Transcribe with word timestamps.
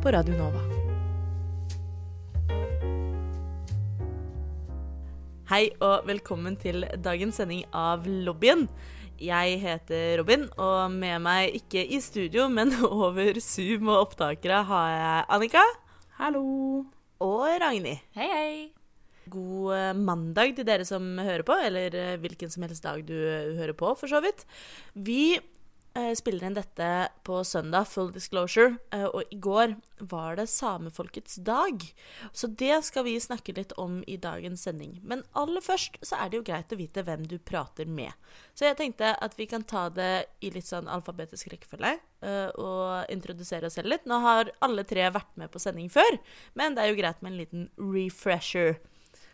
på 0.00 0.08
Radio 0.14 0.32
Nova. 0.32 0.60
Hei 5.50 5.66
og 5.84 6.06
velkommen 6.08 6.56
til 6.56 6.86
dagens 7.04 7.36
sending 7.36 7.66
av 7.76 8.06
Lobbyen. 8.08 8.64
Jeg 9.20 9.58
heter 9.60 10.16
Robin, 10.22 10.46
og 10.56 10.94
med 10.94 11.20
meg 11.26 11.58
ikke 11.58 11.84
i 11.84 12.00
studio, 12.00 12.48
men 12.48 12.72
over 12.88 13.42
Zoom 13.44 13.92
og 13.92 14.06
opptakere 14.06 14.62
har 14.70 14.90
jeg 14.94 15.30
Annika. 15.36 15.68
Hallo. 16.16 16.44
Og 17.20 17.48
Ragnhild. 17.60 18.00
Hei, 18.16 18.28
hei. 18.32 18.52
God 19.30 19.74
eh, 19.76 19.92
mandag 19.98 20.56
til 20.56 20.64
dere 20.66 20.86
som 20.88 21.12
hører 21.20 21.44
på, 21.44 21.54
eller 21.60 21.92
eh, 21.92 22.16
hvilken 22.22 22.50
som 22.52 22.64
helst 22.64 22.86
dag 22.86 23.04
du 23.04 23.14
eh, 23.18 23.52
hører 23.58 23.76
på, 23.76 23.92
for 24.00 24.08
så 24.10 24.22
vidt. 24.24 24.46
Vi 24.94 25.36
spiller 26.14 26.46
inn 26.46 26.54
dette 26.54 26.88
på 27.26 27.40
søndag, 27.44 27.88
full 27.90 28.12
disclosure, 28.14 28.76
eh, 28.94 29.06
og 29.06 29.22
i 29.30 29.38
går 29.42 29.74
var 30.10 30.36
det 30.38 30.46
samefolkets 30.50 31.40
dag. 31.46 31.82
Så 32.32 32.46
det 32.46 32.84
skal 32.86 33.04
vi 33.04 33.16
snakke 33.20 33.54
litt 33.56 33.72
om 33.78 34.00
i 34.06 34.16
dagens 34.16 34.62
sending. 34.66 35.00
Men 35.02 35.24
aller 35.32 35.60
først 35.64 35.98
så 36.06 36.16
er 36.20 36.30
det 36.30 36.40
jo 36.40 36.46
greit 36.46 36.72
å 36.72 36.78
vite 36.78 37.04
hvem 37.06 37.26
du 37.26 37.38
prater 37.38 37.90
med. 37.90 38.14
Så 38.54 38.68
jeg 38.68 38.78
tenkte 38.78 39.16
at 39.18 39.34
vi 39.38 39.48
kan 39.50 39.66
ta 39.66 39.88
det 39.90 40.26
i 40.40 40.52
litt 40.54 40.68
sånn 40.68 40.88
alfabetisk 40.88 41.50
rekkefølge 41.52 41.96
eh, 41.96 42.48
og 42.54 43.10
introdusere 43.12 43.66
oss 43.66 43.78
selv 43.80 43.90
litt. 43.92 44.06
Nå 44.06 44.22
har 44.22 44.54
alle 44.62 44.86
tre 44.86 45.10
vært 45.10 45.34
med 45.40 45.50
på 45.50 45.62
sending 45.62 45.90
før, 45.90 46.20
men 46.54 46.76
det 46.76 46.84
er 46.84 46.94
jo 46.94 47.00
greit 47.02 47.20
med 47.20 47.34
en 47.34 47.42
liten 47.42 47.68
refresher. 47.76 48.78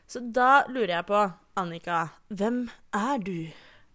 Så 0.07 0.23
da 0.23 0.65
lurer 0.71 1.01
jeg 1.01 1.09
på, 1.09 1.23
Annika, 1.59 2.09
hvem 2.31 2.67
er 2.95 3.25
du? 3.27 3.41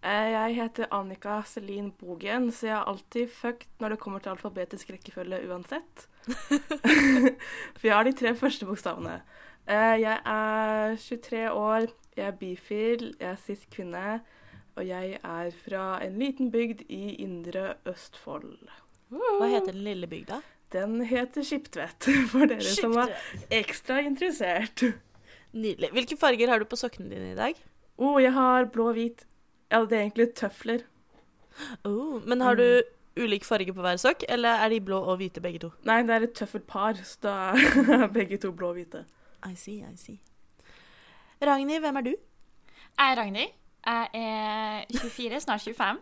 Eh, 0.01 0.31
Jeg 0.33 0.55
heter 0.57 0.87
Annika 0.97 1.41
Selin 1.45 1.91
Bogen, 1.99 2.49
så 2.51 2.67
jeg 2.67 2.75
er 2.79 2.87
alltid 2.89 3.29
fucked 3.29 3.67
når 3.83 3.93
det 3.95 3.99
kommer 4.01 4.19
til 4.23 4.31
alfabetisk 4.33 4.89
rekkefølge 4.95 5.43
uansett. 5.49 6.07
For 7.77 7.85
jeg 7.87 7.93
har 7.95 8.07
de 8.07 8.13
tre 8.17 8.33
første 8.37 8.65
bokstavene. 8.65 9.19
Eh, 9.69 9.97
Jeg 10.01 10.17
er 10.25 10.95
23 10.97 11.43
år, 11.53 11.85
jeg 12.17 12.27
er 12.27 12.37
bifil, 12.39 13.11
jeg 13.19 13.29
er 13.35 13.41
sist 13.45 13.69
kvinne, 13.73 14.21
og 14.75 14.87
jeg 14.87 15.19
er 15.21 15.51
fra 15.65 15.85
en 16.03 16.17
liten 16.19 16.49
bygd 16.53 16.81
i 16.89 17.15
Indre 17.21 17.75
Østfold. 17.85 18.57
Hva 19.11 19.47
heter 19.51 19.75
den 19.75 19.83
lille 19.85 20.07
bygda? 20.09 20.41
Den 20.71 21.01
heter 21.05 21.43
Skiptvet, 21.43 22.07
for 22.31 22.47
dere 22.49 22.63
som 22.73 22.95
er 23.01 23.11
ekstra 23.53 23.99
interessert. 24.07 24.85
Nydelig. 25.51 25.89
Hvilke 25.93 26.15
farger 26.17 26.47
har 26.53 26.63
du 26.63 26.65
på 26.71 26.79
sokkene 26.79 27.11
dine 27.11 27.33
i 27.33 27.37
dag? 27.37 27.57
Å, 28.01 28.11
jeg 28.23 28.31
har 28.33 28.69
blå 28.71 28.87
og 28.89 28.95
hvit. 28.97 29.25
Ja, 29.71 29.79
det 29.87 29.97
er 29.97 30.01
egentlig 30.01 30.33
tøfler. 30.35 30.83
Oh, 31.87 32.19
men 32.27 32.41
har 32.41 32.55
du 32.59 32.65
ulik 33.19 33.45
farge 33.45 33.73
på 33.73 33.83
hver 33.83 33.99
sokk, 33.99 34.23
eller 34.29 34.63
er 34.63 34.69
de 34.69 34.81
blå 34.83 34.99
og 34.99 35.17
hvite 35.21 35.43
begge 35.43 35.59
to? 35.63 35.71
Nei, 35.87 36.01
det 36.07 36.15
er 36.15 36.27
et 36.27 36.35
tøffelpar, 36.35 36.99
så 37.07 37.17
da 37.23 37.35
er 37.55 38.07
begge 38.17 38.39
to 38.41 38.51
blå 38.55 38.71
og 38.71 38.79
hvite. 38.79 39.05
I 39.47 39.55
see, 39.55 39.79
I 39.81 39.95
see. 39.97 40.19
Ragnhild, 41.41 41.81
hvem 41.81 41.95
er 41.95 42.01
du? 42.01 42.13
Jeg 42.97 43.11
er 43.11 43.19
Ragnhild. 43.19 43.53
Jeg 43.85 44.07
er 44.13 44.83
24, 45.01 45.39
snart 45.39 45.61
25. 45.61 46.01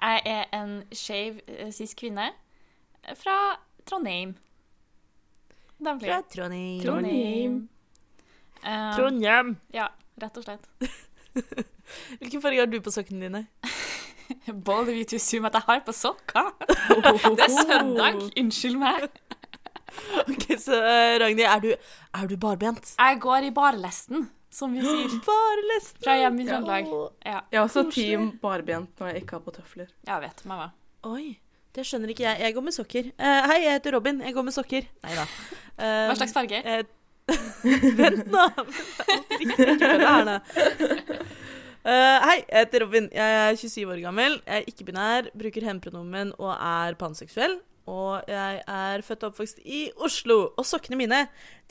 Jeg 0.00 0.22
er 0.24 0.44
en 0.62 0.82
skeiv 0.92 1.40
eh, 1.46 1.72
cis-kvinne 1.72 2.30
fra 3.14 3.36
Trondheim. 3.86 4.34
Damklig. 5.84 6.10
Fra 6.10 6.22
Trondheim. 6.34 6.80
Trondheim. 6.84 7.68
Um, 8.64 8.92
Trondheim. 8.96 9.56
Ja, 9.74 9.86
rett 10.22 10.36
og 10.36 10.44
slett. 10.48 10.68
Hvilken 12.20 12.42
farge 12.42 12.60
har 12.62 12.70
du 12.70 12.78
på 12.84 12.92
sokkene 12.94 13.26
dine? 13.28 13.44
Både 14.64 14.92
vi 14.94 15.02
to 15.10 15.18
zoom 15.18 15.48
at 15.48 15.56
jeg 15.58 15.66
har 15.66 15.80
på 15.86 15.94
sokker. 15.96 16.52
Det 17.34 17.46
er 17.46 17.54
søndag. 17.56 18.20
Unnskyld 18.38 18.78
meg. 18.78 19.08
Ok, 20.22 20.44
så 20.62 20.76
eh, 20.86 21.16
Ragnhild, 21.18 21.48
er 21.50 21.64
du, 21.64 21.70
er 22.20 22.28
du 22.30 22.36
barbent? 22.40 22.92
Jeg 22.94 23.18
går 23.24 23.48
i 23.48 23.50
barlesten, 23.56 24.28
som 24.54 24.70
vi 24.76 24.84
sier. 24.86 25.16
Barlesten! 25.26 26.02
Fra 26.04 26.14
hjemme 26.20 26.44
i 26.44 26.46
Trøndelag. 26.46 26.92
Ja, 27.26 27.40
Jeg 27.50 27.58
er 27.58 27.64
også 27.64 27.84
team 27.90 28.28
barbent 28.42 29.02
når 29.02 29.10
jeg 29.16 29.24
ikke 29.24 29.38
har 29.40 29.42
på 29.48 29.54
tøfler. 29.58 29.90
jeg 30.06 30.22
vet 30.28 30.44
meg 30.46 30.62
hva. 30.62 30.68
Oi, 31.10 31.26
det 31.74 31.84
skjønner 31.88 32.14
ikke 32.14 32.26
jeg. 32.28 32.38
Jeg 32.46 32.54
går 32.56 32.66
med 32.68 32.76
sokker. 32.78 33.10
Eh, 33.18 33.42
hei, 33.50 33.58
jeg 33.66 33.76
heter 33.80 33.96
Robin. 33.98 34.22
Jeg 34.22 34.34
går 34.38 34.46
med 34.46 34.54
sokker. 34.54 34.86
Nei 35.06 35.18
da. 35.18 35.26
Eh, 35.74 36.06
Hva 36.10 36.16
slags 36.22 36.34
farge? 36.38 36.62
Eh, 36.62 36.86
Vent 38.00 38.30
nå! 38.30 38.44
Eh, 41.80 42.18
hei, 42.26 42.36
jeg 42.44 42.66
heter 42.66 42.82
Robin. 42.84 43.06
Jeg 43.14 43.36
er 43.40 43.56
27 43.56 43.88
år 43.88 44.00
gammel. 44.04 44.36
Jeg 44.44 44.60
er 44.60 44.68
ikke-binær, 44.68 45.30
bruker 45.38 45.64
hen-pronomen 45.64 46.34
og 46.36 46.52
er 46.52 46.96
panseksuell. 47.00 47.56
Og 47.90 48.28
jeg 48.28 48.60
er 48.68 49.02
født 49.02 49.24
og 49.24 49.32
oppvokst 49.32 49.62
i 49.64 49.86
Oslo. 49.96 50.38
Og 50.60 50.66
sokkene 50.68 50.98
mine 51.00 51.22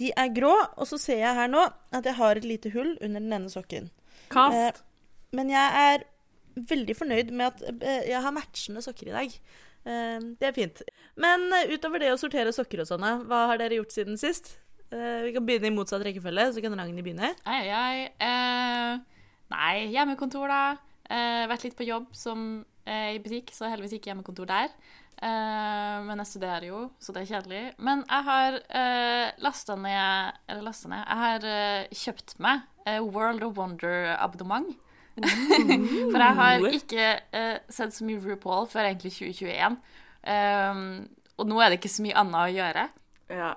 de 0.01 0.09
er 0.17 0.31
grå, 0.33 0.55
og 0.75 0.89
så 0.89 0.97
ser 0.99 1.21
jeg 1.21 1.37
her 1.37 1.51
nå 1.51 1.61
at 1.95 2.09
jeg 2.09 2.17
har 2.17 2.39
et 2.39 2.47
lite 2.47 2.73
hull 2.73 2.95
under 2.97 3.21
den 3.21 3.35
ene 3.37 3.51
sokken. 3.53 3.91
Kast. 4.33 4.81
Men 5.35 5.51
jeg 5.53 5.83
er 5.85 6.07
veldig 6.69 6.95
fornøyd 6.97 7.29
med 7.29 7.51
at 7.51 7.83
eh, 7.85 8.09
jeg 8.09 8.23
har 8.25 8.33
matchende 8.33 8.81
sokker 8.83 9.11
i 9.11 9.15
dag. 9.15 9.35
Eh, 9.85 10.17
det 10.41 10.49
er 10.49 10.57
fint. 10.57 10.81
Men 11.21 11.51
utover 11.69 12.01
det 12.01 12.15
å 12.15 12.19
sortere 12.19 12.55
sokker 12.55 12.81
og 12.81 12.89
sånne, 12.89 13.13
hva 13.29 13.45
har 13.51 13.61
dere 13.61 13.77
gjort 13.77 13.93
siden 13.93 14.17
sist? 14.19 14.55
Eh, 14.89 15.21
vi 15.27 15.33
kan 15.35 15.45
begynne 15.45 15.69
i 15.69 15.73
motsatt 15.73 16.01
rekkefølge, 16.05 16.47
så 16.55 16.63
kan 16.63 16.73
Ragnhild 16.77 17.05
begynne. 17.05 17.33
Ai, 17.45 17.69
ai. 17.69 17.97
Eh, 18.25 19.25
nei, 19.53 19.75
hjemmekontor, 19.93 20.49
da. 20.49 20.63
Uh, 21.09 21.47
vært 21.49 21.63
litt 21.65 21.77
på 21.77 21.87
jobb 21.87 22.11
som 22.13 22.59
i 22.89 23.17
butikk, 23.21 23.49
så 23.53 23.65
heldigvis 23.69 23.95
ikke 23.97 24.11
hjemmekontor 24.11 24.45
der. 24.49 24.69
Men 25.19 26.21
jeg 26.21 26.29
studerer 26.29 26.63
jo, 26.69 26.79
så 27.01 27.13
det 27.13 27.21
er 27.21 27.29
kjedelig. 27.29 27.61
Men 27.85 28.03
jeg 28.05 28.25
har 28.25 28.57
uh, 28.57 29.25
lasta 29.43 29.75
ned 29.77 30.39
Eller 30.47 30.63
lasta 30.63 30.89
ned 30.89 31.01
Jeg 31.01 31.19
har 31.19 31.45
kjøpt 32.01 32.35
meg 32.41 32.63
World 33.11 33.45
of 33.45 33.57
Wonder-abonnement. 33.57 34.71
For 36.13 36.23
jeg 36.23 36.37
har 36.39 36.65
ikke 36.69 37.09
sett 37.69 37.93
så 37.93 38.07
mye 38.07 38.21
RuPaul 38.23 38.69
før 38.71 38.87
egentlig 38.87 39.13
2021. 39.17 39.77
Um, 40.29 40.85
og 41.37 41.49
nå 41.51 41.61
er 41.61 41.69
det 41.69 41.81
ikke 41.81 41.93
så 41.93 42.05
mye 42.05 42.17
annet 42.21 42.41
å 42.41 42.55
gjøre. 42.55 42.87
Ja. 43.29 43.53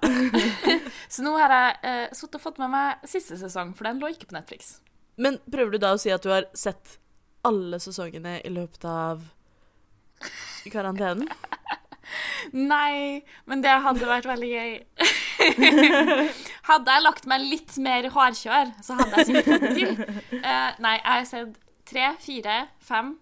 Så 1.13 1.25
nå 1.25 1.33
har 1.41 1.53
jeg 1.57 1.77
uh, 1.85 2.15
sittet 2.17 2.39
og 2.39 2.45
fått 2.45 2.61
med 2.63 2.73
meg 2.75 3.07
siste 3.09 3.39
sesong, 3.41 3.73
for 3.77 3.89
den 3.89 4.03
lå 4.03 4.11
ikke 4.13 4.29
på 4.31 4.37
Netflix. 4.37 4.77
Men 5.21 5.39
prøver 5.53 5.75
du 5.77 5.83
da 5.83 5.95
å 5.95 6.01
si 6.01 6.13
at 6.13 6.25
du 6.25 6.33
har 6.33 6.49
sett 6.57 6.99
alle 7.47 7.81
sesongene 7.83 8.39
i 8.45 8.53
løpet 8.53 8.85
av 8.89 9.25
karantenen? 10.73 11.29
Nei, 12.73 13.23
men 13.49 13.63
det 13.65 13.73
hadde 13.85 14.09
vært 14.09 14.29
veldig 14.29 14.51
gøy. 14.53 14.73
hadde 16.71 16.95
jeg 16.97 17.05
lagt 17.05 17.29
meg 17.31 17.45
litt 17.47 17.77
mer 17.83 18.09
hardkjør, 18.15 18.73
så 18.85 18.97
hadde 18.99 19.21
jeg 19.21 19.29
sikkert 19.31 19.51
fått 19.53 19.67
det 19.67 19.75
til. 19.79 19.93
Uh, 20.43 20.71
nei, 20.83 20.97
jeg 20.99 21.09
har 21.09 21.29
sett 21.31 21.61
tre, 21.89 22.09
fire, 22.23 22.57
fem 22.85 23.15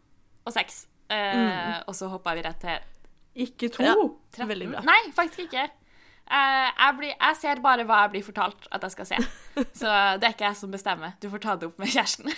og 0.46 0.54
seks. 0.56 0.84
Eh, 1.10 1.80
Og 1.90 1.94
så 1.98 2.06
hoppa 2.06 2.36
vi 2.38 2.42
rett 2.46 2.60
til 2.62 3.42
Ikke 3.42 3.66
to. 3.74 3.82
Ja. 3.82 3.94
Veldig 4.46 4.68
bra. 4.70 4.82
Nei, 4.86 5.00
faktisk 5.16 5.48
ikke. 5.48 5.64
Eh, 6.30 6.68
jeg, 6.70 6.96
blir, 6.98 7.14
jeg 7.14 7.38
ser 7.40 7.62
bare 7.64 7.84
hva 7.88 8.04
jeg 8.04 8.12
blir 8.12 8.26
fortalt 8.26 8.68
at 8.70 8.84
jeg 8.86 8.94
skal 8.94 9.08
se. 9.08 9.20
Så 9.80 9.94
det 10.20 10.28
er 10.28 10.34
ikke 10.36 10.46
jeg 10.46 10.58
som 10.60 10.74
bestemmer. 10.74 11.16
Du 11.22 11.26
får 11.32 11.42
ta 11.42 11.56
det 11.58 11.70
opp 11.70 11.80
med 11.82 11.90
kjæresten. 11.90 12.30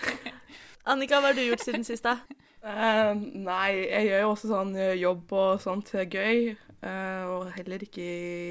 Annika, 0.90 1.20
hva 1.20 1.30
har 1.30 1.38
du 1.38 1.44
gjort 1.44 1.62
siden 1.64 1.86
sist, 1.86 2.04
da? 2.04 2.18
Uh, 2.64 3.12
nei, 3.44 3.84
jeg 3.86 4.08
gjør 4.08 4.22
jo 4.24 4.30
også 4.32 4.48
sånn 4.50 4.72
eh, 4.80 4.96
jobb 4.96 5.32
og 5.36 5.60
sånt 5.62 5.92
gøy. 5.94 6.54
Uh, 6.84 7.22
og 7.30 7.52
heller 7.54 7.84
ikke 7.86 8.04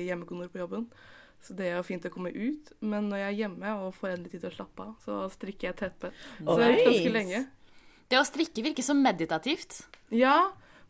hjemmekontor 0.08 0.50
på 0.54 0.64
jobben. 0.64 0.88
Så 1.44 1.58
det 1.58 1.68
er 1.68 1.76
jo 1.76 1.86
fint 1.86 2.06
å 2.08 2.14
komme 2.14 2.32
ut. 2.32 2.72
Men 2.80 3.12
når 3.12 3.26
jeg 3.26 3.30
er 3.30 3.40
hjemme 3.44 3.76
og 3.84 3.98
får 3.98 4.14
endelig 4.14 4.32
tid 4.32 4.46
til 4.46 4.54
å 4.54 4.56
slappe 4.56 4.88
av, 4.88 4.94
så 5.04 5.20
strikker 5.34 5.70
jeg 5.70 5.80
teppe. 5.82 6.14
Så 6.40 6.56
det 6.56 6.70
er 6.70 6.80
ganske 6.88 7.14
lenge. 7.18 7.44
Det 8.08 8.20
å 8.22 8.28
strikke 8.28 8.64
virker 8.64 8.86
så 8.86 8.96
meditativt. 8.96 9.82
Ja, 10.14 10.38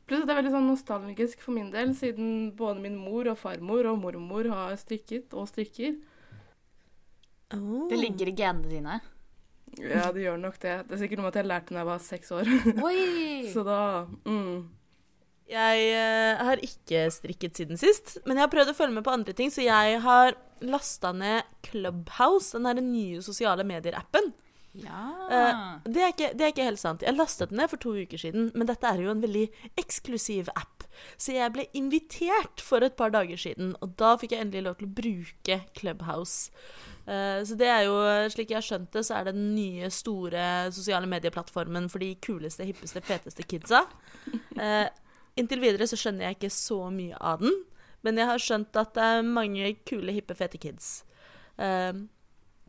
pluss 0.08 0.24
at 0.24 0.28
det 0.30 0.34
er 0.34 0.42
veldig 0.42 0.54
sånn 0.54 0.70
nostalgisk 0.72 1.44
for 1.44 1.56
min 1.56 1.72
del, 1.74 1.94
siden 1.98 2.52
både 2.58 2.84
min 2.84 3.00
mor 3.00 3.30
og 3.32 3.40
farmor 3.40 3.88
og 3.92 4.02
mormor 4.02 4.50
har 4.52 4.78
strikket 4.80 5.34
og 5.38 5.50
strikker. 5.52 5.98
Oh. 7.54 7.88
Det 7.92 8.00
ligger 8.00 8.32
i 8.32 8.38
genene 8.38 8.70
dine. 8.70 9.02
Ja, 9.80 10.12
det 10.14 10.26
gjør 10.26 10.38
nok 10.38 10.60
det. 10.62 10.76
Det 10.88 10.96
er 10.96 11.02
sikkert 11.02 11.20
noe 11.20 11.28
med 11.28 11.34
at 11.34 11.42
jeg 11.42 11.50
lærte 11.50 11.72
det 11.72 11.76
da 11.76 11.82
jeg 11.82 11.90
var 11.90 12.06
seks 12.06 12.34
år. 12.36 12.50
Oi! 12.88 12.98
Så 13.54 13.66
da 13.66 13.80
mm. 14.28 14.56
Jeg 15.54 15.88
eh, 15.92 16.44
har 16.48 16.62
ikke 16.64 17.08
strikket 17.12 17.60
siden 17.60 17.80
sist, 17.80 18.16
men 18.24 18.38
jeg 18.38 18.46
har 18.46 18.54
prøvd 18.54 18.72
å 18.72 18.78
følge 18.78 18.96
med 18.96 19.06
på 19.06 19.14
andre 19.14 19.36
ting, 19.38 19.52
så 19.54 19.66
jeg 19.66 20.00
har 20.06 20.38
lasta 20.64 21.12
ned 21.14 21.50
Clubhouse, 21.68 22.58
den 22.58 22.94
nye 22.94 23.22
sosiale 23.26 23.66
medier-appen. 23.68 24.32
Ja. 24.74 25.02
Uh, 25.30 25.92
det, 25.92 26.02
er 26.02 26.14
ikke, 26.14 26.30
det 26.34 26.46
er 26.46 26.54
ikke 26.54 26.66
helt 26.66 26.82
sant. 26.82 27.04
Jeg 27.06 27.18
lastet 27.18 27.52
den 27.52 27.62
ned 27.62 27.70
for 27.70 27.82
to 27.82 27.94
uker 27.94 28.22
siden, 28.22 28.50
men 28.58 28.70
dette 28.70 28.90
er 28.90 29.04
jo 29.04 29.12
en 29.14 29.22
veldig 29.22 29.46
eksklusiv 29.80 30.50
app. 30.58 30.88
Så 31.18 31.36
jeg 31.36 31.54
ble 31.54 31.68
invitert 31.78 32.62
for 32.64 32.86
et 32.86 32.96
par 32.98 33.14
dager 33.14 33.40
siden, 33.40 33.74
og 33.82 33.94
da 34.02 34.14
fikk 34.20 34.36
jeg 34.36 34.46
endelig 34.46 34.66
lov 34.68 34.80
til 34.80 34.90
å 34.90 34.96
bruke 35.02 35.60
Clubhouse. 35.78 36.52
Eh, 37.06 37.42
så 37.46 37.58
det 37.60 37.70
er 37.70 37.86
jo, 37.88 37.96
slik 38.34 38.54
jeg 38.54 38.60
har 38.60 38.66
skjønt 38.66 38.94
det, 38.96 39.06
så 39.08 39.18
er 39.18 39.28
det 39.28 39.36
den 39.38 39.54
nye, 39.58 39.90
store 39.94 40.48
sosiale 40.76 41.10
medieplattformen 41.12 41.90
for 41.92 42.04
de 42.04 42.14
kuleste, 42.24 42.66
hippeste, 42.68 43.04
feteste 43.06 43.46
kidsa. 43.50 43.84
Uh, 44.58 44.88
inntil 45.40 45.64
videre 45.64 45.88
så 45.90 46.00
skjønner 46.00 46.30
jeg 46.30 46.40
ikke 46.40 46.54
så 46.54 46.80
mye 46.94 47.18
av 47.20 47.44
den, 47.44 47.64
men 48.04 48.20
jeg 48.20 48.30
har 48.30 48.42
skjønt 48.42 48.80
at 48.80 48.94
det 48.96 49.10
er 49.16 49.28
mange 49.28 49.76
kule, 49.88 50.16
hippe, 50.16 50.36
fete 50.38 50.60
kids. 50.62 50.96
Eh, 51.62 51.94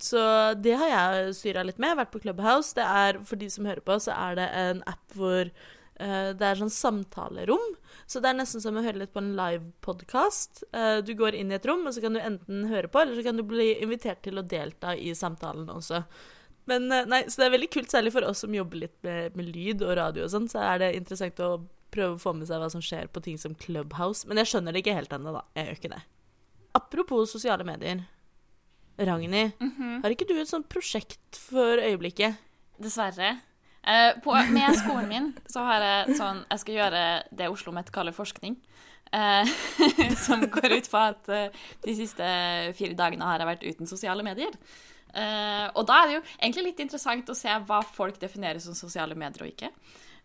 så 0.00 0.54
det 0.58 0.74
har 0.80 0.90
jeg 0.90 1.34
styra 1.38 1.62
litt 1.66 1.78
med. 1.82 1.96
Vært 1.98 2.12
på 2.14 2.22
Clubhouse. 2.24 2.74
Det 2.76 2.84
er, 2.84 3.20
For 3.26 3.40
de 3.40 3.48
som 3.52 3.66
hører 3.68 3.84
på, 3.84 3.96
så 4.02 4.14
er 4.16 4.38
det 4.40 4.46
en 4.58 4.82
app 4.90 5.16
hvor 5.16 5.50
uh, 5.50 6.30
det 6.34 6.48
er 6.48 6.60
sånn 6.60 6.72
samtalerom. 6.72 7.74
Så 8.10 8.20
det 8.20 8.32
er 8.32 8.38
nesten 8.40 8.62
som 8.64 8.76
å 8.76 8.84
høre 8.84 9.04
litt 9.04 9.14
på 9.14 9.22
en 9.22 9.34
livepodkast. 9.38 10.64
Uh, 10.74 10.98
du 11.06 11.14
går 11.18 11.38
inn 11.38 11.52
i 11.52 11.58
et 11.58 11.68
rom, 11.68 11.86
og 11.86 11.94
så 11.94 12.02
kan 12.04 12.16
du 12.16 12.22
enten 12.22 12.66
høre 12.72 12.90
på, 12.90 13.02
eller 13.02 13.18
så 13.18 13.26
kan 13.26 13.38
du 13.38 13.46
bli 13.46 13.70
invitert 13.84 14.24
til 14.26 14.40
å 14.40 14.46
delta 14.46 14.96
i 14.96 15.14
samtalen 15.16 15.70
også. 15.72 16.02
Men 16.70 16.90
uh, 16.90 17.04
nei, 17.06 17.24
Så 17.28 17.40
det 17.40 17.46
er 17.46 17.54
veldig 17.58 17.70
kult, 17.76 17.92
særlig 17.92 18.14
for 18.16 18.26
oss 18.26 18.42
som 18.42 18.56
jobber 18.56 18.86
litt 18.86 18.98
med, 19.06 19.38
med 19.38 19.52
lyd 19.54 19.84
og 19.86 19.94
radio 20.00 20.26
og 20.26 20.34
sånn, 20.34 20.50
så 20.50 20.64
er 20.72 20.82
det 20.82 20.94
interessant 20.98 21.40
å 21.44 21.54
prøve 21.94 22.16
å 22.16 22.20
få 22.20 22.34
med 22.34 22.48
seg 22.50 22.58
hva 22.58 22.72
som 22.72 22.82
skjer 22.82 23.06
på 23.14 23.22
ting 23.22 23.38
som 23.38 23.54
Clubhouse. 23.54 24.26
Men 24.26 24.42
jeg 24.42 24.50
skjønner 24.50 24.74
det 24.74 24.82
ikke 24.82 24.98
helt 24.98 25.14
ennå, 25.14 25.36
da. 25.36 25.44
Jeg 25.54 25.68
gjør 25.68 25.78
ikke 25.78 25.94
det. 25.94 26.02
Apropos 26.74 27.30
sosiale 27.30 27.62
medier. 27.62 28.02
Ragnhild, 28.98 29.56
har 30.04 30.14
ikke 30.14 30.28
du 30.28 30.36
et 30.38 30.50
sånt 30.50 30.68
prosjekt 30.70 31.38
for 31.50 31.80
øyeblikket? 31.82 32.38
Dessverre. 32.82 33.36
Eh, 33.84 34.14
på, 34.24 34.32
med 34.54 34.76
skolen 34.78 35.10
min 35.10 35.26
så 35.50 35.60
har 35.66 35.82
jeg 35.84 36.14
sånn 36.16 36.38
Jeg 36.48 36.60
skal 36.62 36.76
gjøre 36.78 37.00
det 37.36 37.50
Oslo 37.52 37.74
Met 37.76 37.90
kaller 37.92 38.16
forskning. 38.16 38.56
Eh, 39.12 39.50
som 40.26 40.46
går 40.50 40.78
ut 40.78 40.88
på 40.90 41.02
at 41.02 41.28
eh, 41.28 41.60
de 41.84 41.94
siste 41.98 42.30
fire 42.78 42.96
dagene 42.98 43.28
har 43.28 43.42
jeg 43.42 43.50
vært 43.50 43.66
uten 43.68 43.90
sosiale 43.90 44.24
medier. 44.26 44.56
Eh, 45.14 45.66
og 45.76 45.84
da 45.86 46.00
er 46.00 46.08
det 46.08 46.16
jo 46.16 46.24
egentlig 46.40 46.66
litt 46.70 46.82
interessant 46.86 47.28
å 47.30 47.38
se 47.38 47.52
hva 47.68 47.82
folk 47.86 48.18
definerer 48.22 48.62
som 48.62 48.74
sosiale 48.78 49.14
medier 49.18 49.46
og 49.46 49.52
ikke. 49.52 49.70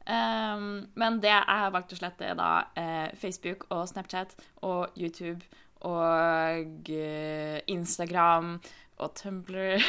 Eh, 0.07 0.65
men 1.04 1.19
det 1.22 1.33
jeg 1.33 1.45
har 1.51 1.75
valgt 1.75 1.94
å 1.94 2.00
slette, 2.00 2.31
er 2.31 2.39
da 2.39 2.51
eh, 2.80 3.10
Facebook 3.19 3.68
og 3.69 3.86
Snapchat 3.92 4.38
og 4.65 4.98
YouTube 4.98 5.44
og 5.88 6.90
eh, 6.90 7.60
Instagram 7.68 8.58
og 9.00 9.14
Tumblr. 9.16 9.80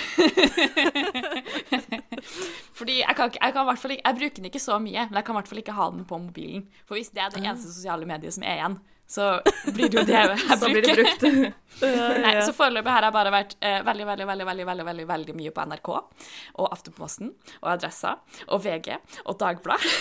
Fordi 2.78 3.00
jeg 3.00 3.16
kan, 3.16 3.30
ikke, 3.30 3.40
jeg 3.42 3.52
kan 3.52 3.64
hvert 3.66 3.78
fall 3.78 3.90
ikke 3.96 4.06
Jeg 4.06 4.16
bruker 4.18 4.36
den 4.36 4.44
ikke 4.44 4.62
så 4.62 4.78
mye, 4.78 5.06
men 5.08 5.18
jeg 5.18 5.24
kan 5.24 5.34
i 5.34 5.38
hvert 5.38 5.48
fall 5.48 5.62
ikke 5.62 5.78
ha 5.78 5.90
den 5.90 6.04
på 6.06 6.18
mobilen. 6.18 6.68
For 6.86 6.94
hvis 6.94 7.10
det 7.10 7.22
er 7.24 7.34
det 7.34 7.42
eneste 7.42 7.72
sosiale 7.72 8.06
mediet 8.06 8.34
som 8.34 8.46
er 8.46 8.60
igjen, 8.60 8.78
så 9.10 9.24
blir 9.74 9.90
det 9.90 9.98
jo 9.98 10.04
det 10.06 10.20
jeg 10.22 10.60
bruker. 10.62 11.00
brukt. 11.00 11.24
Nei, 11.80 12.32
så 12.44 12.52
foreløpig 12.52 12.92
har 12.92 13.06
jeg 13.06 13.14
bare 13.14 13.30
vært 13.32 13.52
eh, 13.64 13.78
veldig, 13.86 14.04
veldig, 14.10 14.26
veldig, 14.28 14.46
veldig, 14.50 14.64
veldig, 14.68 14.84
veldig, 14.90 15.04
veldig 15.08 15.34
mye 15.38 15.52
på 15.56 15.64
NRK 15.70 15.88
og 15.94 16.66
Aftenposten 16.74 17.30
og 17.62 17.68
Adressa 17.72 18.10
og 18.52 18.60
VG 18.66 18.90
og 19.24 19.38
Dagbladet. 19.40 19.94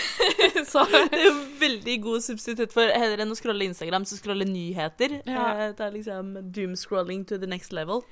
så 0.67 0.83
Det 0.91 1.21
er 1.21 1.27
jo 1.29 1.35
veldig 1.61 1.95
god 2.03 2.25
substitutt 2.25 2.75
for 2.75 2.91
heller 2.91 3.23
enn 3.23 3.31
å 3.31 3.38
scrolle 3.39 3.69
Instagram, 3.69 4.06
så 4.09 4.17
scrolle 4.19 4.47
nyheter. 4.50 5.19
Ja. 5.29 5.45
Eh, 5.56 5.71
Det 5.77 5.85
er 5.88 5.95
liksom 5.95 6.33
doom-scrolling 6.51 7.23
to 7.29 7.38
the 7.39 7.47
next 7.47 7.71
level. 7.73 8.03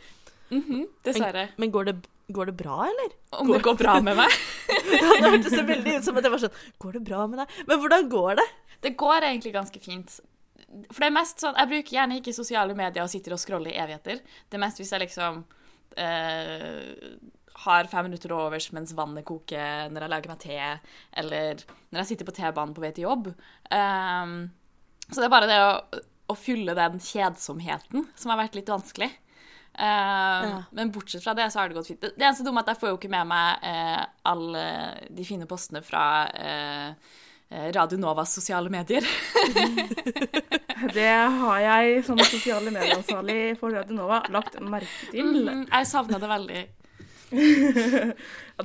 mhm, 0.53 0.85
dessverre. 1.03 1.49
Men 1.59 1.71
går 1.75 1.89
det, 1.91 1.95
går 2.31 2.45
det 2.53 2.55
bra, 2.63 2.79
eller? 2.87 3.11
Om 3.41 3.51
det 3.51 3.61
går 3.67 3.77
bra 3.83 3.97
med 3.99 4.15
meg? 4.21 4.31
Det 4.87 5.03
hørtes 5.27 5.51
så 5.51 5.65
veldig 5.67 5.97
ut 5.99 6.07
som 6.07 6.17
at 6.17 6.23
jeg 6.23 6.31
var 6.37 6.41
sånn 6.45 6.57
Går 6.79 6.95
det 6.95 7.03
bra 7.09 7.25
med 7.27 7.41
deg? 7.43 7.59
Men 7.67 7.81
hvordan 7.83 8.07
går 8.15 8.39
det? 8.39 8.47
Det 8.87 8.95
går 8.95 9.25
egentlig 9.27 9.51
ganske 9.57 9.79
fint. 9.83 10.19
For 10.67 10.99
det 10.99 11.07
er 11.07 11.15
mest 11.15 11.39
sånn 11.39 11.55
Jeg 11.55 11.69
bruker 11.71 11.95
gjerne 11.95 12.17
ikke 12.19 12.33
sosiale 12.35 12.75
medier 12.75 13.05
og 13.05 13.11
sitter 13.11 13.35
og 13.35 13.39
scroller 13.39 13.71
i 13.71 13.79
evigheter. 13.79 14.19
Det 14.19 14.57
er 14.57 14.63
mest 14.65 14.81
hvis 14.81 14.91
jeg 14.91 15.03
liksom 15.05 15.41
eh, 15.97 17.17
har 17.63 17.89
fem 17.89 18.05
minutter 18.05 18.33
overs 18.35 18.69
mens 18.75 18.93
vannet 18.97 19.25
koker, 19.25 19.87
når 19.89 20.05
jeg 20.05 20.13
lager 20.13 20.33
meg 20.33 20.41
te, 20.43 20.57
eller 21.17 21.63
når 21.89 22.01
jeg 22.01 22.09
sitter 22.11 22.27
på 22.27 22.35
T-banen 22.37 22.75
på 22.77 22.83
vei 22.83 22.91
til 22.93 23.07
jobb. 23.07 23.31
Ehm, 23.73 24.35
så 25.07 25.17
det 25.17 25.25
er 25.25 25.33
bare 25.33 25.49
det 25.49 25.57
å, 25.63 26.03
å 26.33 26.35
fylle 26.37 26.75
den 26.77 26.99
kjedsomheten 27.01 28.05
som 28.13 28.33
har 28.33 28.43
vært 28.43 28.59
litt 28.59 28.69
vanskelig. 28.69 29.09
Ehm, 29.73 30.45
Ja. 30.51 30.59
Men 30.71 30.91
bortsett 30.93 31.25
fra 31.25 31.33
det, 31.37 31.49
så 31.51 31.63
har 31.63 31.69
det 31.71 31.79
gått 31.79 31.89
fint. 31.89 32.01
Det 32.01 32.13
det 32.13 32.27
eneste 32.27 32.45
dumme 32.45 32.61
er 32.61 32.67
at 32.67 32.75
jeg 32.75 32.81
får 32.83 32.93
jo 32.93 32.99
ikke 32.99 33.13
med 33.15 33.31
meg 33.33 33.65
eh, 33.71 34.03
alle 34.29 34.65
de 35.09 35.25
fine 35.25 35.49
postene 35.49 35.81
fra 35.85 36.05
eh, 36.37 36.91
eh, 36.91 37.25
Radio 37.49 37.97
Novas 37.97 38.33
sosiale 38.35 38.69
medier. 38.69 39.01
Det 40.93 41.07
har 41.39 41.59
jeg 41.63 42.03
som 42.05 42.19
sosiale 42.19 42.71
medieansvarlig 42.71 43.57
for 43.59 43.71
Radio 43.73 43.95
Nova 43.95 44.19
lagt 44.33 44.59
merke 44.61 45.11
til. 45.13 45.47
Mm, 45.47 45.67
Jeg 45.71 45.87
savna 45.87 46.19
det 46.19 46.27
veldig. 46.29 46.67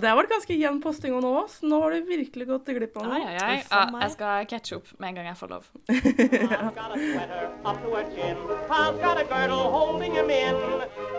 Det 0.03 0.09
har 0.09 0.17
vært 0.19 0.31
ganske 0.33 0.55
jevn 0.57 0.81
posting 0.83 1.15
nå, 1.23 1.33
så 1.51 1.67
nå 1.69 1.79
har 1.83 1.91
du 1.95 1.99
virkelig 2.11 2.47
gått 2.49 2.67
glipp 2.75 2.97
av 2.99 3.03
noe. 3.07 3.19
ai, 3.19 3.23
ai. 3.39 3.59
Ja, 3.71 3.87
jeg 4.03 4.11
skal 4.15 4.47
catche 4.51 4.77
opp 4.79 4.89
med 4.99 5.09
en 5.13 5.17
gang 5.21 5.27
jeg 5.31 5.39
får 5.41 5.49
lov. 5.55 5.65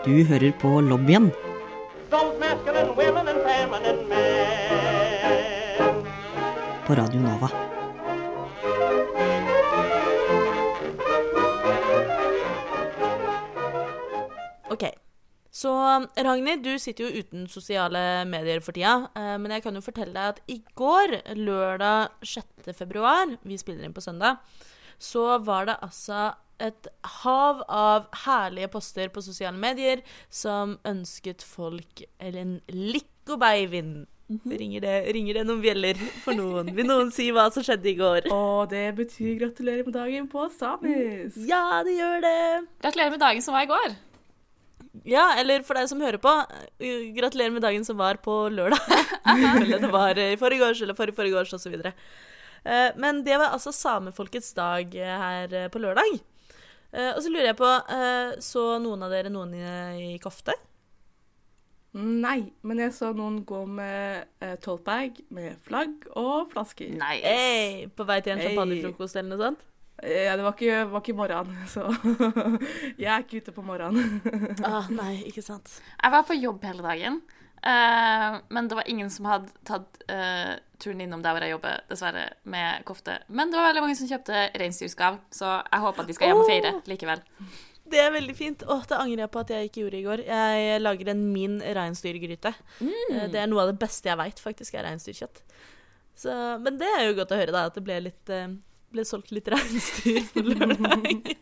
Du 0.04 0.12
hører 0.28 0.52
på 0.60 0.70
lobbyen 0.84 1.32
Don't 2.12 2.38
masculine 2.40 2.94
women 2.96 3.28
and 3.28 3.42
feminine 3.42 4.08
men. 4.10 5.63
På 6.88 6.96
Radio 6.96 7.20
Nova. 7.22 7.50
OK. 14.70 14.84
Så 15.54 15.70
Ragnhild, 16.18 16.64
du 16.66 16.80
sitter 16.82 17.06
jo 17.06 17.22
uten 17.22 17.46
sosiale 17.52 18.26
medier 18.26 18.62
for 18.64 18.74
tida. 18.74 19.10
eh, 19.16 19.38
Men 19.38 19.52
jeg 19.52 19.64
kan 19.64 19.76
jo 19.76 19.82
fortelle 19.86 20.14
deg 20.14 20.34
at 20.34 20.42
i 20.50 20.64
går, 20.76 21.36
lørdag 21.38 22.10
6. 22.26 22.74
februar, 22.74 23.38
vi 23.44 23.58
spiller 23.58 23.86
inn 23.86 23.94
på 23.94 24.02
søndag, 24.02 24.40
så 24.98 25.38
var 25.44 25.66
det 25.66 25.78
altså 25.82 26.34
et 26.60 26.88
hav 27.24 27.62
av 27.68 28.08
herlige 28.26 28.68
poster 28.72 29.10
på 29.10 29.22
sosiale 29.22 29.58
medier 29.58 30.02
som 30.30 30.78
ønsket 30.86 31.44
folk 31.44 32.04
eller 32.20 32.46
likkobeivind. 34.34 34.62
ringer, 34.64 34.86
det, 34.86 35.14
ringer 35.16 35.40
det 35.40 35.44
noen 35.48 35.62
bjeller 35.64 36.00
for 36.24 36.38
noen? 36.38 36.72
Vil 36.76 36.88
noen 36.90 37.12
si 37.14 37.30
hva 37.36 37.50
som 37.54 37.66
skjedde 37.66 37.90
i 37.92 37.96
går? 38.00 38.32
Og 38.34 38.72
det 38.72 38.86
betyr 38.98 39.38
gratulerer 39.42 39.86
med 39.88 39.96
dagen 39.96 40.28
på 40.32 40.48
samisk. 40.54 41.38
Ja, 41.50 41.82
det 41.86 41.96
gjør 41.98 42.26
det! 42.26 42.42
Gratulerer 42.84 43.16
med 43.16 43.24
dagen 43.24 43.46
som 43.46 43.56
var 43.58 43.68
i 43.68 43.72
går. 43.72 43.96
Ja, 45.10 45.24
eller 45.42 45.64
for 45.66 45.78
deg 45.78 45.88
som 45.90 46.02
hører 46.04 46.22
på, 46.22 46.32
uh, 46.32 47.06
gratulerer 47.16 47.54
med 47.56 47.64
dagen 47.66 47.86
som 47.86 47.98
var 47.98 48.20
på 48.24 48.46
lørdag. 48.54 48.84
Eller 49.64 49.82
det 49.82 49.90
var 49.90 50.20
i 50.20 50.36
forgårs 50.38 50.82
eller 50.84 50.94
forrige 50.94 51.18
forgårs 51.18 51.54
osv. 51.58 51.80
Uh, 51.80 52.90
men 53.02 53.24
det 53.26 53.40
var 53.40 53.56
altså 53.56 53.74
samefolkets 53.74 54.54
dag 54.54 54.94
uh, 54.94 55.16
her 55.24 55.56
på 55.74 55.82
lørdag. 55.82 56.22
Og 56.94 57.24
så 57.26 57.30
lurer 57.34 57.48
jeg 57.48 57.58
på, 57.58 57.70
så 58.46 58.64
noen 58.78 59.02
av 59.02 59.10
dere 59.10 59.32
noen 59.34 59.56
i, 59.58 59.64
i 60.14 60.20
kofte? 60.22 60.54
Nei, 61.94 62.40
men 62.66 62.80
jeg 62.82 62.94
så 62.96 63.12
noen 63.14 63.44
gå 63.46 63.60
med 63.70 64.24
eh, 64.42 64.56
tote-bag 64.64 65.20
med 65.36 65.60
flagg 65.62 66.08
og 66.18 66.50
flasker. 66.54 66.90
Nice. 66.98 67.22
Hey, 67.22 67.84
på 67.94 68.06
vei 68.10 68.18
til 68.26 68.34
en 68.34 68.42
Hey. 68.42 68.50
champagnefrokost 68.56 69.20
eller 69.20 69.30
noe 69.36 69.44
sånt? 69.44 69.62
Eh, 70.02 70.24
Ja, 70.26 70.34
det 70.36 70.44
var 70.44 70.56
ikke, 70.58 70.80
var 70.90 71.04
ikke 71.04 71.14
morgenen, 71.20 71.60
så 71.74 71.86
jeg 72.98 73.08
er 73.14 73.22
ikke 73.22 73.44
ute 73.44 73.54
på 73.54 73.62
morgenen. 73.62 74.18
Ah, 74.66 74.90
nei, 74.90 75.20
ikke 75.30 75.44
sant. 75.46 75.70
Jeg 76.02 76.12
var 76.16 76.26
på 76.26 76.34
jobb 76.40 76.66
hele 76.66 76.82
dagen, 76.84 77.20
uh, 77.62 78.40
men 78.50 78.68
det 78.72 78.80
var 78.80 78.90
ingen 78.90 79.12
som 79.14 79.30
hadde 79.30 79.54
tatt 79.70 80.02
uh, 80.10 80.56
turen 80.82 81.04
innom 81.06 81.22
der 81.24 81.32
hvor 81.38 81.46
jeg 81.46 81.54
jobber, 81.54 81.84
dessverre, 81.94 82.26
med 82.44 82.84
kofte. 82.90 83.20
Men 83.30 83.54
det 83.54 83.60
var 83.62 83.70
veldig 83.70 83.86
mange 83.86 84.00
som 84.02 84.10
kjøpte 84.10 84.48
reinsdyrskav, 84.60 85.22
så 85.32 85.60
jeg 85.62 85.86
håper 85.86 86.02
at 86.04 86.10
de 86.10 86.18
skal 86.18 86.34
hjem 86.34 86.42
og 86.42 86.50
feire 86.50 86.74
likevel. 86.90 87.22
Det 87.94 88.02
er 88.02 88.14
veldig 88.16 88.34
fint. 88.38 88.66
Åh, 88.66 88.84
det 88.90 88.98
angrer 88.98 89.24
jeg 89.26 89.32
på 89.34 89.42
at 89.44 89.54
jeg 89.54 89.70
ikke 89.70 89.84
gjorde 89.84 90.00
i 90.00 90.06
går. 90.08 90.26
Jeg 90.26 90.82
lager 90.82 91.14
en 91.14 91.24
min 91.30 91.60
reinsdyrgryte. 91.78 92.54
Mm. 92.82 93.32
Det 93.34 93.42
er 93.42 93.50
noe 93.52 93.66
av 93.66 93.74
det 93.74 93.80
beste 93.84 94.10
jeg 94.10 94.20
veit, 94.20 94.42
faktisk, 94.42 94.78
er 94.78 94.88
reinsdyrkjøtt. 94.90 95.44
Så, 96.18 96.34
men 96.62 96.78
det 96.82 96.90
er 96.98 97.08
jo 97.08 97.18
godt 97.18 97.34
å 97.34 97.40
høre, 97.40 97.54
da, 97.54 97.66
at 97.70 97.78
det 97.78 97.86
ble, 97.86 97.98
litt, 98.10 98.34
eh, 98.34 98.52
ble 98.94 99.06
solgt 99.08 99.34
litt 99.34 99.50
reinsdyr 99.54 100.30
på 100.34 100.46
lørdag. 100.52 101.34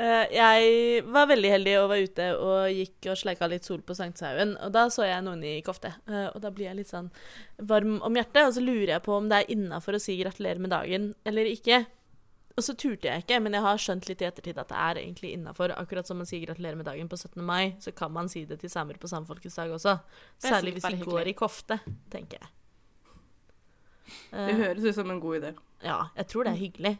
Eh, 0.00 0.30
jeg 0.32 1.00
var 1.12 1.26
veldig 1.28 1.48
heldig 1.52 1.72
og 1.80 1.88
var 1.90 2.00
ute 2.00 2.26
og 2.40 2.70
gikk 2.72 3.08
og 3.10 3.18
sleika 3.20 3.48
litt 3.50 3.66
sol 3.68 3.82
på 3.84 3.92
Sankthanshaugen. 3.98 4.54
Og 4.64 4.72
da 4.72 4.86
så 4.88 5.04
jeg 5.04 5.24
noen 5.26 5.42
i 5.44 5.58
kofte. 5.66 5.90
Eh, 6.08 6.28
og 6.30 6.38
da 6.40 6.52
blir 6.54 6.70
jeg 6.70 6.78
litt 6.78 6.92
sånn 6.92 7.10
varm 7.68 7.98
om 8.06 8.16
hjertet. 8.16 8.46
Og 8.46 8.54
så 8.56 8.62
lurer 8.64 8.94
jeg 8.94 9.04
på 9.04 9.18
om 9.18 9.28
det 9.28 9.42
er 9.42 9.52
innafor 9.52 9.98
å 9.98 10.00
si 10.00 10.16
gratulerer 10.22 10.62
med 10.62 10.72
dagen 10.72 11.10
eller 11.28 11.50
ikke. 11.50 11.82
Og 12.56 12.64
så 12.66 12.74
turte 12.76 13.06
jeg 13.08 13.22
ikke, 13.22 13.38
men 13.40 13.54
jeg 13.56 13.62
har 13.62 13.78
skjønt 13.80 14.08
litt 14.08 14.20
i 14.20 14.26
ettertid 14.26 14.58
at 14.58 14.68
det 14.68 14.76
er 14.76 14.98
egentlig 15.00 15.32
innafor. 15.36 15.72
Akkurat 15.78 16.06
som 16.08 16.18
man 16.20 16.26
sier 16.28 16.44
gratulerer 16.46 16.76
med 16.76 16.84
dagen 16.90 17.08
på 17.08 17.16
17. 17.16 17.42
mai, 17.46 17.74
så 17.80 17.92
kan 17.96 18.12
man 18.12 18.28
si 18.28 18.44
det 18.44 18.58
til 18.60 18.70
samer 18.72 18.98
på 19.00 19.08
Samfolkets 19.08 19.54
dag 19.56 19.70
også. 19.70 19.98
Særlig 20.42 20.74
hvis 20.76 20.82
de 20.82 20.96
hyggelig. 20.96 21.12
går 21.12 21.30
i 21.30 21.32
kofte, 21.38 21.78
tenker 22.10 22.38
jeg. 22.42 22.48
Det 24.32 24.48
Eh, 24.50 24.56
høres 24.58 24.84
ut 24.84 24.94
som 24.94 25.10
en 25.10 25.20
god 25.20 25.40
idé. 25.40 25.54
ja, 25.84 26.00
jeg 26.16 26.26
tror 26.26 26.42
det 26.44 26.52
er 26.52 26.56
hyggelig. 26.56 26.98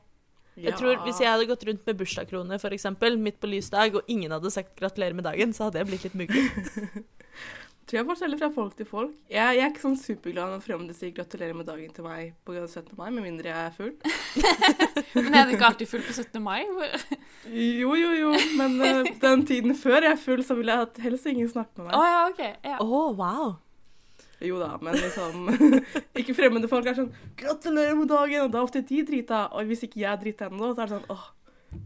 Jeg 0.57 0.75
tror 0.77 0.97
Hvis 1.05 1.21
jeg 1.21 1.31
hadde 1.31 1.47
gått 1.47 1.65
rundt 1.67 1.87
med 1.87 1.97
bursdagskrone 1.99 2.59
eksempel, 2.73 3.17
midt 3.19 3.41
på 3.41 3.47
lys 3.47 3.71
dag, 3.71 3.95
og 3.95 4.03
ingen 4.09 4.31
hadde 4.31 4.51
sagt 4.51 4.77
'gratulerer 4.77 5.15
med 5.15 5.25
dagen', 5.25 5.53
så 5.53 5.65
hadde 5.65 5.79
jeg 5.79 5.87
blitt 5.87 6.03
litt 6.05 6.15
muggen. 6.15 7.05
tror 7.91 7.99
jeg 7.99 8.07
forskjellig 8.07 8.39
fra 8.39 8.49
folk 8.55 8.75
til 8.79 8.87
folk. 8.87 9.15
Jeg, 9.27 9.57
jeg 9.59 9.65
er 9.65 9.73
ikke 9.73 9.83
sånn 9.83 9.97
superglad 9.99 10.53
når 10.53 10.61
fremmede 10.63 10.95
sier 10.95 11.11
'gratulerer 11.15 11.57
med 11.59 11.67
dagen' 11.67 11.95
til 11.95 12.07
meg 12.07 12.37
på 12.47 12.55
17. 12.55 12.93
mai, 12.99 13.09
med 13.11 13.25
mindre 13.25 13.51
jeg 13.51 13.67
er 13.67 13.75
full. 13.75 13.95
Men 15.25 15.35
er 15.35 15.49
du 15.49 15.57
ikke 15.57 15.71
alltid 15.73 15.91
full 15.91 16.05
på 16.07 16.15
17. 16.15 16.39
mai? 16.45 16.63
Jo, 17.51 17.97
jo, 17.99 18.13
jo, 18.15 18.31
men 18.59 18.77
uh, 18.79 19.09
den 19.25 19.43
tiden 19.47 19.75
før 19.75 20.05
jeg 20.05 20.13
er 20.13 20.21
full, 20.21 20.45
så 20.47 20.55
vil 20.55 20.71
jeg 20.71 20.87
at 20.87 21.01
helst 21.03 21.27
ingen 21.27 21.49
snakker 21.51 21.83
med 21.83 21.97
Å 21.97 21.99
oh, 21.99 22.07
ja, 22.07 22.21
OK. 22.29 22.43
Ja. 22.69 22.77
Å, 22.79 23.03
wow. 23.19 23.51
Jo 24.41 24.61
da, 24.61 24.71
men 24.81 24.97
liksom 24.97 25.51
Ikke 26.21 26.37
fremmede 26.37 26.69
folk 26.71 26.87
er 26.87 26.97
sånn 26.97 27.11
'gratulerer 27.37 27.99
med 27.99 28.09
dagen', 28.13 28.47
og 28.47 28.55
da 28.55 28.61
er 28.61 28.69
ofte 28.69 28.85
de 28.87 29.03
drita. 29.09 29.49
Og 29.51 29.67
hvis 29.69 29.83
ikke 29.89 30.05
jeg 30.05 30.13
er 30.13 30.23
drita 30.23 30.49
ennå, 30.49 30.71
så 30.73 30.85
er 30.85 30.93
det 30.93 31.01
sånn 31.01 31.11
åh, 31.13 31.27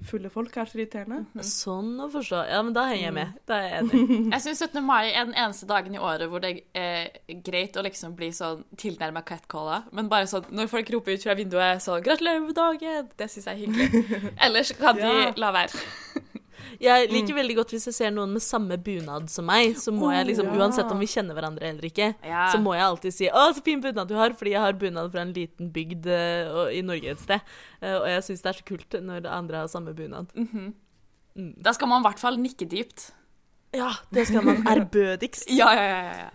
fulle 0.09 0.31
folk 0.33 0.57
er 0.57 0.65
så 0.69 0.79
irriterende. 0.79 1.43
Sånn 1.45 1.91
å 2.01 2.07
forstå. 2.13 2.41
Ja, 2.51 2.63
men 2.65 2.73
da 2.77 2.87
henger 2.89 3.05
jeg 3.09 3.15
med. 3.17 3.33
Da 3.49 3.59
er 3.61 3.69
jeg 3.69 3.83
enig. 3.85 4.19
Jeg 4.35 4.41
syns 4.47 4.63
17. 4.65 4.81
mai 4.85 5.11
er 5.13 5.25
den 5.29 5.35
eneste 5.35 5.67
dagen 5.69 5.95
i 5.95 6.01
året 6.01 6.29
hvor 6.33 6.41
det 6.45 6.53
er 6.75 7.11
greit 7.45 7.77
å 7.77 7.85
liksom 7.85 8.15
bli 8.17 8.31
sånn 8.33 8.65
tilnærma 8.81 9.25
catcalla. 9.29 9.83
Men 9.93 10.09
bare 10.13 10.27
sånn 10.31 10.49
når 10.55 10.71
folk 10.73 10.93
roper 10.95 11.17
ut 11.19 11.23
fra 11.27 11.35
vinduet 11.39 11.83
sånn 11.85 12.03
'Gratulerer 12.05 12.41
med 12.47 12.55
dagen!' 12.57 13.11
Det 13.17 13.29
syns 13.31 13.47
jeg 13.47 13.55
er 13.55 13.63
hyggelig. 13.67 14.33
Ellers 14.47 14.73
kan 14.79 14.97
de 14.97 15.13
Ja. 15.13 15.33
la 15.37 15.53
være. 15.53 15.85
Jeg 16.81 17.09
liker 17.13 17.35
veldig 17.35 17.57
godt 17.57 17.71
hvis 17.75 17.87
jeg 17.91 17.95
ser 17.95 18.11
noen 18.15 18.33
med 18.33 18.43
samme 18.43 18.77
bunad 18.79 19.29
som 19.31 19.47
meg, 19.47 19.77
så 19.81 19.93
må 19.95 20.11
jeg 20.13 20.27
liksom, 20.31 20.49
Oh, 20.51 20.55
ja. 20.57 20.63
uansett 20.65 20.91
om 20.93 20.99
vi 20.99 21.07
kjenner 21.07 21.35
hverandre 21.35 21.69
eller 21.71 21.85
ikke, 21.89 22.15
så 22.53 22.59
må 22.61 22.75
jeg 22.75 22.85
alltid 22.85 23.15
si 23.15 23.29
'Å, 23.29 23.45
så 23.55 23.63
fin 23.65 23.81
bunad 23.81 24.09
du 24.09 24.15
har', 24.15 24.35
fordi 24.35 24.51
jeg 24.55 24.61
har 24.61 24.73
bunad 24.73 25.11
fra 25.13 25.21
en 25.23 25.33
liten 25.33 25.71
bygd 25.73 26.07
uh, 26.07 26.69
i 26.73 26.83
Norge 26.83 27.11
et 27.11 27.21
sted. 27.21 27.41
Uh, 27.83 28.01
Og 28.03 28.09
jeg 28.09 28.23
syns 28.25 28.43
det 28.43 28.49
er 28.53 28.59
så 28.61 28.65
kult 28.65 28.97
når 29.01 29.27
andre 29.31 29.57
har 29.65 29.69
samme 29.69 29.95
bunad. 29.95 30.27
Da 31.35 31.73
skal 31.75 31.89
man 31.89 32.03
i 32.03 32.07
hvert 32.09 32.21
fall 32.23 32.37
nikke 32.39 32.67
dypt. 32.71 33.13
Ja, 33.75 33.91
det 34.15 34.29
skal 34.29 34.45
man 34.47 34.63
ærbødigst. 34.71 35.49
Ja, 35.51 35.73
ja, 35.75 35.87
ja. 35.91 36.17
ja. 36.25 36.31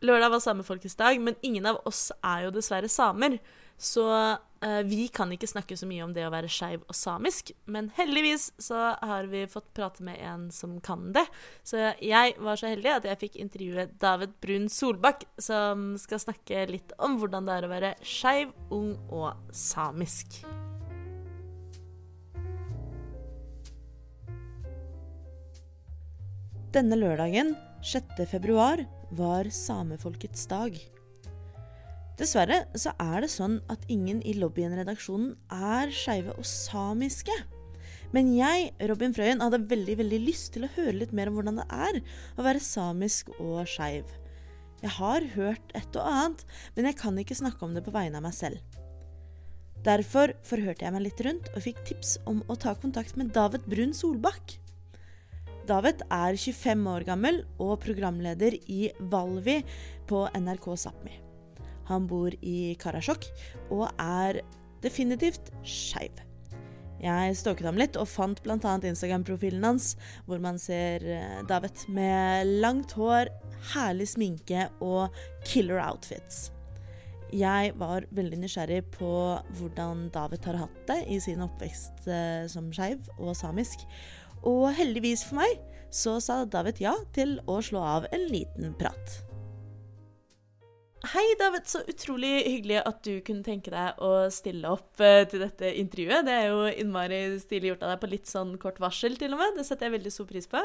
Lørdag 0.00 0.30
var 0.30 0.40
samefolkets 0.40 0.94
dag, 0.96 1.18
men 1.20 1.34
ingen 1.42 1.66
av 1.66 1.80
oss 1.84 2.12
er 2.22 2.46
jo 2.46 2.50
dessverre 2.54 2.88
samer. 2.88 3.38
Så 3.78 4.04
vi 4.84 5.06
kan 5.14 5.30
ikke 5.32 5.48
snakke 5.50 5.76
så 5.78 5.86
mye 5.86 6.02
om 6.02 6.12
det 6.16 6.24
å 6.26 6.32
være 6.32 6.50
skeiv 6.50 6.82
og 6.88 6.96
samisk. 6.96 7.52
Men 7.70 7.92
heldigvis 7.96 8.50
så 8.62 8.94
har 8.98 9.28
vi 9.30 9.44
fått 9.50 9.70
prate 9.76 10.04
med 10.06 10.18
en 10.18 10.48
som 10.54 10.78
kan 10.84 11.12
det. 11.14 11.24
Så 11.62 11.92
jeg 12.02 12.34
var 12.42 12.58
så 12.58 12.72
heldig 12.72 12.94
at 12.96 13.08
jeg 13.08 13.20
fikk 13.22 13.38
intervjue 13.42 13.88
David 14.02 14.34
Brun 14.42 14.68
Solbakk, 14.72 15.28
som 15.38 15.92
skal 16.00 16.22
snakke 16.26 16.66
litt 16.72 16.94
om 16.98 17.20
hvordan 17.20 17.46
det 17.46 17.58
er 17.58 17.68
å 17.68 17.72
være 17.72 17.94
skeiv, 18.02 18.54
ung 18.74 18.96
og 19.08 19.36
samisk. 19.54 20.42
Denne 26.74 26.98
lørdagen, 27.00 27.54
6. 27.80 28.26
februar, 28.28 28.82
var 29.16 29.48
samefolkets 29.54 30.44
dag. 30.50 30.76
Dessverre 32.18 32.64
så 32.74 32.90
er 32.98 33.22
det 33.22 33.30
sånn 33.30 33.60
at 33.70 33.84
ingen 33.92 34.18
i 34.26 34.34
lobbyen-redaksjonen 34.34 35.36
er 35.54 35.92
skeive 35.94 36.34
og 36.34 36.46
samiske. 36.46 37.34
Men 38.10 38.32
jeg, 38.34 38.72
Robin 38.90 39.12
Frøyen, 39.14 39.42
hadde 39.44 39.60
veldig 39.70 39.98
veldig 40.00 40.18
lyst 40.24 40.54
til 40.56 40.66
å 40.66 40.72
høre 40.74 40.96
litt 40.96 41.12
mer 41.14 41.30
om 41.30 41.38
hvordan 41.38 41.60
det 41.60 41.68
er 41.70 42.00
å 42.34 42.46
være 42.46 42.64
samisk 42.64 43.30
og 43.36 43.60
skeiv. 43.70 44.08
Jeg 44.82 44.94
har 44.96 45.26
hørt 45.34 45.74
et 45.78 45.98
og 45.98 46.06
annet, 46.10 46.42
men 46.74 46.88
jeg 46.88 46.98
kan 46.98 47.22
ikke 47.22 47.38
snakke 47.38 47.62
om 47.66 47.74
det 47.76 47.84
på 47.86 47.94
vegne 47.94 48.18
av 48.18 48.26
meg 48.26 48.34
selv. 48.34 48.58
Derfor 49.86 50.34
forhørte 50.46 50.86
jeg 50.86 50.94
meg 50.94 51.04
litt 51.04 51.22
rundt 51.22 51.52
og 51.52 51.62
fikk 51.62 51.84
tips 51.86 52.16
om 52.30 52.42
å 52.50 52.58
ta 52.58 52.74
kontakt 52.78 53.14
med 53.18 53.30
David 53.36 53.68
Brun 53.70 53.94
Solbakk. 53.94 54.58
David 55.68 56.02
er 56.08 56.34
25 56.34 56.90
år 56.90 57.06
gammel 57.06 57.42
og 57.60 57.78
programleder 57.84 58.58
i 58.66 58.88
Valvi 59.12 59.60
på 60.10 60.26
NRK 60.34 60.70
Sápmi. 60.80 61.27
Han 61.88 62.08
bor 62.10 62.34
i 62.40 62.74
Karasjok 62.80 63.28
og 63.74 63.88
er 63.98 64.42
definitivt 64.84 65.52
skeiv. 65.66 66.24
Jeg 66.98 67.36
stalket 67.38 67.66
ham 67.68 67.78
litt 67.78 67.96
og 67.98 68.08
fant 68.10 68.40
bl.a. 68.42 68.58
Instagram-profilen 68.58 69.62
hans, 69.62 69.92
hvor 70.26 70.40
man 70.42 70.58
ser 70.58 71.04
eh, 71.06 71.40
David 71.46 71.84
med 71.94 72.50
langt 72.64 72.94
hår, 72.98 73.30
herlig 73.74 74.08
sminke 74.10 74.66
og 74.82 75.14
killer 75.46 75.78
outfits. 75.84 76.48
Jeg 77.34 77.74
var 77.78 78.06
veldig 78.16 78.40
nysgjerrig 78.40 78.80
på 78.96 79.12
hvordan 79.58 80.08
David 80.14 80.48
har 80.48 80.62
hatt 80.64 80.78
det 80.88 81.02
i 81.12 81.20
sin 81.22 81.44
oppvekst 81.44 82.08
eh, 82.10 82.48
som 82.50 82.72
skeiv 82.74 83.04
og 83.18 83.36
samisk. 83.36 83.84
Og 84.48 84.72
heldigvis 84.74 85.26
for 85.28 85.42
meg 85.44 85.58
så 85.94 86.18
sa 86.24 86.42
David 86.48 86.82
ja 86.82 86.96
til 87.14 87.38
å 87.46 87.60
slå 87.64 87.84
av 87.84 88.10
en 88.12 88.26
liten 88.32 88.74
prat. 88.80 89.20
Hei, 91.06 91.34
David. 91.38 91.66
Så 91.70 91.78
utrolig 91.86 92.42
hyggelig 92.42 92.80
at 92.82 93.04
du 93.06 93.20
kunne 93.22 93.46
tenke 93.46 93.70
deg 93.70 94.00
å 94.02 94.26
stille 94.34 94.66
opp 94.74 94.98
eh, 95.04 95.22
til 95.30 95.44
dette 95.44 95.70
intervjuet. 95.78 96.26
Det 96.26 96.34
er 96.34 96.48
jo 96.50 96.64
innmari 96.82 97.20
stilig 97.38 97.72
gjort 97.72 97.84
av 97.86 97.92
deg 97.92 98.00
på 98.02 98.10
litt 98.10 98.30
sånn 98.30 98.56
kort 98.58 98.80
varsel, 98.82 99.14
til 99.20 99.36
og 99.36 99.42
med. 99.42 99.54
Det 99.60 99.66
setter 99.68 99.86
jeg 99.86 99.94
veldig 99.98 100.12
stor 100.14 100.26
pris 100.30 100.48
på. 100.50 100.62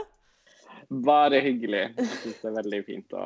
Bare 1.05 1.41
hyggelig. 1.45 1.83
Jeg 1.99 2.09
syns 2.23 2.39
det 2.41 2.49
er 2.49 2.55
veldig 2.57 2.79
fint 2.87 3.13
å, 3.17 3.25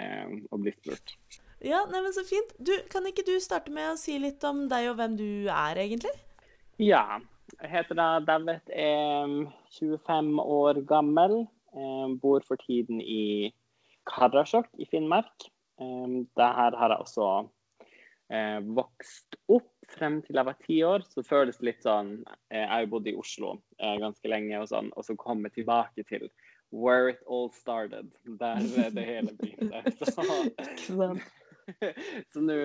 eh, 0.00 0.32
å 0.48 0.60
bli 0.62 0.72
spurt. 0.78 1.12
Ja, 1.60 1.82
nei, 1.90 2.00
men 2.00 2.14
så 2.16 2.24
fint. 2.24 2.54
Du, 2.56 2.72
kan 2.92 3.04
ikke 3.08 3.26
du 3.26 3.34
starte 3.40 3.72
med 3.72 3.92
å 3.92 3.98
si 4.00 4.16
litt 4.20 4.44
om 4.48 4.64
deg 4.70 4.88
og 4.90 4.96
hvem 5.00 5.16
du 5.20 5.28
er, 5.52 5.80
egentlig? 5.82 6.14
Ja. 6.80 7.20
Jeg 7.60 7.70
heter 7.70 7.96
da 7.96 8.06
David, 8.26 8.72
er 8.72 9.28
25 9.76 10.32
år 10.40 10.80
gammel. 10.88 11.44
Jeg 11.76 12.16
Bor 12.22 12.40
for 12.48 12.58
tiden 12.64 12.98
i 13.00 13.52
Karasjok 14.08 14.72
i 14.80 14.88
Finnmark. 14.88 15.50
Eh, 15.80 16.16
her 16.40 16.76
har 16.80 16.94
jeg 16.94 17.04
også 17.04 17.28
eh, 18.32 18.60
vokst 18.76 19.38
opp 19.52 19.72
frem 19.92 20.20
til 20.24 20.38
jeg 20.38 20.48
var 20.48 20.58
ti 20.64 20.80
år. 20.84 21.06
Så 21.06 21.22
det 21.22 21.30
føles 21.30 21.62
litt 21.64 21.82
sånn 21.86 22.18
eh, 22.50 22.62
Jeg 22.62 22.72
har 22.72 22.90
bodd 22.92 23.08
i 23.10 23.16
Oslo 23.18 23.56
eh, 23.78 23.96
ganske 24.02 24.30
lenge, 24.30 24.58
og 24.60 24.70
sånn, 24.72 24.92
og 24.96 25.06
så 25.06 25.18
komme 25.20 25.52
tilbake 25.54 26.06
til 26.08 26.28
where 26.74 27.10
it 27.12 27.22
all 27.30 27.50
started. 27.54 28.10
Der 28.40 28.62
det 28.94 29.06
hele 29.06 29.34
begynte. 29.38 29.82
Så, 30.86 31.10
så 32.30 32.40
nå 32.46 32.56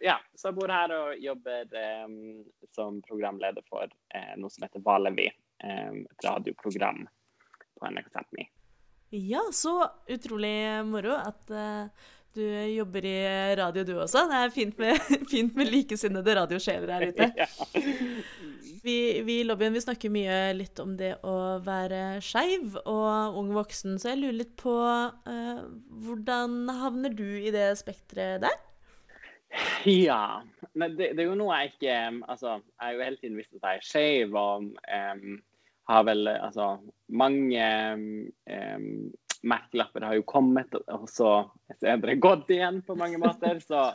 Ja, 0.00 0.14
så 0.32 0.48
jeg 0.48 0.56
bor 0.56 0.70
her 0.72 0.92
og 0.96 1.18
jobber 1.20 1.66
som 2.72 3.02
programleder 3.04 3.64
for 3.68 3.84
eh, 3.84 4.32
noe 4.40 4.52
som 4.52 4.64
heter 4.64 4.80
Valevi, 4.84 5.26
et 5.60 6.24
radioprogram 6.24 7.02
på 7.76 7.90
NRK 7.92 8.08
Sápmi. 8.14 8.46
Ja, 9.08 9.40
så 9.52 9.90
utrolig 10.08 10.84
moro 10.84 11.14
at 11.14 11.50
eh, 11.50 12.06
du 12.36 12.44
jobber 12.44 13.06
i 13.08 13.16
radio, 13.58 13.84
du 13.86 13.94
også. 13.98 14.26
Det 14.30 14.42
er 14.42 14.54
fint 14.54 14.78
med, 14.80 15.00
fint 15.32 15.56
med 15.56 15.70
likesinnede 15.72 16.36
radiosjeler 16.38 16.92
her 16.94 17.08
ute. 17.10 17.32
Vi, 18.86 19.22
vi 19.26 19.40
i 19.40 19.44
lobbyen 19.44 19.74
vi 19.74 19.80
snakker 19.82 20.12
mye 20.14 20.34
litt 20.54 20.78
om 20.78 20.92
det 20.94 21.16
å 21.26 21.56
være 21.64 22.20
skeiv 22.22 22.76
og 22.84 23.34
ung 23.34 23.48
voksen, 23.56 23.96
så 23.98 24.12
jeg 24.12 24.20
lurer 24.20 24.36
litt 24.36 24.52
på 24.60 24.74
eh, 25.26 25.64
hvordan 26.04 26.54
havner 26.70 27.16
du 27.18 27.26
i 27.26 27.50
det 27.50 27.64
spekteret 27.80 28.44
der? 28.44 28.54
Ja. 29.90 30.44
Men 30.78 30.94
det, 30.94 31.16
det 31.16 31.24
er 31.24 31.30
jo 31.32 31.38
noe 31.40 31.58
jeg 31.58 31.74
ikke 31.74 31.98
Altså, 32.28 32.60
jeg 32.60 32.84
har 32.84 32.94
jo 32.94 33.04
hele 33.08 33.20
tiden 33.24 33.40
visst 33.40 33.58
at 33.58 33.66
jeg 33.66 33.80
er 33.80 33.86
skeiv, 33.90 34.38
og 34.38 34.70
um, 34.70 35.36
har 35.90 36.06
vel 36.06 36.30
altså 36.34 36.76
Mange 37.08 37.66
em, 37.66 39.10
merkelapper 39.46 40.06
har 40.08 40.18
jo 40.18 40.26
kommet, 40.28 40.74
og 40.74 41.08
så 41.10 41.32
senere 41.80 42.18
gått 42.20 42.50
igjen 42.54 42.82
på 42.86 42.96
mange 42.98 43.20
måter. 43.22 43.60
Så 43.64 43.88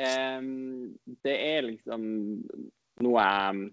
em, 0.00 0.92
det 1.26 1.36
er 1.36 1.68
liksom 1.68 2.08
noe 3.02 3.26
jeg 3.26 3.70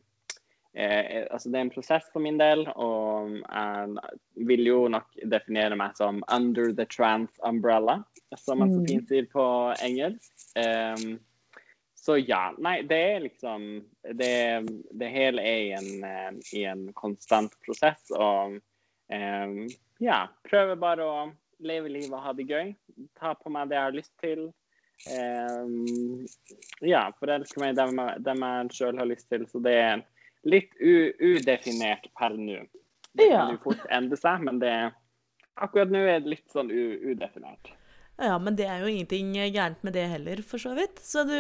Eh, 0.74 1.25
altså 1.31 1.50
det 1.50 1.57
er 1.57 1.63
en 1.65 1.71
prosess 1.74 2.05
for 2.13 2.21
min 2.21 2.38
del, 2.38 2.62
og 2.77 3.33
jeg 3.39 4.45
vil 4.48 4.67
jo 4.67 4.83
nok 4.93 5.17
definere 5.31 5.77
meg 5.79 5.98
som 5.98 6.21
'under 6.29 6.74
the 6.75 6.86
trans 6.86 7.31
umbrella', 7.43 8.03
som 8.38 8.59
man 8.59 8.74
så 8.74 8.86
fint 8.86 9.09
sier 9.09 9.25
på 9.33 9.74
engelsk. 9.81 10.29
Em, 10.55 11.19
så 11.95 12.17
ja. 12.17 12.53
Nei, 12.57 12.81
det 12.81 12.98
er 12.98 13.19
liksom 13.19 13.83
Det, 14.15 14.65
det 14.91 15.09
hele 15.09 15.41
er 15.41 15.59
i 15.59 15.71
en, 15.71 16.39
i 16.53 16.63
en 16.63 16.93
konstant 16.93 17.53
prosess. 17.65 18.12
Og 18.12 18.55
eh, 19.12 19.67
ja, 20.00 20.24
prøver 20.48 20.79
bare 20.79 21.06
å 21.06 21.20
leve 21.60 21.91
livet 21.91 22.15
og 22.15 22.24
ha 22.24 22.34
det 22.36 22.48
gøy. 22.50 22.74
Ta 23.20 23.34
på 23.38 23.51
meg 23.53 23.70
det 23.70 23.77
jeg 23.77 23.88
har 23.88 23.98
lyst 23.98 24.13
til. 24.24 24.46
Um, 25.08 26.25
ja, 26.84 27.06
forelske 27.20 27.62
meg 27.62 27.77
dem, 27.79 28.00
dem 28.24 28.46
jeg 28.46 28.77
sjøl 28.77 29.00
har 29.00 29.10
lyst 29.10 29.29
til. 29.32 29.46
Så 29.51 29.62
det 29.63 29.75
er 29.79 30.06
litt 30.48 30.72
u 30.79 31.12
udefinert 31.20 32.08
per 32.18 32.36
nå. 32.39 32.63
Det 33.18 33.27
kan 33.32 33.56
jo 33.56 33.62
fort 33.63 33.84
endre 33.91 34.20
seg, 34.20 34.46
men 34.46 34.62
det, 34.62 34.74
akkurat 35.60 35.91
nå 35.91 36.01
er 36.06 36.24
det 36.24 36.36
litt 36.38 36.48
sånn 36.53 36.72
u 36.72 37.12
udefinert. 37.12 37.74
Ja, 38.20 38.36
men 38.39 38.56
det 38.60 38.68
er 38.68 38.82
jo 38.84 38.89
ingenting 38.91 39.32
gærent 39.38 39.84
med 39.88 39.96
det 39.96 40.06
heller, 40.12 40.41
for 40.44 40.60
så 40.60 40.74
vidt. 40.75 41.00
Så 41.00 41.24
du, 41.27 41.38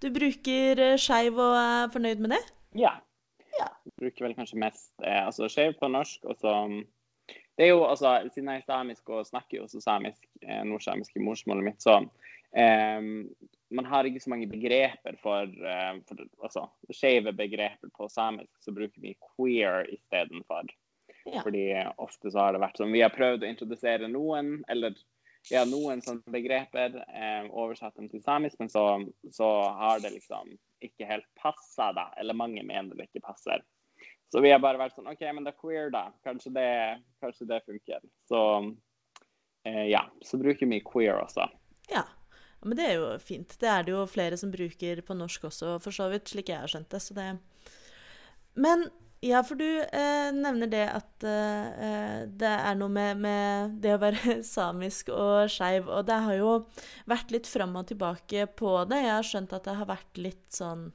du 0.00 0.08
bruker 0.12 0.80
eh, 0.80 1.00
skeiv 1.00 1.36
og 1.36 1.56
er 1.60 1.90
fornøyd 1.92 2.22
med 2.24 2.32
det? 2.32 2.44
Ja. 2.80 2.94
Ja. 3.58 3.68
Bruker 4.00 4.24
vel 4.26 4.36
kanskje 4.36 4.60
mest 4.62 4.92
eh, 5.04 5.20
altså 5.20 5.50
skeiv 5.52 5.76
på 5.80 5.90
norsk, 5.92 6.24
og 6.24 6.40
så 6.40 6.54
Det 7.54 7.66
er 7.66 7.74
jo 7.74 7.84
altså 7.86 8.16
Siden 8.34 8.50
jeg 8.50 8.62
er 8.62 8.66
samisk 8.66 9.10
og 9.14 9.26
snakker 9.28 9.58
jo 9.58 9.66
også 9.68 9.82
samisk, 9.84 10.24
eh, 10.42 10.62
nordsamisk 10.66 11.16
i 11.16 11.22
morsmålet 11.22 11.68
mitt, 11.68 11.82
så 11.82 12.00
eh, 12.56 13.00
man 13.74 13.90
har 13.90 14.06
ikke 14.06 14.22
så 14.22 14.30
mange 14.30 14.48
begreper 14.50 15.18
for, 15.22 15.50
eh, 15.50 15.92
for 16.08 16.24
altså 16.42 16.66
skeive 16.92 17.34
begreper 17.36 17.92
på 17.94 18.08
samisk, 18.10 18.52
så 18.60 18.74
bruker 18.74 19.00
vi 19.02 19.16
queer 19.34 19.88
istedenfor. 19.94 20.70
Ja. 21.24 21.40
Fordi 21.40 21.72
ofte 21.96 22.30
så 22.30 22.42
har 22.42 22.52
det 22.52 22.60
vært 22.60 22.76
sånn 22.76 22.92
Vi 22.92 23.00
har 23.00 23.12
prøvd 23.14 23.46
å 23.46 23.48
introdusere 23.48 24.10
noen, 24.12 24.58
eller 24.68 24.96
ja, 25.52 25.64
noen 25.68 26.00
sånne 26.04 26.32
begreper, 26.32 26.96
eh, 27.08 27.46
oversatt 27.50 27.96
dem 27.98 28.08
til 28.12 28.22
samisk, 28.24 28.58
men 28.60 28.70
så, 28.72 28.84
så 29.32 29.48
har 29.80 30.00
det 30.04 30.14
liksom 30.14 30.54
ikke 30.84 31.08
helt 31.08 31.26
passa, 31.40 31.90
da. 31.96 32.10
Eller 32.20 32.36
mange 32.36 32.64
mener 32.64 32.96
det 32.96 33.08
ikke 33.08 33.24
passer. 33.26 33.64
Så 34.34 34.40
vi 34.42 34.50
har 34.50 34.58
bare 34.58 34.80
vært 34.80 34.96
sånn 34.96 35.06
OK, 35.06 35.20
men 35.30 35.44
da 35.46 35.52
queer, 35.54 35.92
da. 35.94 36.08
Kanskje 36.26 36.50
det, 36.56 36.70
kanskje 37.22 37.44
det 37.46 37.60
funker. 37.62 38.00
Så 38.26 38.40
eh, 39.62 39.84
ja. 39.92 40.00
Så 40.26 40.40
bruker 40.40 40.66
vi 40.66 40.80
queer 40.82 41.20
også. 41.20 41.46
Ja, 41.92 42.02
Men 42.66 42.80
det 42.80 42.88
er 42.88 42.98
jo 42.98 43.12
fint. 43.22 43.54
Det 43.60 43.68
er 43.70 43.86
det 43.86 43.94
jo 43.94 44.00
flere 44.10 44.34
som 44.40 44.50
bruker 44.50 45.04
på 45.06 45.14
norsk 45.14 45.46
også, 45.52 45.76
for 45.84 45.94
så 45.94 46.08
vidt, 46.10 46.32
slik 46.32 46.50
jeg 46.50 46.64
har 46.64 46.72
skjønt 46.72 46.90
det. 46.90 47.02
Så 47.04 47.14
det 47.14 47.28
Men 48.58 48.88
ja, 49.22 49.44
for 49.46 49.54
du 49.54 49.68
eh, 49.84 50.34
nevner 50.34 50.72
det 50.72 50.82
at 50.96 51.28
eh, 51.30 52.26
det 52.26 52.50
er 52.56 52.74
noe 52.80 52.90
med, 52.90 53.22
med 53.22 53.78
det 53.86 53.94
å 53.94 54.02
være 54.02 54.40
samisk 54.56 55.14
og 55.14 55.46
skeiv, 55.46 55.86
og 55.86 56.10
det 56.10 56.18
har 56.26 56.40
jo 56.40 56.58
vært 57.06 57.30
litt 57.30 57.46
fram 57.46 57.78
og 57.78 57.86
tilbake 57.92 58.50
på 58.58 58.74
det. 58.90 59.04
Jeg 59.06 59.14
har 59.14 59.30
skjønt 59.30 59.54
at 59.54 59.70
det 59.70 59.78
har 59.78 59.94
vært 59.94 60.24
litt 60.26 60.50
sånn 60.58 60.88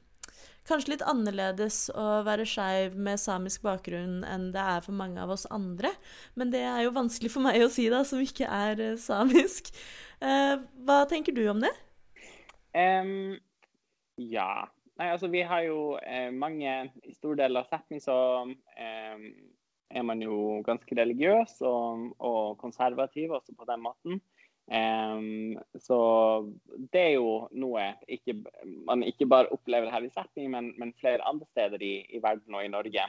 Kanskje 0.70 0.92
litt 0.92 1.02
annerledes 1.02 1.88
å 1.98 2.20
være 2.26 2.44
skeiv 2.46 2.94
med 2.94 3.18
samisk 3.18 3.64
bakgrunn 3.66 4.20
enn 4.28 4.50
det 4.54 4.62
er 4.62 4.84
for 4.84 4.94
mange 4.94 5.18
av 5.18 5.32
oss 5.34 5.48
andre. 5.50 5.90
Men 6.38 6.52
det 6.54 6.62
er 6.62 6.84
jo 6.84 6.94
vanskelig 6.94 7.32
for 7.34 7.42
meg 7.42 7.58
å 7.64 7.70
si, 7.72 7.88
da, 7.90 8.04
som 8.06 8.22
ikke 8.22 8.46
er 8.46 8.82
eh, 8.84 8.98
samisk. 9.00 9.72
Eh, 10.22 10.60
hva 10.86 11.00
tenker 11.10 11.34
du 11.34 11.42
om 11.50 11.62
det? 11.64 11.72
Um, 12.76 13.34
ja. 14.20 14.68
Nei, 15.00 15.08
altså 15.10 15.30
vi 15.32 15.40
har 15.48 15.64
jo 15.64 15.96
eh, 16.04 16.28
mange 16.30 16.74
I 17.08 17.14
stor 17.16 17.38
del 17.40 17.56
av 17.56 17.70
Sápmi 17.70 17.98
så 18.04 18.14
em, 18.44 19.24
er 19.90 20.04
man 20.06 20.20
jo 20.22 20.60
ganske 20.66 20.94
religiøs 20.94 21.56
og, 21.66 22.10
og 22.20 22.58
konservativ 22.60 23.32
også 23.38 23.56
på 23.56 23.66
den 23.70 23.82
måten. 23.82 24.20
Em, 24.70 25.58
så 25.82 25.98
det 26.92 27.00
er 27.00 27.14
jo 27.16 27.30
noe 27.58 27.88
ikke, 28.06 28.36
man 28.86 29.02
ikke 29.02 29.26
bare 29.26 29.50
opplever 29.50 29.90
her 29.90 30.04
i 30.06 30.12
Sápmi, 30.14 30.46
men, 30.52 30.70
men 30.78 30.94
flere 31.00 31.26
andre 31.26 31.48
steder 31.50 31.82
i, 31.82 31.94
i 32.14 32.20
verden 32.22 32.54
og 32.54 32.62
i 32.62 32.70
Norge. 32.70 33.06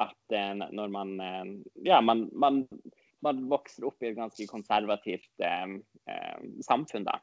At 0.00 0.34
uh, 0.34 0.52
når 0.72 0.92
man 0.94 1.10
uh, 1.20 1.48
Ja, 1.84 1.98
man, 2.00 2.28
man, 2.32 2.62
man 3.20 3.42
vokser 3.50 3.88
opp 3.90 4.02
i 4.02 4.12
et 4.12 4.16
ganske 4.16 4.46
konservativt 4.48 5.42
uh, 5.42 5.74
samfunn, 6.64 7.08
da. 7.10 7.18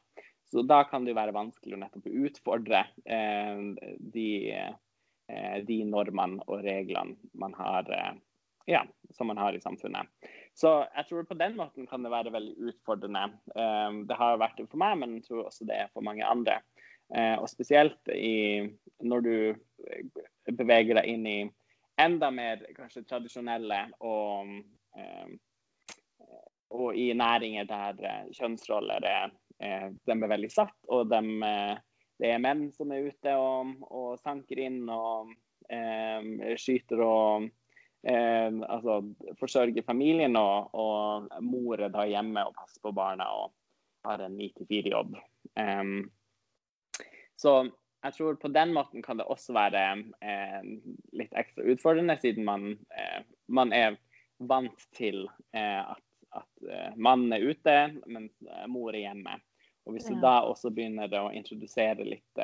Så 0.50 0.62
da 0.66 0.82
kan 0.84 1.06
det 1.06 1.14
jo 1.14 1.20
være 1.20 1.34
vanskelig 1.34 1.76
å 1.76 1.78
nettopp 1.78 2.06
utfordre 2.10 2.80
de, 3.06 4.30
eh, 4.50 5.58
de 5.62 5.76
normene 5.86 6.42
og 6.50 6.64
reglene 6.64 7.14
man 7.38 7.54
har, 7.54 7.86
ja, 8.66 8.80
som 9.14 9.30
man 9.30 9.38
har 9.38 9.54
i 9.54 9.60
samfunnet. 9.62 10.10
Så 10.56 10.72
jeg 10.82 11.06
tror 11.08 11.28
på 11.28 11.38
den 11.38 11.54
måten 11.56 11.86
kan 11.88 12.02
det 12.04 12.12
være 12.12 12.32
veldig 12.34 12.70
utfordrende. 12.72 13.28
Eh, 13.54 14.00
det 14.08 14.18
har 14.18 14.40
vært 14.40 14.58
det 14.60 14.68
for 14.68 14.82
meg, 14.82 14.98
men 15.00 15.18
jeg 15.18 15.28
tror 15.28 15.46
også 15.46 15.66
det 15.68 15.78
er 15.78 15.92
for 15.94 16.04
mange 16.04 16.26
andre. 16.26 16.60
Eh, 17.14 17.36
og 17.38 17.48
spesielt 17.50 18.10
i, 18.14 18.66
når 19.02 19.24
du 19.26 19.34
eh, 19.50 20.04
beveger 20.50 21.00
deg 21.00 21.08
inn 21.10 21.26
i 21.26 21.38
enda 22.00 22.30
mer 22.30 22.62
kanskje 22.76 23.04
tradisjonelle 23.08 23.80
og, 24.06 24.50
eh, 24.96 25.30
og 26.76 26.96
i 26.96 27.10
næringer 27.16 27.68
der 27.68 28.02
eh, 28.06 28.26
kjønnsroller 28.36 29.06
er 29.06 29.32
eh, 29.60 29.88
de 29.90 30.16
er 30.16 30.32
veldig 30.34 30.52
satt, 30.52 30.76
og 30.88 31.10
de, 31.10 31.20
det 32.20 32.34
er 32.34 32.42
menn 32.42 32.68
som 32.76 32.92
er 32.94 33.10
ute 33.10 33.36
og, 33.36 33.74
og 33.90 34.18
sanker 34.22 34.62
inn 34.66 34.82
og 34.90 35.34
skyter 36.58 36.98
og 37.04 37.44
eh, 38.08 38.50
altså, 38.68 39.00
forsørge 39.40 39.84
familien, 39.86 40.36
og, 40.36 40.70
og 40.74 41.28
mor 41.44 41.80
er 41.80 41.92
da 41.92 42.06
hjemme 42.08 42.44
og 42.46 42.56
passer 42.58 42.82
på 42.84 42.94
barna 42.96 43.28
og 43.36 43.52
har 44.06 44.22
en 44.24 44.38
9-4-jobb. 44.40 45.18
Um, 45.60 46.08
så 47.36 47.62
jeg 48.04 48.16
tror 48.16 48.38
på 48.40 48.48
den 48.48 48.72
måten 48.72 49.02
kan 49.04 49.18
det 49.20 49.28
også 49.28 49.52
være 49.52 49.82
eh, 50.24 50.60
litt 51.16 51.34
ekstra 51.36 51.66
utfordrende, 51.68 52.16
siden 52.20 52.46
man, 52.48 52.70
eh, 52.96 53.20
man 53.52 53.74
er 53.76 53.98
vant 54.40 54.86
til 54.96 55.26
eh, 55.56 55.82
at, 55.84 56.04
at 56.36 56.64
eh, 56.64 56.96
mannen 56.96 57.32
er 57.36 57.44
ute, 57.44 57.76
mens 58.08 58.32
eh, 58.46 58.66
mor 58.72 58.94
er 58.94 59.04
hjemme. 59.04 59.36
Og 59.84 59.96
hvis 59.96 60.08
du 60.08 60.16
da 60.20 60.40
også 60.48 60.72
begynner 60.72 61.12
å 61.20 61.30
introdusere 61.36 62.04
litt 62.06 62.40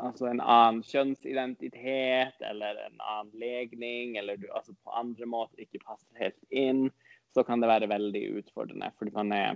altså 0.00 0.28
en 0.30 0.40
annen 0.40 0.82
kjønnsidentitet 0.86 2.42
eller 2.50 2.78
en 2.86 3.00
annen 3.00 3.32
legning, 3.40 4.16
eller 4.20 4.40
du 4.40 4.48
altså 4.50 4.74
på 4.84 4.94
andre 4.96 5.28
måter 5.28 5.64
ikke 5.64 5.82
passer 5.84 6.24
helt 6.24 6.40
inn, 6.50 6.88
så 7.34 7.44
kan 7.46 7.62
det 7.62 7.70
være 7.70 7.90
veldig 7.90 8.24
utfordrende. 8.40 8.90
Fordi 8.98 9.14
man 9.14 9.34
er 9.36 9.50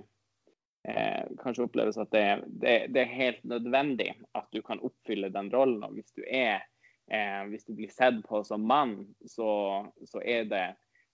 eh, 0.88 1.24
kanskje 1.40 1.66
oppleves 1.66 1.98
at 1.98 2.12
det, 2.14 2.26
det, 2.46 2.76
det 2.94 3.02
er 3.02 3.18
helt 3.18 3.42
nødvendig 3.44 4.12
at 4.32 4.48
du 4.54 4.62
kan 4.62 4.82
oppfylle 4.84 5.32
den 5.34 5.50
rollen. 5.54 5.82
Og 5.86 5.98
hvis 5.98 6.14
du 6.14 6.22
er 6.28 6.62
eh, 7.10 7.42
hvis 7.50 7.66
du 7.66 7.74
blir 7.74 7.92
sett 7.92 8.22
på 8.28 8.44
som 8.46 8.66
mann, 8.68 9.00
så, 9.26 9.50
så 10.06 10.22
er 10.22 10.48
det 10.50 10.66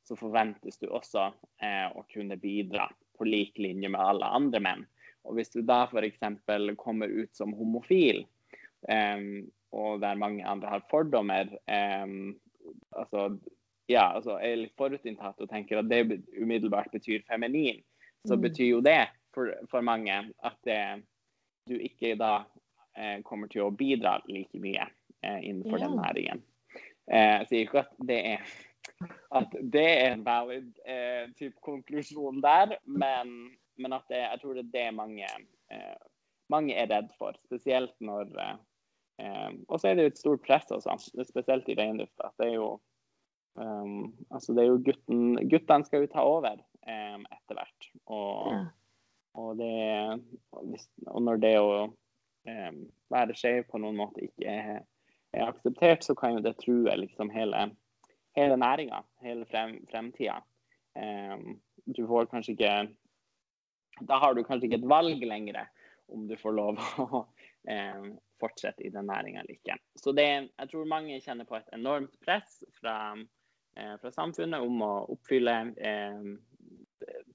så 0.08 0.16
forventes 0.16 0.80
du 0.80 0.88
også 0.88 1.28
eh, 1.62 1.88
å 1.94 2.04
kunne 2.10 2.38
bidra 2.40 2.88
på 3.18 3.28
lik 3.28 3.58
linje 3.60 3.88
med 3.92 4.00
alle 4.00 4.26
andre 4.26 4.60
menn. 4.64 4.84
Og 5.28 5.36
hvis 5.36 5.52
du 5.52 5.60
da 5.62 5.84
f.eks. 5.84 6.22
kommer 6.80 7.08
ut 7.08 7.34
som 7.36 7.52
homofil, 7.54 8.24
og 8.88 10.00
der 10.02 10.14
mange 10.18 10.44
andre 10.46 10.68
har 10.68 10.86
fordommer, 10.90 11.50
eh, 11.68 12.06
altså, 12.96 13.38
ja, 13.88 14.12
altså 14.16 14.38
er 14.40 14.56
litt 14.56 14.76
forutinntatt 14.78 15.40
og 15.40 15.50
tenker 15.50 15.78
at 15.78 15.88
det 15.90 16.20
umiddelbart 16.40 16.90
betyr 16.92 17.22
feminin, 17.28 17.82
så 18.26 18.36
Mm. 18.36 18.42
betyr 18.42 18.68
jo 18.70 18.80
det 18.80 19.08
for, 19.34 19.52
for 19.70 19.80
mange 19.80 20.12
at 20.44 20.56
det 20.64 21.02
du 21.68 21.74
ikke 21.78 22.16
da 22.18 22.44
eh, 22.96 23.22
kommer 23.22 23.48
til 23.48 23.62
å 23.62 23.70
bidra 23.70 24.20
like 24.28 24.58
mye 24.58 24.86
eh, 25.22 25.38
innenfor 25.44 25.78
den 25.78 25.94
Ja. 25.94 26.02
næringen. 26.02 26.42
Eh, 27.10 27.38
jeg 27.38 27.46
sier 27.48 27.60
ikke 27.66 27.78
at 27.84 27.94
det 28.06 28.20
er 28.34 28.40
at 29.32 29.52
det 29.72 29.86
er 30.02 30.12
en 30.12 30.24
valid 30.24 30.72
eh, 30.84 31.28
type 31.38 31.56
konklusjon 31.62 32.40
der, 32.42 32.76
men, 32.84 33.56
men 33.78 33.92
at 33.92 34.02
det, 34.08 34.18
jeg 34.18 34.40
tror 34.42 34.54
det 34.54 34.64
er 34.64 34.72
det 34.72 34.94
mange, 34.94 35.26
eh, 35.70 35.96
mange 36.50 36.74
er 36.74 36.86
redd 36.90 37.08
for. 37.18 37.32
Spesielt 37.46 37.94
når 38.00 38.26
eh, 38.38 38.56
eh, 39.20 39.50
Og 39.68 39.80
så 39.80 39.90
er 39.90 39.96
det 39.98 40.06
jo 40.06 40.12
et 40.14 40.22
stort 40.22 40.44
press 40.46 40.72
også, 40.74 40.96
spesielt 41.28 41.68
i 41.68 41.76
reindrifta. 41.78 42.32
Det 42.40 42.48
er 42.48 42.56
jo 42.56 42.70
um, 43.60 44.12
altså 44.30 44.54
det 44.56 44.64
er 44.64 44.70
jo 44.70 44.82
gutten, 44.86 45.40
Guttene 45.50 45.86
skal 45.88 46.04
jo 46.04 46.12
ta 46.12 46.24
over 46.26 46.60
um, 46.86 47.26
etter 47.28 47.58
hvert. 47.58 47.90
Og, 48.06 48.52
Ja. 48.54 48.62
og, 49.40 49.58
det, 49.58 49.74
og, 51.06 51.20
når 51.22 51.42
det 51.44 51.54
å 51.60 51.74
um, 51.90 52.80
være 53.12 53.36
skeiv 53.36 53.68
på 53.70 53.82
noen 53.82 54.00
måte 54.00 54.24
ikke 54.26 54.48
er, 54.48 54.80
er 55.36 55.46
akseptert, 55.46 56.02
så 56.06 56.16
kan 56.18 56.38
jo 56.38 56.44
det 56.44 56.56
true 56.64 56.96
liksom 57.04 57.30
hele 57.34 57.68
hele 58.36 58.56
næringa, 58.56 59.02
hele 59.20 59.46
frem, 59.50 59.86
fremtida. 59.90 60.40
Um, 60.96 61.60
du 61.84 62.06
får 62.06 62.24
kanskje 62.30 62.52
ikke 62.52 62.72
Da 64.08 64.16
har 64.18 64.34
du 64.34 64.42
kanskje 64.42 64.66
ikke 64.66 64.80
et 64.80 64.88
valg 64.90 65.22
lenger 65.22 65.66
om 66.10 66.26
du 66.28 66.34
får 66.40 66.54
lov 66.56 66.80
å 66.98 67.20
um, 67.20 68.06
fortsette 68.40 68.84
i 68.86 68.92
den 68.94 69.08
næringa 69.10 69.42
eller 69.42 69.56
ikke. 69.56 69.76
Så 70.00 70.14
det, 70.16 70.26
jeg 70.48 70.70
tror 70.72 70.88
mange 70.90 71.20
kjenner 71.24 71.48
på 71.48 71.58
et 71.58 71.70
enormt 71.76 72.16
press 72.24 72.60
fra, 72.80 72.96
uh, 73.14 73.94
fra 74.02 74.12
samfunnet 74.14 74.64
om 74.64 74.82
å 74.86 74.92
oppfylle 75.16 75.56
um, 75.70 76.34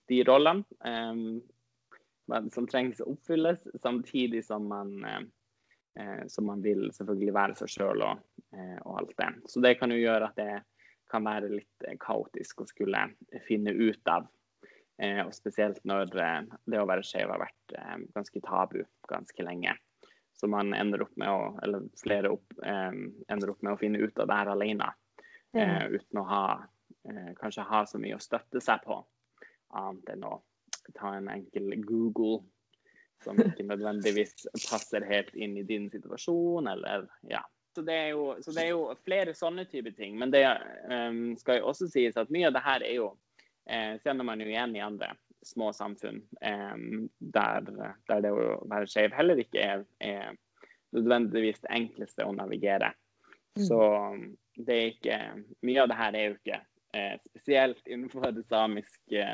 de 0.10 0.22
rollene 0.28 0.66
um, 0.86 1.42
som 2.54 2.68
trengs 2.70 3.02
å 3.02 3.12
oppfylles, 3.14 3.62
samtidig 3.82 4.44
som 4.46 4.66
man 4.70 4.94
eh, 5.96 6.24
så 6.28 6.42
man 6.42 6.62
vil 6.62 6.88
selvfølgelig 6.94 7.34
være 7.36 7.58
seg 7.60 7.74
sjøl 7.76 8.04
og, 8.06 8.24
eh, 8.56 8.78
og 8.84 9.02
alt 9.02 9.14
det. 9.20 9.30
Så 9.52 9.62
det 9.64 9.76
kan 9.80 9.94
jo 9.94 10.00
gjøre 10.02 10.32
at 10.32 10.40
det 10.40 10.56
kan 11.12 11.26
være 11.28 11.52
litt 11.54 11.88
eh, 11.88 11.98
kaotisk 12.02 12.64
å 12.64 12.70
skulle 12.70 13.08
finne 13.48 13.76
ut 13.76 14.12
av. 14.12 14.28
Eh, 15.02 15.22
og 15.26 15.34
spesielt 15.36 15.82
når 15.88 16.14
eh, 16.22 16.42
det 16.72 16.82
å 16.82 16.88
være 16.88 17.06
skeiv 17.06 17.32
har 17.34 17.44
vært 17.44 17.78
eh, 17.78 17.98
ganske 18.16 18.44
tabu 18.46 18.82
ganske 19.12 19.48
lenge. 19.48 19.76
Så 20.36 20.48
man 20.52 20.74
ender 20.74 21.06
opp 21.06 21.16
med 21.16 21.32
å, 21.32 21.60
eller 21.64 21.86
flere 22.02 22.34
opp, 22.36 22.54
eh, 22.66 22.92
ender 23.32 23.54
opp 23.54 23.62
med 23.64 23.74
å 23.74 23.80
finne 23.80 24.02
ut 24.04 24.20
av 24.20 24.28
det 24.28 24.40
her 24.40 24.52
alene. 24.52 24.90
Eh, 25.56 25.86
uten 25.96 26.20
å 26.20 26.26
ha, 26.28 26.48
eh, 27.08 27.32
kanskje 27.40 27.64
ha 27.64 27.86
så 27.88 28.02
mye 28.02 28.18
å 28.18 28.24
støtte 28.24 28.60
seg 28.62 28.84
på, 28.84 29.00
annet 29.80 30.12
enn 30.12 30.28
å 30.28 30.42
ta 30.98 31.14
en 31.16 31.30
enkel 31.32 31.72
Google 31.88 32.44
som 33.24 33.40
ikke 33.40 33.64
nødvendigvis 33.72 34.48
passer 34.68 35.08
helt 35.08 35.32
inn 35.36 35.56
i 35.58 35.64
din 35.64 35.88
situasjon, 35.92 36.68
eller 36.68 37.08
ja. 37.32 37.46
Så 37.76 37.84
det 37.84 37.96
er 37.96 38.10
jo, 38.16 38.28
så 38.44 38.52
det 38.56 38.66
er 38.66 38.70
jo 38.72 38.84
flere 39.04 39.34
sånne 39.36 39.66
type 39.68 39.92
ting. 39.96 40.14
Men 40.20 40.32
det 40.32 40.46
skal 41.42 41.58
jo 41.60 41.72
også 41.74 41.90
sies 41.92 42.16
at 42.16 42.30
mye 42.32 42.48
av 42.48 42.56
det 42.56 42.62
her 42.64 42.86
er 42.88 42.94
jo 43.02 43.10
eh, 43.68 43.98
kjenner 44.04 44.28
man 44.28 44.40
jo 44.40 44.48
igjen 44.48 44.76
i 44.78 44.84
andre 44.84 45.10
små 45.46 45.72
samfunn 45.74 46.22
eh, 46.42 46.76
der, 47.20 47.70
der 48.10 48.24
det 48.26 48.34
å 48.34 48.60
være 48.70 48.90
skeiv 48.90 49.16
heller 49.16 49.42
ikke 49.42 49.62
er, 49.62 49.84
er 50.00 50.36
nødvendigvis 50.96 51.62
det 51.66 51.74
enkleste 51.80 52.26
å 52.26 52.36
navigere. 52.36 52.94
Så 53.56 53.80
det 54.56 54.76
er 54.76 54.90
ikke 54.90 55.18
Mye 55.64 55.84
av 55.84 55.92
det 55.92 55.98
her 56.00 56.16
er 56.16 56.26
jo 56.26 56.38
ikke 56.38 56.58
eh, 56.96 57.14
spesielt 57.30 57.88
innenfor 57.88 58.32
det 58.36 58.46
samiske 58.50 59.28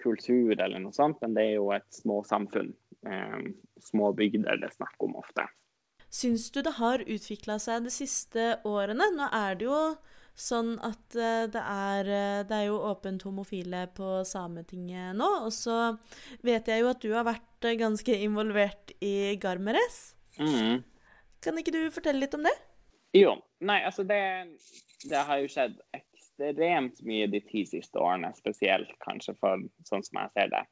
kultur 0.00 0.54
eller 0.54 0.80
noe 0.80 0.96
sånt, 0.96 1.20
men 1.20 1.36
det 1.36 1.46
er 1.46 1.56
jo 1.58 1.70
et 1.76 1.88
små 1.92 2.22
samfunn. 2.24 2.72
Eh, 3.06 3.40
små 3.84 4.12
bygder 4.16 4.60
det 4.60 4.70
er 4.70 4.78
snakk 4.78 4.96
om 5.04 5.18
ofte. 5.20 5.44
Syns 6.10 6.48
du 6.50 6.58
det 6.66 6.74
har 6.80 7.04
utvikla 7.04 7.58
seg 7.62 7.84
de 7.86 7.92
siste 7.94 8.46
årene? 8.66 9.12
Nå 9.14 9.28
er 9.36 9.60
det 9.60 9.68
jo 9.68 9.82
sånn 10.40 10.74
at 10.86 11.16
eh, 11.18 11.46
det 11.52 11.62
er, 11.62 12.08
eh, 12.08 12.40
det 12.48 12.56
er 12.56 12.66
jo 12.68 12.80
åpent 12.90 13.24
homofile 13.26 13.84
på 13.96 14.20
Sametinget 14.28 15.16
nå. 15.18 15.28
Og 15.46 15.52
så 15.54 15.94
vet 16.46 16.70
jeg 16.70 16.82
jo 16.82 16.90
at 16.92 17.02
du 17.04 17.10
har 17.14 17.26
vært 17.28 17.68
eh, 17.68 17.78
ganske 17.80 18.16
involvert 18.26 18.94
i 19.04 19.36
Garmeres. 19.40 20.00
Mm. 20.40 20.82
Kan 21.44 21.60
ikke 21.60 21.74
du 21.74 21.82
fortelle 21.92 22.22
litt 22.24 22.36
om 22.36 22.46
det? 22.46 22.54
Jo, 23.16 23.34
nei, 23.66 23.80
altså 23.86 24.04
det, 24.06 24.22
det 25.08 25.24
har 25.26 25.40
jo 25.42 25.50
skjedd 25.50 25.76
ekstremt 25.96 27.00
mye 27.06 27.26
de 27.32 27.42
ti 27.44 27.64
siste 27.68 28.00
årene, 28.00 28.30
spesielt 28.38 28.92
kanskje 29.04 29.34
for 29.40 29.64
sånn 29.88 30.04
som 30.06 30.22
jeg 30.22 30.34
ser 30.36 30.52
det. 30.54 30.62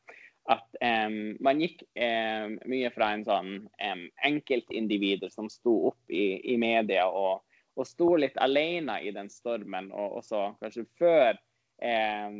At 0.49 0.79
um, 0.81 1.35
man 1.45 1.61
gikk 1.61 1.83
um, 1.99 2.55
mye 2.71 2.89
fra 2.95 3.11
en 3.13 3.25
sånn 3.27 3.51
um, 3.67 4.05
enkeltindivider 4.25 5.29
som 5.33 5.51
sto 5.53 5.75
opp 5.91 6.15
i, 6.15 6.39
i 6.55 6.57
media 6.61 7.05
og, 7.11 7.43
og 7.79 7.87
sto 7.87 8.15
litt 8.19 8.39
alene 8.43 8.99
i 9.07 9.13
den 9.15 9.31
stormen, 9.31 9.93
og 9.95 10.21
også 10.23 10.53
kanskje 10.63 10.87
før 10.99 11.35
eh, 11.83 12.39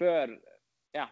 Før 0.00 0.36
Ja, 0.96 1.06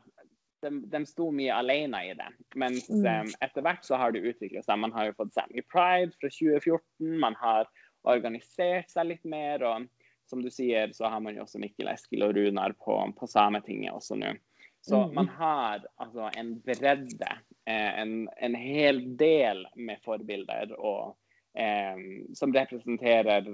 de, 0.64 0.70
de 0.88 1.00
sto 1.08 1.28
mye 1.34 1.52
alene 1.52 2.00
i 2.08 2.14
det. 2.16 2.30
Mens 2.60 2.86
em, 2.88 3.28
etter 3.44 3.64
hvert 3.64 3.84
så 3.84 3.98
har 4.00 4.14
det 4.14 4.24
utvikla 4.24 4.62
seg. 4.64 4.80
Man 4.80 4.94
har 4.96 5.10
jo 5.10 5.16
fått 5.18 5.34
Sammy 5.36 5.64
Pride 5.68 6.16
fra 6.16 6.30
2014. 6.32 7.18
Man 7.20 7.36
har 7.40 7.68
organisert 8.08 8.88
seg 8.92 9.10
litt 9.10 9.28
mer. 9.28 9.64
og 9.64 9.88
som 10.24 10.40
du 10.42 10.48
sier, 10.50 10.88
så 10.96 11.04
har 11.12 11.20
man 11.20 11.36
jo 11.36 11.44
også 11.44 11.60
Mikkel 11.60 11.90
Eskil 11.92 12.24
og 12.24 12.32
Runar 12.36 12.72
på, 12.80 12.96
på 13.18 13.28
Sametinget 13.28 13.92
også 13.92 14.16
nå. 14.16 14.32
Så 14.84 15.06
man 15.16 15.28
har 15.28 15.84
altså 15.96 16.30
en 16.36 16.58
bredde, 16.60 17.28
eh, 17.66 18.00
en, 18.00 18.28
en 18.36 18.54
hel 18.54 18.98
del 19.16 19.62
med 19.76 20.02
forbilder 20.04 20.74
og, 20.76 21.14
eh, 21.14 21.23
som 22.34 22.50
representerer 22.54 23.46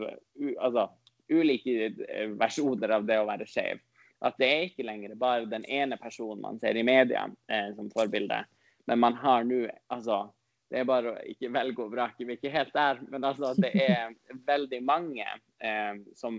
altså, 0.57 0.87
ulike 1.31 1.93
eh, 2.09 2.29
versjoner 2.39 2.97
av 2.97 3.07
det 3.07 3.21
å 3.21 3.29
være 3.29 3.47
skeiv. 3.49 3.81
At 4.21 4.37
det 4.41 4.49
er 4.49 4.67
ikke 4.69 4.85
lenger 4.85 5.17
bare 5.21 5.49
den 5.49 5.65
ene 5.65 5.97
personen 6.01 6.43
man 6.45 6.61
ser 6.61 6.77
i 6.77 6.85
media 6.85 7.27
eh, 7.49 7.71
som 7.77 7.91
forbilde, 7.93 8.43
men 8.91 9.01
man 9.01 9.17
har 9.21 9.47
nå 9.49 9.65
altså 9.93 10.27
det 10.71 10.85
er 10.85 10.87
bare 10.87 11.11
å 11.11 11.23
ikke 11.27 11.49
velge 11.51 11.83
og 11.83 11.91
vrake. 11.91 12.23
Vi 12.23 12.31
er 12.31 12.37
ikke 12.39 12.53
helt 12.55 12.77
der, 12.77 13.01
men 13.11 13.25
altså, 13.27 13.57
det 13.59 13.73
er 13.75 14.13
veldig 14.53 14.79
mange 14.87 15.27
eh, 15.27 15.97
som, 16.15 16.39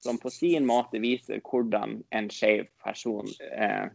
som 0.00 0.16
på 0.22 0.32
sin 0.32 0.64
måte 0.64 1.02
viser 1.02 1.42
hvordan 1.44 1.98
en 2.16 2.30
skeiv 2.32 2.70
person 2.80 3.28
eh, 3.50 3.92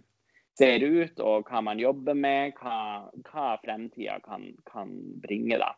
ser 0.60 0.86
ut, 0.86 1.17
og 1.26 1.50
hva 1.50 1.63
man 1.65 1.82
jobber 1.82 2.13
med, 2.13 2.54
hva, 2.62 3.10
hva 3.26 3.47
fremtida 3.63 4.19
kan, 4.21 4.52
kan 4.69 4.93
bringe. 5.24 5.58
da. 5.58 5.71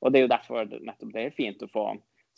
Og 0.00 0.12
Det 0.12 0.18
er 0.18 0.24
jo 0.24 0.32
derfor 0.32 0.70
nettopp 0.70 1.12
det 1.12 1.26
er 1.26 1.36
fint 1.36 1.62
å 1.62 1.68
få. 1.68 1.86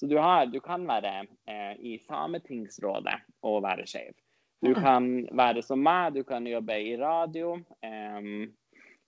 Så 0.01 0.09
du, 0.11 0.16
har, 0.18 0.48
du 0.51 0.59
kan 0.61 0.87
være 0.88 1.12
eh, 1.46 1.75
i 1.79 1.98
Sametingsrådet 2.03 3.20
og 3.46 3.62
være 3.62 3.87
skeiv. 3.87 4.16
Du 4.62 4.72
kan 4.75 5.07
være 5.35 5.62
som 5.62 5.81
meg, 5.83 6.14
du 6.14 6.25
kan 6.27 6.46
jobbe 6.46 6.75
i 6.79 6.96
radio. 6.98 7.55
Eh, 7.83 8.48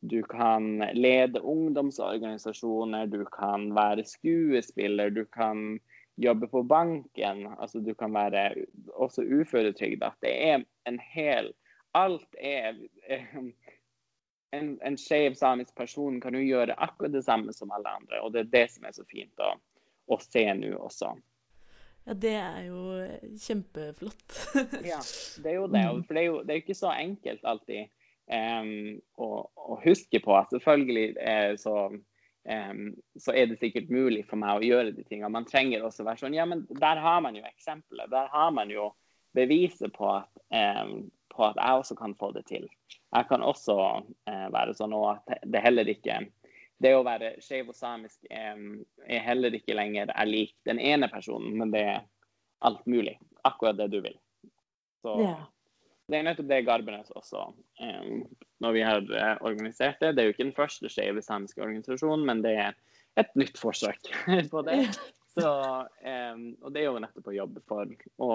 du 0.05 0.23
kan 0.29 0.85
lede 0.93 1.41
ungdomsorganisasjoner, 1.41 3.07
du 3.07 3.25
kan 3.33 3.71
være 3.75 4.05
skuespiller, 4.05 5.11
du 5.11 5.25
kan 5.25 5.81
jobbe 6.21 6.49
på 6.49 6.63
banken. 6.63 7.47
Altså 7.59 7.81
du 7.81 7.95
kan 7.95 8.15
være 8.15 8.67
også 8.93 9.25
uføretrygda. 9.25 10.13
Det 10.23 10.35
er 10.51 10.65
en 10.87 11.01
hel 11.15 11.53
Alt 11.95 12.35
er 12.43 12.75
En, 14.55 14.75
en 14.87 14.97
skeiv 15.01 15.37
samisk 15.39 15.75
person 15.79 16.21
kan 16.23 16.37
jo 16.37 16.43
gjøre 16.45 16.77
akkurat 16.87 17.15
det 17.15 17.25
samme 17.27 17.55
som 17.57 17.73
alle 17.75 17.93
andre, 17.99 18.21
og 18.23 18.35
det 18.35 18.45
er 18.45 18.53
det 18.53 18.67
som 18.75 18.87
er 18.89 18.97
så 18.97 19.07
fint 19.09 19.43
å, 19.43 19.55
å 20.07 20.21
se 20.23 20.45
nå 20.59 20.75
også. 20.79 21.15
Ja, 22.05 22.15
det 22.21 22.35
er 22.37 22.65
jo 22.69 22.81
kjempeflott. 23.41 24.41
Ja, 24.93 25.01
det 25.43 25.55
er 25.55 25.57
jo 25.57 25.69
det. 25.73 25.85
For 26.05 26.17
det 26.17 26.23
er 26.23 26.27
jo, 26.27 26.41
det 26.43 26.53
er 26.53 26.59
jo 26.59 26.65
ikke 26.67 26.77
så 26.77 26.91
enkelt 26.93 27.47
alltid 27.49 27.87
um, 28.29 28.99
å, 29.17 29.29
å 29.49 29.79
huske 29.85 30.21
på 30.25 30.35
at 30.37 30.53
selvfølgelig 30.53 31.07
er 31.21 31.57
så, 31.61 31.89
um, 31.95 32.83
så 33.17 33.33
er 33.33 33.49
det 33.49 33.61
sikkert 33.63 33.93
mulig 33.93 34.27
for 34.29 34.41
meg 34.41 34.59
å 34.59 34.69
gjøre 34.69 34.93
de 34.93 35.07
tingene. 35.07 35.33
Man 35.33 35.49
trenger 35.49 35.87
også 35.87 36.05
være 36.05 36.27
sånn 36.27 36.37
Ja, 36.37 36.45
men 36.49 36.67
der 36.69 37.01
har 37.01 37.25
man 37.25 37.41
jo 37.41 37.47
eksempelet. 37.49 38.13
Der 38.13 38.29
har 38.33 38.53
man 38.53 38.73
jo 38.73 38.91
beviset 39.35 39.97
på 39.97 40.13
at, 40.13 40.31
em, 40.55 41.09
på 41.35 41.45
at 41.47 41.59
jeg 41.61 41.83
også 41.83 41.97
kan 41.99 42.15
få 42.19 42.31
det 42.35 42.45
til. 42.51 42.67
Jeg 42.89 43.29
kan 43.29 43.45
også 43.45 43.77
eh, 44.31 44.49
være 44.55 44.75
sånn 44.79 44.95
og 44.97 45.11
at 45.15 45.45
det 45.45 45.63
heller 45.65 45.91
ikke 45.91 46.23
det 46.83 46.93
å 46.97 47.05
være 47.07 47.37
skeiv 47.43 47.71
og 47.71 47.77
samisk 47.79 48.27
er, 48.31 48.59
er 49.07 49.23
heller 49.25 49.55
ikke 49.57 49.77
lenger 49.77 50.11
er 50.11 50.29
lik 50.29 50.55
den 50.69 50.81
ene 50.83 51.09
personen, 51.13 51.55
men 51.61 51.73
det 51.75 51.85
er 51.95 52.03
alt 52.67 52.85
mulig. 52.91 53.17
Akkurat 53.45 53.79
det 53.79 53.91
du 53.93 54.01
vil. 54.05 54.17
Så 55.05 55.15
yeah. 55.21 55.45
det 56.09 56.19
er 56.19 56.27
nettopp 56.27 56.49
det 56.51 56.63
Garbenes 56.67 57.13
også, 57.15 57.47
eh, 57.81 58.15
når 58.65 58.77
vi 58.77 58.85
har 58.87 59.03
eh, 59.05 59.37
organisert 59.45 60.01
det. 60.01 60.15
Det 60.15 60.23
er 60.23 60.31
jo 60.31 60.35
ikke 60.35 60.49
den 60.49 60.57
første 60.57 60.91
skeive 60.93 61.23
samiske 61.25 61.63
organisasjonen, 61.63 62.25
men 62.27 62.43
det 62.45 62.57
er 62.67 62.79
et 63.21 63.35
nytt 63.39 63.61
forsøk 63.61 64.11
på 64.53 64.65
det. 64.67 64.81
Så, 65.35 65.51
eh, 66.07 66.37
og 66.63 66.75
det 66.75 66.83
er 66.83 66.89
jo 66.89 67.03
nettopp 67.03 67.31
å 67.31 67.37
jobbe 67.37 67.65
for 67.69 67.95
å, 68.23 68.33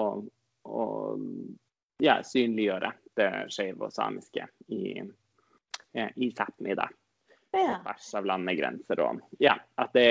å 0.68 0.86
ja, 2.00 2.18
synliggjøre 2.26 2.92
det 3.16 3.30
skeive 3.52 3.88
og 3.88 3.92
samiske 3.94 4.46
i, 4.72 5.00
eh, 5.94 6.10
i 6.16 6.30
Sápmi. 6.32 6.74
da 6.76 6.88
Ja. 7.52 7.78
på 7.78 7.82
tvers 7.84 8.14
av 8.14 8.24
landegrenser. 8.26 9.00
Og 9.00 9.20
ja, 9.42 9.56
at 9.76 9.92
det 9.92 10.06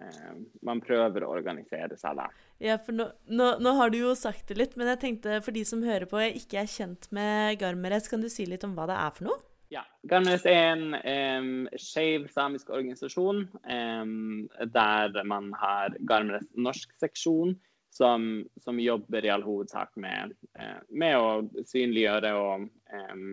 eh, 0.00 0.34
Man 0.62 0.80
prøver 0.80 1.24
å 1.24 1.34
organisere 1.34 1.96
seg 1.96 2.16
da. 2.16 2.26
Ja, 2.58 2.78
for 2.78 2.92
nå, 2.96 3.10
nå, 3.28 3.58
nå 3.60 3.72
har 3.76 3.90
du 3.92 3.98
jo 3.98 4.14
sagt 4.16 4.48
det 4.48 4.56
litt, 4.56 4.76
men 4.76 4.88
jeg 4.88 5.00
tenkte 5.00 5.42
for 5.44 5.52
de 5.52 5.64
som 5.64 5.82
hører 5.84 6.06
på 6.08 6.16
og 6.16 6.36
ikke 6.40 6.60
er 6.62 6.68
kjent 6.72 7.08
med 7.12 7.58
Garmeres, 7.60 8.08
kan 8.08 8.20
du 8.20 8.28
si 8.32 8.46
litt 8.48 8.64
om 8.64 8.72
hva 8.76 8.86
det 8.88 8.96
er 8.96 9.10
for 9.16 9.24
noe? 9.28 9.38
Ja, 9.70 9.84
Garmeres 10.08 10.46
er 10.48 10.72
en 10.72 10.94
um, 10.96 11.68
skeiv 11.78 12.24
samisk 12.32 12.72
organisasjon 12.74 13.44
em, 13.70 14.48
der 14.72 15.20
man 15.24 15.52
har 15.60 15.94
Garmeres 16.00 16.48
norsk 16.56 16.90
seksjon, 16.98 17.54
som, 17.90 18.48
som 18.62 18.80
jobber 18.80 19.24
i 19.24 19.30
all 19.30 19.42
hovedsak 19.42 19.96
med, 20.00 20.34
eh, 20.58 20.78
med 20.88 21.18
å 21.18 21.64
synliggjøre 21.66 22.32
og 22.38 22.68
em, 22.94 23.24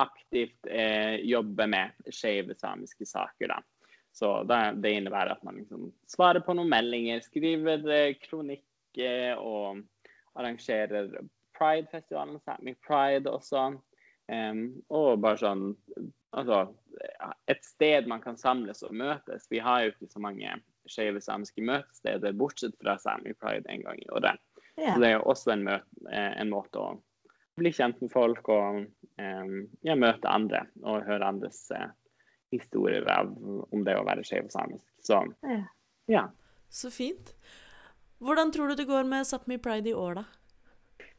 aktivt 0.00 0.68
eh, 0.68 1.16
jobbe 1.26 1.66
med 1.66 2.12
skeive 2.12 2.54
samiske 2.58 3.06
saker. 3.08 3.54
Da. 3.54 3.60
Så 4.12 4.32
det, 4.44 4.60
det 4.84 4.92
innebærer 4.98 5.34
at 5.34 5.44
man 5.46 5.60
liksom 5.62 5.90
svarer 6.10 6.44
på 6.44 6.54
noen 6.56 6.70
meldinger, 6.70 7.22
skriver 7.24 7.84
eh, 7.88 8.16
kronikk 8.22 9.00
eh, 9.00 9.32
og 9.34 9.80
arrangerer 10.38 11.12
Pride-festivalen, 11.56 12.40
Sápmi 12.44 12.74
Pride 12.86 13.30
også. 13.30 13.70
Um, 14.30 14.60
og 14.94 15.18
bare 15.18 15.40
sånn 15.40 15.62
Altså 16.30 16.60
et 17.50 17.64
sted 17.66 18.06
man 18.06 18.20
kan 18.22 18.36
samles 18.38 18.84
og 18.86 18.92
møtes. 18.94 19.48
Vi 19.50 19.58
har 19.58 19.82
jo 19.82 19.90
ikke 19.90 20.06
så 20.12 20.20
mange 20.22 20.52
skeive 20.90 21.22
samiske 21.22 21.62
møtesteder, 21.64 22.34
bortsett 22.36 22.76
fra 22.80 22.96
Sami 23.00 23.34
Pride 23.38 23.70
en 23.70 23.84
gang 23.86 24.00
i 24.02 24.10
året. 24.10 24.40
Ja. 24.76 24.94
Så 24.94 25.00
det 25.02 25.08
er 25.10 25.16
jo 25.18 25.28
også 25.30 25.54
en, 25.54 25.64
møte, 25.66 26.04
eh, 26.10 26.34
en 26.40 26.50
måte 26.52 26.80
å 26.80 26.90
bli 27.60 27.72
kjent 27.76 28.00
med 28.00 28.12
folk 28.12 28.48
og 28.52 28.82
eh, 29.20 29.56
ja, 29.86 29.96
møte 29.98 30.30
andre 30.30 30.64
og 30.82 31.04
høre 31.08 31.28
andres 31.28 31.62
eh, 31.76 31.88
historier 32.54 33.06
av, 33.12 33.30
om 33.70 33.84
det 33.86 33.96
å 33.98 34.06
være 34.06 34.24
skeiv 34.26 34.48
og 34.48 34.54
samisk. 34.54 34.86
Så 35.04 35.22
Ja. 35.46 35.62
ja. 36.10 36.28
Så 36.70 36.90
fint. 36.94 37.34
Hvordan 38.22 38.52
tror 38.52 38.70
du 38.70 38.78
det 38.78 38.86
går 38.86 39.06
med 39.08 39.26
Sápmi 39.26 39.56
Pride 39.58 39.90
i 39.90 39.96
år, 39.96 40.20
da? 40.20 40.24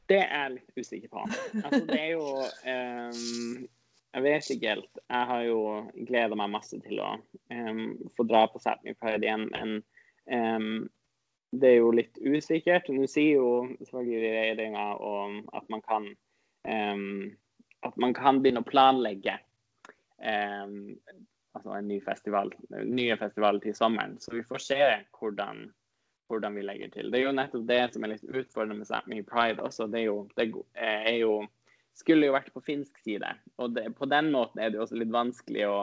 Det 0.07 0.19
er 0.21 0.43
jeg 0.43 0.53
litt 0.55 0.77
usikker 0.77 1.11
på. 1.11 1.23
Altså, 1.63 1.81
det 1.87 1.99
er 1.99 2.09
jo 2.13 2.25
ehm, 2.67 3.67
Jeg 4.11 4.23
vet 4.25 4.49
ikke 4.51 4.73
helt. 4.73 5.01
Jeg 5.07 5.27
har 5.29 5.43
jo 5.47 5.59
gleda 6.07 6.37
meg 6.39 6.51
masse 6.51 6.79
til 6.83 6.99
å 6.99 7.13
um, 7.53 7.83
få 8.17 8.25
dra 8.27 8.43
på 8.51 8.59
Sapmi 8.59 8.95
Pride 8.99 9.23
igjen, 9.23 9.45
men 9.53 9.77
um, 10.27 10.89
det 11.55 11.69
er 11.69 11.77
jo 11.79 11.93
litt 11.95 12.19
usikkert. 12.19 12.89
Nå 12.91 13.07
sier 13.11 13.39
jo 13.39 13.53
selvfølgelig 13.79 14.33
regjeringa 14.35 14.87
at 15.59 15.71
man 15.71 15.85
kan 15.87 16.09
um, 16.67 17.31
at 17.87 17.95
man 17.97 18.13
kan 18.13 18.41
begynne 18.43 18.61
å 18.61 18.67
planlegge 18.67 19.39
altså 20.21 21.71
en 21.73 21.87
ny 21.89 21.95
festival, 22.05 22.51
nye 22.69 23.15
festivaler 23.17 23.57
til 23.63 23.73
sommeren. 23.73 24.19
Så 24.21 24.35
vi 24.35 24.43
får 24.45 24.61
se 24.61 24.77
hvordan 25.17 25.63
hvordan 26.31 26.55
vi 26.55 26.61
legger 26.63 26.91
til. 26.93 27.09
Det 27.11 27.19
er 27.19 27.25
jo 27.25 27.33
nettopp 27.35 27.65
det 27.67 27.81
som 27.93 28.05
er 28.05 28.13
litt 28.13 28.23
utfordrende 28.23 28.77
med 28.79 28.87
Sapmi 28.87 29.19
Pride 29.27 29.63
også. 29.65 29.89
Det 29.91 29.99
er 29.99 30.05
jo, 30.07 30.19
det 30.37 30.47
er 30.71 31.17
jo 31.19 31.33
skulle 31.97 32.29
jo 32.29 32.35
vært 32.35 32.53
på 32.53 32.63
finsk 32.65 33.01
side. 33.03 33.33
Og 33.61 33.75
det, 33.75 33.89
på 33.97 34.07
den 34.09 34.31
måten 34.33 34.61
er 34.61 34.71
det 34.71 34.79
jo 34.79 34.85
også 34.85 34.99
litt 34.99 35.11
vanskelig 35.13 35.65
å, 35.69 35.77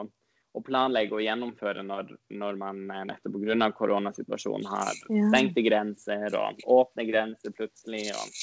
å 0.57 0.63
planlegge 0.65 1.17
og 1.19 1.25
gjennomføre 1.25 1.85
når, 1.87 2.15
når 2.41 2.61
man 2.61 2.85
eh, 2.95 3.05
nettopp 3.11 3.37
pga. 3.39 3.71
koronasituasjonen 3.79 4.69
har 4.71 4.95
stengte 4.99 5.65
grenser 5.67 6.39
og 6.39 6.63
åpne 6.79 7.07
grenser 7.09 7.55
plutselig. 7.57 8.07
Og, 8.17 8.39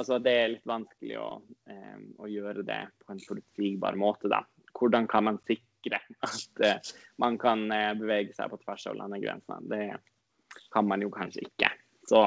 altså 0.00 0.18
det 0.22 0.34
er 0.40 0.52
litt 0.56 0.68
vanskelig 0.68 1.20
å, 1.22 1.28
eh, 1.70 2.00
å 2.18 2.30
gjøre 2.30 2.66
det 2.66 2.82
på 3.04 3.14
en 3.14 3.22
forutsigbar 3.28 4.00
måte, 4.00 4.32
da. 4.32 4.44
Hvordan 4.74 5.06
kan 5.10 5.28
man 5.28 5.38
sikre 5.46 6.00
at 6.26 6.64
eh, 6.66 6.94
man 7.22 7.38
kan 7.38 7.68
eh, 7.72 7.92
bevege 7.98 8.34
seg 8.34 8.50
på 8.50 8.58
tvers 8.64 8.88
av 8.90 8.98
landegrensene? 8.98 9.70
Det 9.70 10.64
kan 10.74 10.86
man 10.86 11.02
jo 11.02 11.10
kanskje 11.14 11.46
ikke. 11.46 11.70
Så 12.08 12.20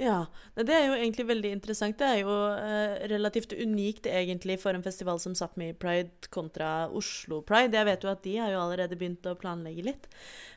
Ja, 0.00 0.24
det 0.56 0.72
er 0.72 0.86
jo 0.88 0.96
egentlig 0.96 1.26
veldig 1.28 1.50
interessant. 1.52 1.98
Det 2.00 2.06
er 2.08 2.22
jo 2.22 2.32
eh, 2.56 2.94
relativt 3.12 3.52
unikt 3.52 4.08
egentlig 4.08 4.56
for 4.62 4.72
en 4.72 4.84
festival 4.84 5.20
som 5.20 5.34
Sápmi 5.36 5.72
Pride 5.76 6.30
kontra 6.32 6.88
Oslo 6.88 7.42
Pride. 7.44 7.76
Jeg 7.76 7.88
vet 7.90 8.06
jo 8.06 8.12
at 8.12 8.22
de 8.24 8.36
har 8.40 8.54
jo 8.54 8.62
allerede 8.62 8.96
begynt 8.96 9.28
å 9.28 9.36
planlegge 9.36 9.84
litt. 9.90 10.08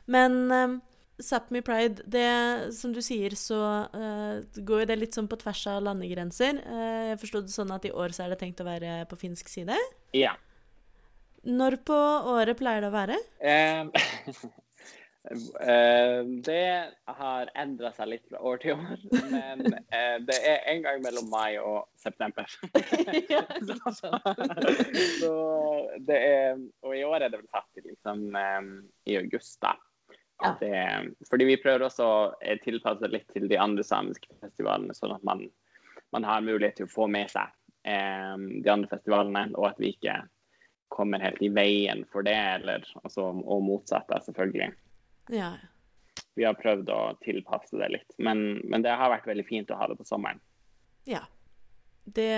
Men 0.08 0.38
eh, 0.56 0.78
Sápmi 1.20 1.60
Pride, 1.64 2.04
det 2.08 2.72
som 2.76 2.96
du 2.96 3.02
sier, 3.04 3.36
så 3.36 3.60
eh, 3.92 4.40
går 4.56 4.84
jo 4.84 4.88
det 4.88 4.98
litt 5.02 5.16
sånn 5.16 5.28
på 5.28 5.38
tvers 5.40 5.62
av 5.72 5.84
landegrenser. 5.84 6.60
Eh, 6.64 7.04
jeg 7.12 7.20
forsto 7.22 7.44
det 7.44 7.54
sånn 7.54 7.72
at 7.76 7.84
i 7.88 7.92
år 7.92 8.16
så 8.16 8.24
er 8.24 8.32
det 8.32 8.40
tenkt 8.40 8.64
å 8.64 8.68
være 8.68 9.02
på 9.10 9.20
finsk 9.20 9.52
side. 9.52 9.78
ja. 10.16 10.36
Når 11.46 11.76
på 11.86 11.96
året 12.26 12.58
pleier 12.58 12.82
det 12.82 12.88
å 12.88 12.94
være? 12.96 13.16
Eh, 13.38 13.86
det 16.46 16.92
har 17.18 17.50
endra 17.58 17.90
seg 17.96 18.10
litt 18.12 18.28
fra 18.30 18.38
år 18.46 18.60
til 18.62 18.76
år, 18.76 19.00
men 19.32 19.64
eh, 19.74 20.16
det 20.22 20.36
er 20.38 20.60
en 20.70 20.84
gang 20.84 21.00
mellom 21.02 21.26
mai 21.32 21.56
og 21.58 21.88
september. 21.98 22.46
Så 25.20 25.32
det 26.06 26.20
er 26.20 26.62
Og 26.86 26.94
i 26.94 27.02
år 27.06 27.26
er 27.26 27.32
det 27.32 27.40
vel 27.40 27.50
satt 27.50 27.66
til 27.74 27.88
liksom 27.90 28.38
eh, 28.38 28.70
i 29.10 29.18
august, 29.18 29.58
da. 29.64 29.74
Det, 30.60 30.70
fordi 31.30 31.44
vi 31.48 31.56
prøver 31.56 31.86
også 31.86 32.06
å 32.06 32.16
eh, 32.44 32.58
tilpasse 32.60 33.08
litt 33.08 33.28
til 33.32 33.48
de 33.48 33.58
andre 33.58 33.84
samiske 33.86 34.34
festivalene, 34.42 34.94
sånn 34.94 35.14
at 35.16 35.24
man, 35.24 35.46
man 36.12 36.26
har 36.28 36.44
mulighet 36.44 36.82
til 36.82 36.88
å 36.88 36.92
få 36.92 37.06
med 37.08 37.32
seg 37.32 37.48
eh, 37.88 38.34
de 38.36 38.72
andre 38.72 38.90
festivalene, 38.90 39.48
og 39.56 39.70
at 39.72 39.80
vi 39.80 39.94
ikke 39.96 40.20
kommer 40.92 41.24
helt 41.24 41.40
i 41.42 41.50
veien 41.50 42.04
for 42.12 42.26
det, 42.26 42.36
eller, 42.36 42.84
altså, 43.02 43.30
og 43.32 43.64
motsatt, 43.64 44.12
selvfølgelig. 44.28 44.70
Ja. 45.32 45.54
Vi 46.36 46.44
har 46.44 46.58
prøvd 46.58 46.90
å 46.92 47.00
tilpasse 47.24 47.78
det 47.80 47.88
litt, 47.94 48.12
men, 48.22 48.60
men 48.68 48.84
det 48.84 48.92
har 48.92 49.12
vært 49.12 49.26
veldig 49.28 49.46
fint 49.48 49.72
å 49.72 49.78
ha 49.80 49.88
det 49.90 49.96
på 49.98 50.06
sommeren. 50.08 50.40
Ja. 51.08 51.24
Det 52.06 52.30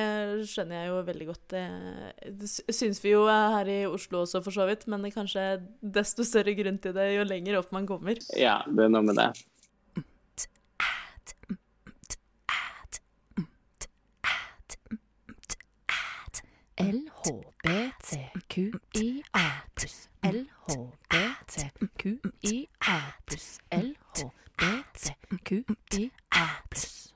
skjønner 0.48 0.78
jeg 0.78 0.88
jo 0.88 1.00
veldig 1.04 1.26
godt. 1.28 1.42
Det, 1.52 1.64
det 2.40 2.48
syns 2.72 3.02
vi 3.04 3.10
jo 3.12 3.26
her 3.28 3.68
i 3.68 3.84
Oslo 3.84 4.22
også, 4.24 4.40
for 4.40 4.54
så 4.54 4.64
vidt. 4.68 4.86
Men 4.88 5.04
det 5.04 5.10
er 5.10 5.18
kanskje 5.18 5.44
desto 5.84 6.24
større 6.24 6.54
grunn 6.56 6.78
til 6.80 6.94
det 6.96 7.10
jo 7.12 7.26
lenger 7.28 7.58
opp 7.60 7.68
man 7.76 7.84
kommer. 7.88 8.16
Ja, 8.32 8.62
det 8.64 8.86
er 8.86 8.92
noe 8.94 9.04
med 9.04 9.20
det. 9.20 9.28
LHBTQIA 16.78 18.70
pluss 19.74 20.07
LHBTQIA 20.22 21.38
pluss 23.26 23.58
LHBTQIA 23.70 24.90
pluss 26.70 27.12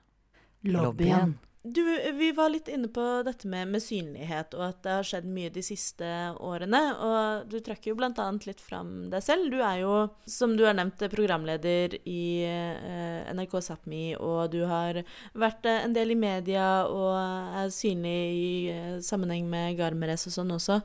Lobbyen. 0.64 1.38
Du, 1.62 1.82
vi 2.18 2.32
var 2.34 2.50
litt 2.50 2.66
inne 2.66 2.88
på 2.90 3.02
dette 3.22 3.46
med, 3.46 3.68
med 3.70 3.82
synlighet, 3.84 4.56
og 4.58 4.64
at 4.66 4.78
det 4.82 4.94
har 4.96 5.06
skjedd 5.06 5.28
mye 5.30 5.50
de 5.54 5.62
siste 5.62 6.06
årene. 6.42 6.80
Og 7.06 7.52
du 7.52 7.60
trekker 7.62 7.92
jo 7.92 8.02
annet 8.02 8.48
litt 8.48 8.58
fram 8.60 8.90
deg 9.12 9.22
selv. 9.22 9.46
Du 9.52 9.60
er 9.62 9.78
jo, 9.84 9.92
som 10.26 10.56
du 10.58 10.64
har 10.66 10.74
nevnt, 10.74 11.04
programleder 11.12 11.94
i 12.02 12.42
eh, 12.48 13.30
NRK 13.30 13.54
Sápmi, 13.62 14.02
og 14.18 14.50
du 14.50 14.64
har 14.66 15.04
vært 15.38 15.68
eh, 15.70 15.84
en 15.86 15.94
del 15.94 16.16
i 16.16 16.18
media 16.18 16.88
og 16.90 17.14
er 17.62 17.70
synlig 17.70 18.18
i 18.34 18.50
eh, 18.74 18.98
sammenheng 18.98 19.46
med 19.46 19.78
Garmeres 19.78 20.26
og 20.26 20.34
sånn 20.34 20.50
også. 20.58 20.80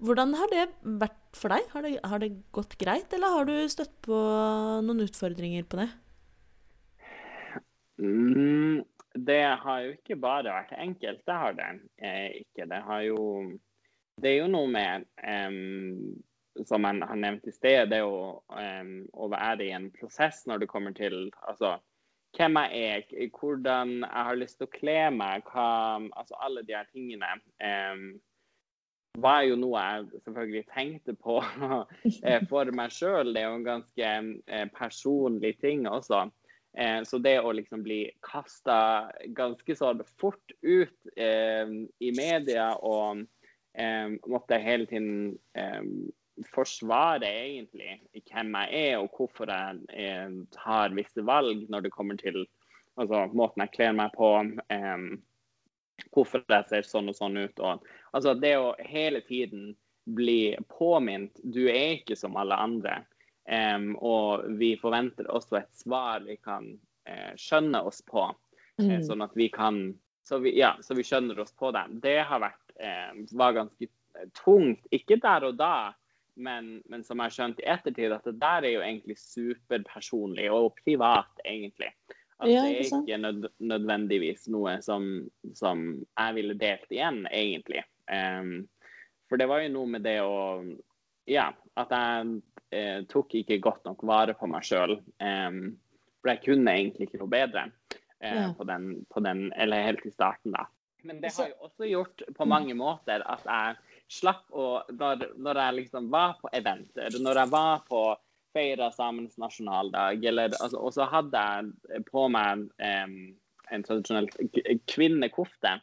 Hvordan 0.00 0.32
har 0.40 0.48
det 0.48 0.64
vært 0.80 1.20
for 1.36 1.52
deg? 1.52 1.68
Har 1.76 1.84
det, 1.84 1.98
har 2.08 2.24
det 2.24 2.32
gått 2.56 2.78
greit, 2.80 3.12
eller 3.12 3.36
har 3.36 3.52
du 3.52 3.58
støtt 3.68 3.92
på 4.08 4.16
noen 4.80 5.04
utfordringer 5.04 5.68
på 5.68 5.84
det? 5.84 5.90
Mm, 8.00 8.80
det 9.14 9.42
har 9.62 9.80
jo 9.84 9.94
ikke 9.96 10.16
bare 10.20 10.52
vært 10.52 10.74
enkelt, 10.78 11.22
det 11.26 11.38
har 11.44 11.56
det 11.58 11.68
eh, 12.02 12.42
ikke. 12.42 12.66
Det 12.70 12.80
har 12.86 13.02
jo 13.08 13.20
Det 14.22 14.28
er 14.30 14.38
jo 14.42 14.48
noe 14.52 14.68
med 14.68 15.06
um, 15.24 16.18
Som 16.68 16.84
jeg 16.84 17.00
har 17.00 17.16
nevnt 17.16 17.46
i 17.48 17.52
sted, 17.52 17.88
det 17.88 17.96
er 17.96 18.04
jo 18.04 18.42
å 19.12 19.28
være 19.32 19.64
i 19.64 19.72
en 19.72 19.88
prosess 19.94 20.42
når 20.46 20.62
det 20.62 20.68
kommer 20.68 20.92
til 20.92 21.30
altså, 21.48 21.78
hvem 22.36 22.58
jeg 22.60 23.06
er, 23.08 23.30
hvordan 23.38 23.94
jeg 24.02 24.26
har 24.28 24.36
lyst 24.36 24.58
til 24.60 24.68
å 24.68 24.74
kle 24.74 24.98
meg, 25.16 25.48
hva, 25.48 26.00
altså 26.12 26.36
alle 26.44 26.62
de 26.68 26.76
her 26.76 26.88
tingene. 26.92 27.32
Um, 27.56 28.20
var 29.20 29.42
jo 29.44 29.56
noe 29.60 29.80
jeg 29.80 30.22
selvfølgelig 30.24 30.62
tenkte 30.72 31.14
på 31.20 31.38
eh, 32.24 32.40
for 32.48 32.70
meg 32.76 32.94
sjøl. 32.94 33.32
Det 33.34 33.42
er 33.42 33.50
jo 33.50 33.58
en 33.58 33.66
ganske 33.66 34.12
eh, 34.46 34.68
personlig 34.76 35.56
ting 35.60 35.84
også. 35.88 36.24
Eh, 36.78 37.02
Så 37.04 37.18
det 37.18 37.36
å 37.40 37.52
liksom 37.52 37.82
bli 37.84 38.06
kasta 38.24 39.10
ganske 39.36 39.76
sånn 39.76 40.00
fort 40.16 40.54
ut 40.62 41.12
eh, 41.16 41.68
i 42.00 42.10
media 42.16 42.72
og 42.80 43.26
eh, 43.76 44.14
måtte 44.26 44.60
hele 44.62 44.86
tiden 44.88 45.36
eh, 45.58 45.84
forsvare 46.48 47.28
egentlig 47.28 47.98
hvem 48.30 48.56
jeg 48.56 48.86
er 48.88 49.02
og 49.02 49.12
hvorfor 49.18 49.52
jeg 49.52 49.84
eh, 49.92 50.32
tar 50.56 50.96
visse 50.96 51.20
valg 51.28 51.66
når 51.68 51.84
det 51.84 51.92
kommer 51.92 52.16
til 52.16 52.40
altså, 52.96 53.26
måten 53.36 53.66
jeg 53.66 53.74
kler 53.76 53.92
meg 54.00 54.16
på, 54.16 54.32
eh, 54.72 55.06
hvorfor 56.12 56.42
jeg 56.48 56.68
ser 56.70 56.88
sånn 56.88 57.12
og 57.12 57.18
sånn 57.20 57.36
ut. 57.36 57.60
Og, 57.60 57.84
altså 58.16 58.32
det 58.34 58.56
å 58.58 58.72
hele 58.80 59.20
tiden 59.28 59.74
bli 60.08 60.56
påminnet 60.72 61.36
du 61.44 61.66
er 61.68 61.98
ikke 62.00 62.16
som 62.18 62.36
alle 62.40 62.56
andre. 62.58 63.02
Em, 63.48 63.92
og 63.96 64.44
vi 64.58 64.76
forventer 64.78 65.26
også 65.30 65.58
et 65.58 65.72
svar 65.74 66.22
vi 66.22 66.36
kan 66.38 66.68
uh, 67.08 67.32
skjønne 67.38 67.80
oss 67.82 68.02
på, 68.06 68.28
mm. 68.78 68.86
uh, 68.86 69.00
sånn 69.02 69.24
at 69.26 69.34
vi 69.38 69.48
kan 69.52 69.88
så 70.22 70.38
vi, 70.38 70.52
ja, 70.54 70.76
så 70.80 70.94
vi 70.94 71.02
skjønner 71.02 71.40
oss 71.42 71.50
på 71.58 71.72
det. 71.74 71.82
Det 72.04 72.20
har 72.28 72.38
vært, 72.44 72.74
uh, 72.78 73.24
var 73.34 73.56
ganske 73.56 73.88
tungt. 74.38 74.86
Ikke 74.94 75.18
der 75.18 75.48
og 75.48 75.56
da, 75.58 75.90
men, 76.34 76.76
men 76.86 77.02
som 77.04 77.18
jeg 77.18 77.30
har 77.30 77.36
skjønt 77.36 77.62
i 77.62 77.68
ettertid, 77.74 78.14
at 78.14 78.28
det 78.28 78.38
der 78.40 78.66
er 78.68 78.76
jo 78.76 78.84
egentlig 78.84 79.18
superpersonlig 79.20 80.46
og 80.54 80.76
privat, 80.84 81.42
egentlig. 81.44 81.90
At 82.38 82.50
Ja, 82.50 82.62
det 82.62 82.78
er 82.78 83.00
ikke 83.00 83.18
nød, 83.18 83.48
nødvendigvis 83.58 84.48
noe 84.50 84.78
som, 84.82 85.08
som 85.58 85.84
jeg 86.06 86.38
ville 86.38 86.56
delt 86.58 86.94
igjen, 86.94 87.24
egentlig. 87.30 87.84
Um, 88.06 88.68
for 89.30 89.40
det 89.40 89.48
var 89.50 89.62
jo 89.62 89.74
noe 89.74 89.94
med 89.96 90.06
det 90.06 90.20
å 90.22 90.38
Ja, 91.30 91.52
at 91.78 91.92
jeg 91.94 92.40
eh, 92.72 93.02
tok 93.10 93.34
ikke 93.40 93.60
godt 93.62 93.84
nok 93.88 94.02
vare 94.08 94.34
på 94.38 94.48
meg 94.50 94.66
sjøl. 94.66 94.98
for 96.22 96.30
jeg 96.30 96.42
kunne 96.44 96.74
egentlig 96.76 97.08
ikke 97.08 97.22
noe 97.22 97.32
bedre 97.32 97.66
eh, 98.20 98.34
Ja. 98.34 98.52
på, 98.56 98.64
den, 98.64 99.04
på 99.10 99.20
den 99.20 99.52
Eller 99.56 99.82
helt 99.82 100.06
i 100.06 100.10
starten, 100.10 100.52
da. 100.52 100.66
Men 101.02 101.20
det 101.20 101.32
har 101.36 101.48
jo 101.48 101.66
også 101.66 101.88
gjort 101.90 102.22
på 102.36 102.46
mange 102.46 102.74
måter 102.78 103.24
at 103.26 103.42
jeg 103.44 103.76
slapp 104.08 104.44
å 104.50 104.82
Når, 104.88 105.32
når 105.36 105.58
jeg 105.58 105.78
liksom 105.80 106.10
var 106.10 106.36
på 106.40 106.50
eventer, 106.52 107.10
når 107.18 107.42
jeg 107.42 107.50
var 107.50 107.82
på 107.88 108.02
feira 108.52 108.90
samenes 108.92 109.38
nasjonaldag, 109.40 110.24
eller 110.24 110.52
altså, 110.60 110.78
Og 110.78 110.92
så 110.94 111.08
hadde 111.08 111.40
jeg 111.40 112.04
på 112.10 112.26
meg 112.28 112.68
em, 112.78 113.16
en 113.72 113.86
tradisjonell 113.86 114.28
kvinnekofte. 114.90 115.80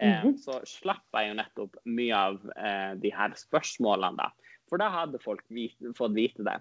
Eh, 0.00 0.22
-hmm. 0.22 0.36
Så 0.38 0.60
slapp 0.66 1.04
jeg 1.12 1.28
jo 1.28 1.34
nettopp 1.34 1.76
mye 1.84 2.16
av 2.16 2.50
eh, 2.56 2.94
de 2.94 3.12
her 3.12 3.34
spørsmålene, 3.36 4.16
da. 4.16 4.30
For 4.72 4.80
da 4.80 4.88
hadde 4.88 5.20
folk 5.20 5.44
vite, 5.52 5.90
fått 5.98 6.14
vite 6.16 6.44
det. 6.48 6.58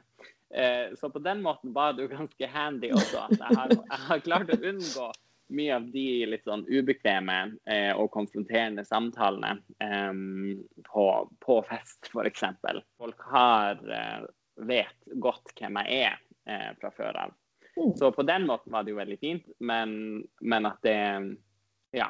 eh, 0.52 0.92
så 1.00 1.08
på 1.10 1.20
den 1.24 1.40
måten 1.46 1.72
var 1.74 1.94
det 1.96 2.04
jo 2.04 2.12
ganske 2.12 2.48
handy 2.52 2.90
også. 2.92 3.22
At 3.30 3.38
jeg 3.40 3.60
har, 3.60 3.76
jeg 3.78 4.00
har 4.10 4.24
klart 4.26 4.52
å 4.52 4.58
unngå 4.60 5.06
mye 5.52 5.76
av 5.76 5.86
de 5.92 6.04
litt 6.28 6.44
sånn 6.48 6.66
ubekvemme 6.68 7.38
eh, 7.68 7.92
og 7.96 8.12
konfronterende 8.12 8.84
samtalene 8.88 9.54
eh, 9.84 10.12
på, 10.92 11.06
på 11.46 11.58
fest, 11.68 12.12
f.eks. 12.12 12.44
Folk 13.00 13.24
har 13.32 13.80
eh, 13.88 14.28
vet 14.68 15.16
godt 15.24 15.56
hvem 15.60 15.80
jeg 15.86 16.12
er 16.12 16.20
eh, 16.52 16.70
fra 16.82 16.92
før 16.96 17.22
av. 17.26 17.38
Så 17.96 18.12
på 18.12 18.28
den 18.28 18.44
måten 18.48 18.76
var 18.76 18.84
det 18.84 18.92
jo 18.92 19.00
veldig 19.00 19.20
fint, 19.24 19.48
men, 19.64 19.94
men 20.44 20.68
at 20.68 20.84
det 20.84 21.00
ja, 21.96 22.10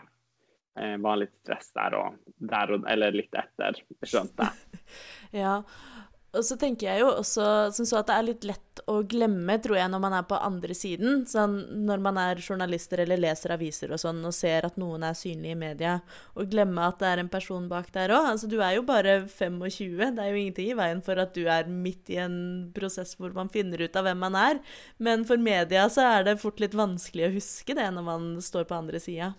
eh, 0.81 0.97
var 0.97 1.21
litt 1.21 1.37
stress 1.43 1.69
der 1.77 1.97
og, 2.01 2.17
der 2.41 2.73
og 2.73 2.89
Eller 2.89 3.13
litt 3.21 3.37
etter, 3.37 3.77
skjønte 4.01 4.49
jeg. 4.49 4.60
Ja, 5.35 5.61
og 6.31 6.45
så 6.47 6.55
tenker 6.55 6.87
jeg 6.87 7.01
jo 7.01 7.09
også 7.11 7.45
som 7.75 7.87
så 7.87 7.97
at 7.99 8.07
det 8.07 8.15
er 8.15 8.23
litt 8.23 8.45
lett 8.47 8.81
å 8.87 9.01
glemme, 9.03 9.57
tror 9.59 9.75
jeg, 9.75 9.91
når 9.91 9.99
man 9.99 10.13
er 10.15 10.23
på 10.29 10.37
andre 10.39 10.75
siden. 10.77 11.25
Sånn 11.27 11.57
når 11.83 12.03
man 12.05 12.19
er 12.21 12.39
journalister 12.39 13.01
eller 13.03 13.19
leser 13.19 13.51
aviser 13.57 13.91
og 13.91 13.99
sånn 13.99 14.21
og 14.23 14.31
ser 14.35 14.63
at 14.69 14.77
noen 14.79 15.03
er 15.03 15.17
synlig 15.17 15.51
i 15.51 15.59
media, 15.59 15.97
og 16.39 16.47
glemme 16.53 16.87
at 16.87 17.01
det 17.03 17.09
er 17.09 17.23
en 17.23 17.31
person 17.31 17.67
bak 17.71 17.91
der 17.91 18.15
òg. 18.15 18.29
Altså, 18.31 18.47
du 18.47 18.61
er 18.63 18.77
jo 18.77 18.85
bare 18.87 19.17
25. 19.27 20.15
Det 20.15 20.23
er 20.23 20.31
jo 20.31 20.39
ingenting 20.39 20.71
i 20.71 20.79
veien 20.79 21.03
for 21.03 21.19
at 21.19 21.35
du 21.35 21.43
er 21.51 21.67
midt 21.67 22.13
i 22.15 22.21
en 22.23 22.39
prosess 22.75 23.17
hvor 23.19 23.35
man 23.35 23.51
finner 23.51 23.83
ut 23.83 23.99
av 23.99 24.07
hvem 24.07 24.23
man 24.23 24.39
er. 24.39 24.63
Men 25.03 25.27
for 25.27 25.41
media 25.41 25.89
så 25.91 26.07
er 26.13 26.29
det 26.29 26.39
fort 26.39 26.63
litt 26.63 26.77
vanskelig 26.79 27.27
å 27.27 27.35
huske 27.35 27.75
det 27.75 27.91
når 27.91 28.07
man 28.07 28.33
står 28.39 28.71
på 28.71 28.79
andre 28.79 29.03
sida. 29.03 29.33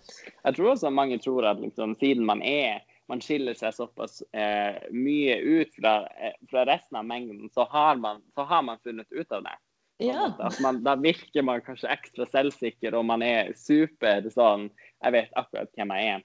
Jeg 0.45 0.59
tror 0.59 0.75
også 0.75 0.93
mange 0.93 1.17
tror 1.25 1.49
at 1.55 1.61
liksom, 1.63 1.97
siden 1.97 2.29
man 2.29 2.45
er 2.45 2.83
man 3.11 3.21
skiller 3.21 3.57
seg 3.57 3.75
såpass 3.75 4.21
eh, 4.31 4.79
mye 4.95 5.37
ut 5.41 5.75
fra, 5.75 5.95
eh, 6.17 6.35
fra, 6.49 6.65
resten 6.69 6.99
av 6.99 7.07
mengden, 7.07 7.49
så 7.53 7.67
har, 7.71 7.99
man, 7.99 8.21
så 8.35 8.45
har 8.47 8.63
man 8.63 8.81
funnet 8.83 9.11
ut 9.11 9.31
av 9.31 9.43
det. 9.43 9.55
Ja. 10.03 10.27
At 10.39 10.59
man, 10.63 10.81
da 10.83 10.95
virker 10.99 11.45
man 11.45 11.63
kanskje 11.63 11.91
ekstra 11.93 12.27
selvsikker, 12.31 12.95
og 12.97 13.05
man 13.07 13.23
er 13.23 13.53
super 13.55 14.25
sånn 14.33 14.69
Jeg 15.03 15.13
vet 15.15 15.35
akkurat 15.39 15.69
hvem 15.77 15.93
jeg 15.93 16.13
er. 16.15 16.23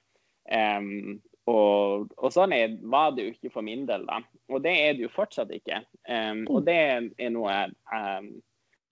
Um, 0.78 1.18
og, 1.48 2.10
og, 2.16 2.30
sånn 2.32 2.52
er, 2.56 2.76
var 2.88 3.12
det 3.16 3.24
jo 3.24 3.34
ikke 3.34 3.52
for 3.52 3.66
min 3.66 3.86
del, 3.88 4.04
da. 4.08 4.20
Og 4.52 4.62
det 4.64 4.74
er 4.84 4.96
det 4.96 5.06
jo 5.06 5.12
fortsatt 5.12 5.52
ikke. 5.54 5.82
Um, 6.08 6.44
og 6.52 6.64
det 6.68 6.76
er 6.78 7.32
noe 7.34 7.52
jeg 7.52 7.74
um, 7.92 8.30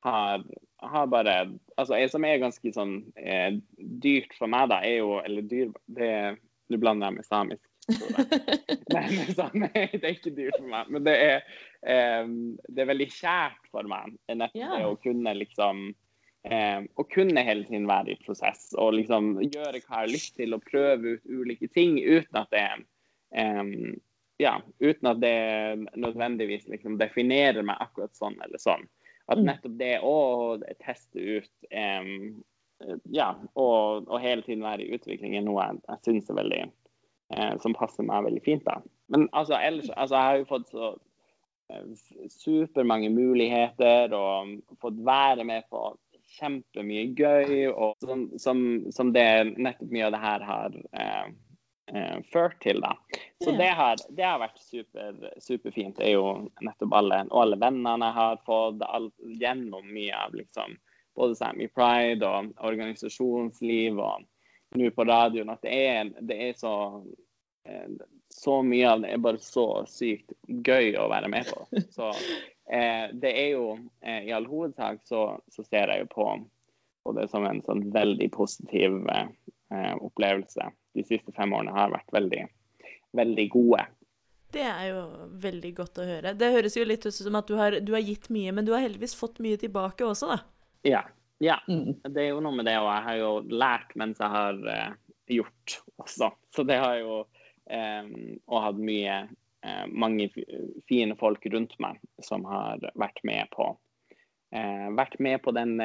har, 0.07 0.45
har, 0.83 1.07
bare 1.07 1.37
Altså, 1.77 1.97
jeg, 1.97 2.11
som 2.13 2.25
er 2.25 2.41
ganske 2.41 2.73
sånn 2.73 2.99
eh, 3.21 3.59
dyrt 3.77 4.37
for 4.39 4.51
meg, 4.51 4.71
da, 4.73 4.81
er 4.87 5.01
jo 5.03 5.19
Eller 5.25 5.49
dyr 5.49 5.73
det, 5.99 6.11
Nå 6.71 6.81
blander 6.83 7.11
jeg 7.11 7.19
med 7.19 7.29
samisk. 7.29 7.67
Nei, 8.95 9.05
sånn, 9.37 9.63
det 9.63 10.01
er 10.01 10.11
ikke 10.11 10.33
dyrt 10.35 10.57
for 10.59 10.71
meg. 10.71 10.89
Men 10.95 11.07
det 11.07 11.15
er, 11.23 11.45
um, 12.25 12.35
det 12.67 12.83
er 12.83 12.91
veldig 12.91 13.09
kjært 13.15 13.71
for 13.71 13.87
meg 13.91 14.17
nettopp 14.33 14.59
yeah. 14.59 14.75
det 14.75 14.89
å 14.89 14.99
kunne 15.05 15.37
liksom 15.39 15.85
um, 15.93 16.89
Å 16.99 17.07
kunne 17.13 17.47
hele 17.47 17.67
tiden 17.69 17.87
være 17.91 18.15
i 18.15 18.19
prosess 18.25 18.73
og 18.75 18.97
liksom 18.99 19.37
gjøre 19.45 19.79
hva 19.79 19.79
jeg 19.79 19.93
har 19.93 20.11
lyst 20.11 20.35
til, 20.41 20.57
og 20.57 20.67
prøve 20.67 21.17
ut 21.17 21.31
ulike 21.31 21.71
ting 21.75 22.01
uten 22.03 22.43
at 22.43 22.53
det 22.55 22.67
um, 23.37 23.95
ja, 24.43 24.59
uten 24.83 25.09
at 25.09 25.23
det 25.23 25.97
nødvendigvis 25.97 26.67
liksom 26.69 26.99
definerer 27.01 27.65
meg 27.65 27.81
akkurat 27.81 28.13
sånn 28.19 28.37
eller 28.45 28.61
sånn. 28.61 28.85
At 29.27 29.41
Mm. 29.41 29.47
nettopp 29.49 29.79
det 29.81 29.95
å 30.07 30.19
teste 30.83 31.19
ut 31.19 31.71
um, 31.73 32.43
ja, 33.11 33.31
og, 33.55 34.05
og 34.07 34.21
hele 34.21 34.45
tiden 34.45 34.65
være 34.67 34.85
i 34.85 34.93
utvikling 34.95 35.39
er 35.39 35.47
noe 35.47 35.65
jeg, 35.65 35.81
jeg 35.89 36.05
syns 36.05 36.29
er 36.31 36.39
veldig 36.43 36.61
som 37.63 37.75
passer 37.75 38.07
meg 38.07 38.23
veldig 38.29 38.43
fint. 38.45 38.63
da. 38.67 38.77
Men 39.09 39.29
altså, 39.33 39.55
ellers, 39.55 39.91
altså, 39.97 40.17
jeg 40.17 40.25
har 40.25 40.37
jo 40.41 40.49
fått 40.51 40.69
så 40.73 40.91
eh, 41.73 41.87
supermange 42.33 43.11
muligheter 43.15 44.15
og 44.17 44.57
fått 44.83 44.99
være 45.07 45.47
med 45.47 45.67
på 45.71 45.89
kjempemye 46.37 47.13
gøy, 47.17 47.69
og 47.71 47.95
som, 48.03 48.27
som, 48.43 48.63
som 48.93 49.13
det 49.15 49.29
nettopp 49.55 49.93
mye 49.95 50.09
av 50.09 50.17
det 50.17 50.23
her 50.25 50.47
har 50.49 50.79
eh, 50.99 51.29
eh, 51.95 52.17
ført 52.33 52.59
til. 52.65 52.83
da. 52.83 52.97
Så 53.45 53.55
det 53.57 53.71
har, 53.79 54.03
det 54.19 54.27
har 54.27 54.43
vært 54.43 54.59
super, 54.61 55.15
superfint. 55.39 56.01
Det 56.01 56.11
er 56.11 56.17
jo 56.17 56.27
nettopp 56.67 56.99
alle, 56.99 57.23
og 57.31 57.45
alle 57.45 57.61
vennene 57.63 58.11
jeg 58.11 58.19
har 58.19 58.43
fått 58.49 58.83
all, 58.91 59.13
gjennom 59.39 59.87
mye 59.95 60.19
av 60.27 60.35
liksom, 60.35 60.75
både 61.17 61.39
Sammy 61.39 61.71
Pride 61.73 62.27
og 62.27 62.51
organisasjonsliv 62.67 64.03
og 64.03 64.27
nå 64.75 64.91
på 64.91 65.07
radioen, 65.07 65.53
at 65.53 65.63
det 65.63 65.77
er, 65.87 66.11
det 66.27 66.41
er 66.49 66.59
så 66.59 66.75
så 68.37 68.63
mye 68.63 68.91
av 68.91 69.01
det 69.01 69.13
er 69.15 69.23
bare 69.23 69.41
så 69.41 69.67
sykt 69.89 70.35
gøy 70.47 70.97
å 71.01 71.09
være 71.11 71.31
med 71.33 71.49
på. 71.49 71.65
Så 71.97 72.11
eh, 72.11 73.09
det 73.17 73.33
er 73.33 73.49
jo 73.55 73.71
eh, 74.05 74.27
I 74.29 74.35
all 74.37 74.47
hovedsak 74.51 75.01
så, 75.09 75.39
så 75.53 75.65
ser 75.65 75.93
jeg 75.93 76.05
jo 76.05 76.11
på, 76.13 76.27
på 77.07 77.15
det 77.17 77.29
som 77.33 77.47
en 77.49 77.63
sånn 77.65 77.87
veldig 77.95 78.29
positiv 78.35 78.99
eh, 79.13 79.31
eh, 79.73 79.95
opplevelse. 79.97 80.69
De 80.97 81.05
siste 81.07 81.33
fem 81.37 81.55
årene 81.57 81.75
har 81.77 81.95
vært 81.95 82.13
veldig, 82.13 82.45
veldig 83.17 83.49
gode. 83.57 83.87
Det 84.53 84.65
er 84.69 84.85
jo 84.93 85.01
veldig 85.43 85.73
godt 85.81 85.99
å 86.01 86.07
høre. 86.07 86.37
Det 86.39 86.53
høres 86.55 86.77
jo 86.79 86.85
litt 86.87 87.09
ut 87.09 87.17
som 87.17 87.41
at 87.41 87.49
du 87.49 87.57
har, 87.59 87.81
du 87.81 87.97
har 87.97 88.05
gitt 88.05 88.29
mye, 88.33 88.53
men 88.55 88.69
du 88.69 88.73
har 88.77 88.85
heldigvis 88.85 89.17
fått 89.19 89.41
mye 89.45 89.59
tilbake 89.61 90.07
også, 90.07 90.37
da. 90.37 90.39
Ja. 90.87 91.03
Ja. 91.39 91.63
Mm. 91.69 91.95
Det 92.03 92.23
er 92.23 92.31
jo 92.31 92.43
noe 92.45 92.57
med 92.57 92.69
det, 92.69 92.77
og 92.81 92.89
jeg 92.89 93.05
har 93.07 93.19
jo 93.21 93.33
lært 93.53 93.97
mens 93.99 94.21
jeg 94.23 94.33
har 94.33 94.61
uh, 94.65 94.93
gjort 95.29 95.79
også. 96.01 96.31
Så 96.55 96.65
det 96.69 96.79
har 96.81 97.01
jo 97.01 97.19
um, 97.25 98.13
Og 98.47 98.63
hatt 98.65 98.79
mye 98.81 99.17
uh, 99.29 99.87
mange 99.91 100.31
fine 100.89 101.17
folk 101.21 101.45
rundt 101.53 101.77
meg 101.83 102.01
som 102.25 102.47
har 102.49 102.81
vært 102.95 103.21
med 103.29 103.51
på 103.53 103.73
uh, 103.75 104.87
vært 104.97 105.19
med 105.21 105.43
på 105.45 105.53
den, 105.57 105.77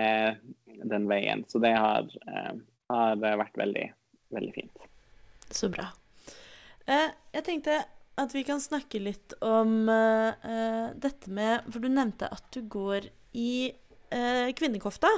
den 0.87 1.09
veien. 1.09 1.43
Så 1.51 1.59
det 1.59 1.73
har, 1.75 2.07
har 2.91 3.17
vært 3.19 3.57
veldig, 3.59 3.87
veldig 4.31 4.53
fint. 4.55 4.85
Så 5.51 5.67
bra. 5.73 5.89
Jeg 6.87 7.43
tenkte 7.43 7.81
at 8.21 8.31
vi 8.35 8.45
kan 8.47 8.61
snakke 8.63 9.01
litt 9.01 9.33
om 9.43 9.89
dette 11.01 11.31
med 11.31 11.67
For 11.71 11.83
du 11.83 11.89
nevnte 11.91 12.29
at 12.31 12.47
du 12.53 12.61
går 12.71 13.09
i 13.37 13.73
kvinnekofta. 14.55 15.11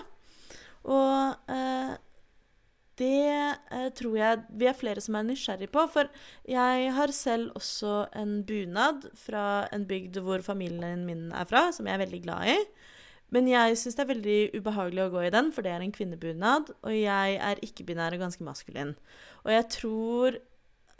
Og 0.83 1.53
eh, 1.53 1.93
det 2.99 3.25
eh, 3.73 3.89
tror 3.97 4.17
jeg 4.19 4.41
vi 4.59 4.67
er 4.69 4.77
flere 4.77 5.01
som 5.01 5.17
er 5.17 5.27
nysgjerrig 5.27 5.69
på. 5.73 5.85
For 5.91 6.09
jeg 6.49 6.93
har 6.97 7.13
selv 7.15 7.53
også 7.57 8.07
en 8.19 8.41
bunad 8.47 9.07
fra 9.17 9.67
en 9.73 9.87
bygd 9.89 10.21
hvor 10.25 10.45
familien 10.45 11.05
min 11.07 11.31
er 11.31 11.47
fra, 11.49 11.69
som 11.73 11.87
jeg 11.87 11.97
er 11.97 12.05
veldig 12.05 12.21
glad 12.25 12.53
i. 12.53 12.57
Men 13.33 13.47
jeg 13.49 13.79
syns 13.81 13.97
det 13.97 14.03
er 14.03 14.11
veldig 14.11 14.39
ubehagelig 14.59 15.07
å 15.07 15.11
gå 15.15 15.23
i 15.25 15.33
den, 15.33 15.49
for 15.55 15.65
det 15.65 15.71
er 15.73 15.81
en 15.81 15.93
kvinnebunad. 15.95 16.69
Og 16.85 16.93
jeg 16.93 17.37
er 17.41 17.61
ikke-binær 17.65 18.13
og 18.13 18.27
ganske 18.27 18.45
maskulin. 18.45 18.93
Og 19.41 19.55
jeg 19.55 19.69
tror 19.73 20.37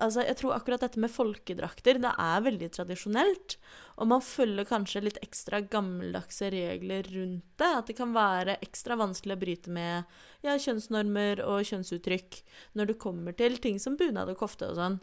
Altså, 0.03 0.23
jeg 0.27 0.35
tror 0.39 0.55
akkurat 0.57 0.83
dette 0.83 0.99
med 0.99 1.11
folkedrakter, 1.13 1.99
det 2.03 2.11
er 2.19 2.43
veldig 2.43 2.69
tradisjonelt. 2.75 3.57
Og 4.01 4.09
man 4.09 4.23
følger 4.25 4.67
kanskje 4.67 5.03
litt 5.05 5.19
ekstra 5.23 5.61
gammeldagse 5.63 6.49
regler 6.53 7.07
rundt 7.13 7.45
det. 7.61 7.69
At 7.69 7.89
det 7.89 7.97
kan 7.99 8.15
være 8.15 8.57
ekstra 8.65 8.97
vanskelig 8.99 9.37
å 9.37 9.41
bryte 9.43 9.73
med 9.73 10.03
ja, 10.43 10.57
kjønnsnormer 10.57 11.43
og 11.45 11.63
kjønnsuttrykk 11.69 12.41
når 12.79 12.91
det 12.91 12.99
kommer 13.01 13.37
til 13.37 13.59
ting 13.63 13.79
som 13.79 13.97
bunad 13.99 14.33
og 14.33 14.41
kofte 14.43 14.71
og 14.71 14.79
sånn. 14.81 14.99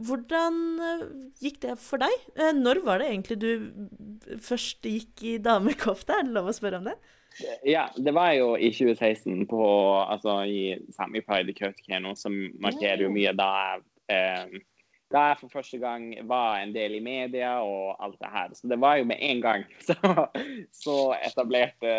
Hvordan 0.00 0.60
eh, 0.80 1.06
gikk 1.44 1.60
det 1.64 1.76
for 1.82 2.00
deg? 2.00 2.12
Eh, 2.38 2.54
Når 2.56 2.80
var 2.86 3.02
det 3.02 3.10
egentlig 3.10 3.36
du 3.42 4.36
først 4.40 4.86
gikk 4.86 5.24
i 5.26 5.38
damekofte? 5.42 6.16
Er 6.16 6.28
det 6.28 6.36
lov 6.36 6.48
å 6.48 6.56
spørre 6.56 6.80
om 6.80 6.88
det? 6.88 6.96
Ja, 7.64 7.86
det 7.96 8.12
var 8.14 8.32
jo 8.34 8.54
i 8.58 8.70
2016 8.74 9.46
på, 9.50 9.60
altså, 10.02 10.40
i 10.44 10.74
Sami 10.94 11.22
Pride 11.24 11.52
i 11.52 11.56
Kautokeino, 11.56 12.14
som 12.18 12.34
markerer 12.62 13.04
jo 13.06 13.12
mye 13.12 13.32
da 13.38 13.48
jeg 13.58 13.84
da 15.10 15.22
jeg 15.30 15.38
for 15.40 15.50
første 15.58 15.78
gang 15.82 16.12
var 16.30 16.60
en 16.60 16.72
del 16.74 16.94
i 16.98 17.02
media 17.02 17.56
og 17.66 17.96
alt 18.02 18.18
det 18.22 18.30
her. 18.30 18.52
Så 18.54 18.70
det 18.70 18.78
var 18.80 19.00
jo 19.00 19.08
med 19.10 19.18
en 19.26 19.42
gang 19.42 19.64
så, 19.88 19.96
så 20.70 20.96
etablerte, 21.18 21.94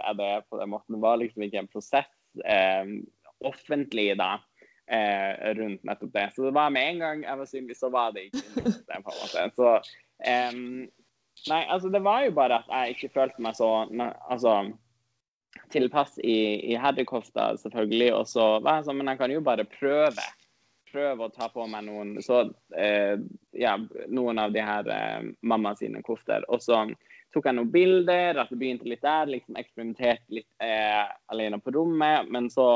jeg 0.00 0.18
det 0.20 0.32
på 0.48 0.60
den 0.60 0.72
måten. 0.72 0.96
Det 0.96 1.02
var 1.04 1.20
liksom 1.20 1.44
ikke 1.44 1.64
en 1.64 1.72
prosess 1.72 2.12
eh, 2.44 2.94
offentlig 3.44 4.14
da 4.16 4.38
eh, 4.88 5.52
rundt 5.58 5.84
nettopp 5.84 6.14
det. 6.14 6.30
Så 6.34 6.48
det 6.48 6.54
var 6.56 6.72
med 6.72 6.94
en 6.94 7.02
gang 7.04 7.26
jeg 7.26 7.42
var 7.42 7.50
synlig, 7.50 7.76
så 7.76 7.92
var 7.92 8.16
det 8.16 8.30
ikke 8.30 8.64
det, 8.64 9.02
på. 9.04 9.18
Så 9.56 9.74
eh, 10.24 10.88
Nei, 11.46 11.62
altså 11.68 11.90
det 11.92 12.00
var 12.00 12.24
jo 12.24 12.32
bare 12.34 12.62
at 12.62 12.70
jeg 12.72 12.94
ikke 12.94 13.12
følte 13.18 13.42
meg 13.44 13.54
så 13.58 13.68
altså, 14.32 14.54
tilpass 15.70 16.16
i, 16.24 16.72
i 16.72 16.78
herrekofta, 16.80 17.50
selvfølgelig. 17.60 18.08
Og 18.16 18.24
så 18.30 18.46
var 18.64 18.80
jeg 18.80 18.86
sånn, 18.88 18.98
men 19.02 19.12
jeg 19.12 19.20
kan 19.20 19.34
jo 19.34 19.42
bare 19.44 19.66
prøve 19.68 20.24
prøve 20.96 21.28
å 21.28 21.32
ta 21.34 21.50
på 21.52 21.66
meg 21.68 21.84
noen, 21.86 22.16
så, 22.24 22.46
eh, 22.76 23.20
ja, 23.52 23.76
noen 24.08 24.40
av 24.40 24.54
de 24.56 24.64
her 24.64 24.88
eh, 24.92 25.28
mamma 25.44 25.76
sine 25.76 26.00
kofter. 26.06 26.46
Og 26.48 26.64
så 26.64 26.86
tok 27.34 27.48
jeg 27.48 27.58
noen 27.58 27.72
bilder, 27.72 28.40
at 28.40 28.52
det 28.52 28.60
begynte 28.60 28.88
litt 28.88 29.04
der, 29.04 29.28
liksom 29.28 29.58
eksperimenterte 29.60 30.38
litt 30.38 30.64
eh, 30.64 31.04
alene 31.32 31.60
på 31.60 31.74
rommet. 31.76 32.30
Men 32.32 32.48
så 32.52 32.68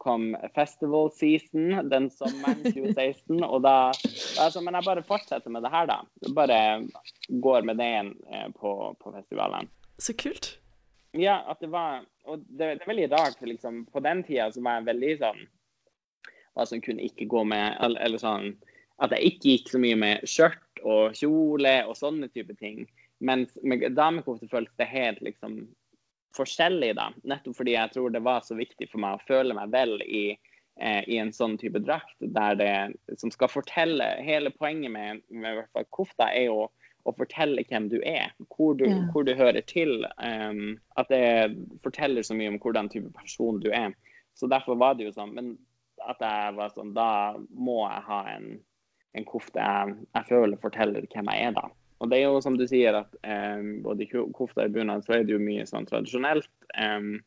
kom 0.00 0.30
festival 0.54 1.10
season 1.12 1.90
den 1.90 2.08
sommeren 2.14 2.62
2016, 2.70 3.42
og 3.44 3.60
da 3.66 3.90
altså, 4.40 4.62
Men 4.64 4.78
jeg 4.78 4.88
bare 4.88 5.04
fortsetter 5.04 5.52
med 5.52 5.66
det 5.66 5.74
her, 5.74 5.90
da. 5.90 6.00
Bare 6.36 6.60
går 7.28 7.68
med 7.68 7.82
det 7.82 7.92
eh, 8.30 8.48
på, 8.56 8.74
på 9.00 9.14
festivalen. 9.18 9.68
Så 10.00 10.16
kult. 10.16 10.54
Ja, 11.18 11.40
at 11.50 11.58
det 11.60 11.72
var 11.72 12.04
Og 12.30 12.44
det, 12.46 12.76
det 12.78 12.84
er 12.84 12.92
veldig 12.92 13.08
rart, 13.10 13.38
for 13.40 13.50
liksom 13.50 13.82
på 13.90 14.00
den 14.04 14.22
tida 14.22 14.52
så 14.54 14.62
var 14.62 14.78
jeg 14.78 14.92
veldig 14.92 15.14
sånn 15.18 15.40
Hva 16.54 16.66
som 16.66 16.80
kunne 16.82 17.04
ikke 17.06 17.28
gå 17.30 17.44
med 17.46 17.76
Eller, 17.80 18.00
eller 18.06 18.18
sånn 18.22 18.54
At 19.00 19.14
jeg 19.16 19.32
ikke 19.32 19.52
gikk 19.54 19.70
så 19.72 19.80
mye 19.82 19.96
med 19.96 20.24
skjørt 20.28 20.82
og 20.84 21.14
kjole 21.16 21.74
og 21.86 21.96
sånne 21.96 22.28
type 22.32 22.54
ting. 22.56 22.86
Mens 23.20 23.52
med 23.62 23.84
damekofte 23.96 24.48
føltes 24.48 24.76
det 24.80 24.88
helt 24.88 25.20
liksom 25.24 25.58
forskjellig, 26.36 26.94
da. 26.96 27.10
Nettopp 27.28 27.56
fordi 27.58 27.74
jeg 27.74 27.92
tror 27.94 28.12
det 28.14 28.22
var 28.24 28.44
så 28.46 28.56
viktig 28.56 28.88
for 28.90 29.02
meg 29.02 29.16
å 29.18 29.24
føle 29.28 29.56
meg 29.56 29.72
vel 29.72 29.96
i, 30.04 30.22
eh, 30.80 31.02
i 31.08 31.18
en 31.20 31.32
sånn 31.36 31.58
type 31.60 31.80
drakt, 31.84 32.16
der 32.20 32.56
det 32.60 33.18
som 33.20 33.32
skal 33.34 33.48
fortelle 33.52 34.06
Hele 34.24 34.52
poenget 34.54 34.92
med, 34.94 35.24
med 35.28 35.58
hvert 35.58 35.72
fall 35.72 35.88
kofta 35.90 36.30
er 36.32 36.48
jo 36.48 36.68
å 37.08 37.14
fortelle 37.16 37.64
hvem 37.64 37.88
du 37.88 37.98
er, 38.04 38.32
hvor 38.52 38.76
du, 38.76 38.84
Ja. 38.88 39.00
hvor 39.12 39.24
du 39.24 39.34
hører 39.34 39.64
til. 39.64 40.04
Um, 40.20 40.78
at 41.00 41.08
det 41.08 41.56
forteller 41.82 42.22
så 42.22 42.36
mye 42.36 42.52
om 42.52 42.58
hvordan 42.60 42.90
type 42.92 43.12
person 43.16 43.60
du 43.60 43.70
er. 43.72 43.94
Så 44.36 44.48
derfor 44.48 44.76
var 44.76 44.94
det 44.94 45.08
jo 45.08 45.12
sånn. 45.16 45.32
Men 45.34 45.58
at 46.08 46.22
jeg 46.24 46.56
var 46.56 46.72
sånn, 46.74 46.94
da 46.96 47.10
må 47.50 47.82
jeg 47.84 48.06
ha 48.08 48.20
en, 48.36 48.48
en 49.18 49.26
kofte 49.28 49.60
jeg, 49.60 49.96
jeg 50.16 50.28
føler 50.30 50.62
forteller 50.62 51.08
hvem 51.12 51.30
jeg 51.32 51.50
er, 51.50 51.56
da. 51.58 51.68
Og 52.00 52.08
det 52.08 52.20
er 52.20 52.30
jo 52.30 52.40
som 52.40 52.56
du 52.56 52.64
sier, 52.68 52.96
at 52.96 53.16
um, 53.20 53.82
både 53.84 54.06
kofta 54.08 54.64
og 54.64 54.70
i 54.70 54.72
bunad 54.72 55.04
så 55.04 55.18
er 55.18 55.26
det 55.28 55.34
jo 55.34 55.42
mye 55.42 55.66
sånn 55.68 55.88
tradisjonelt. 55.88 56.48
Um, 56.72 57.18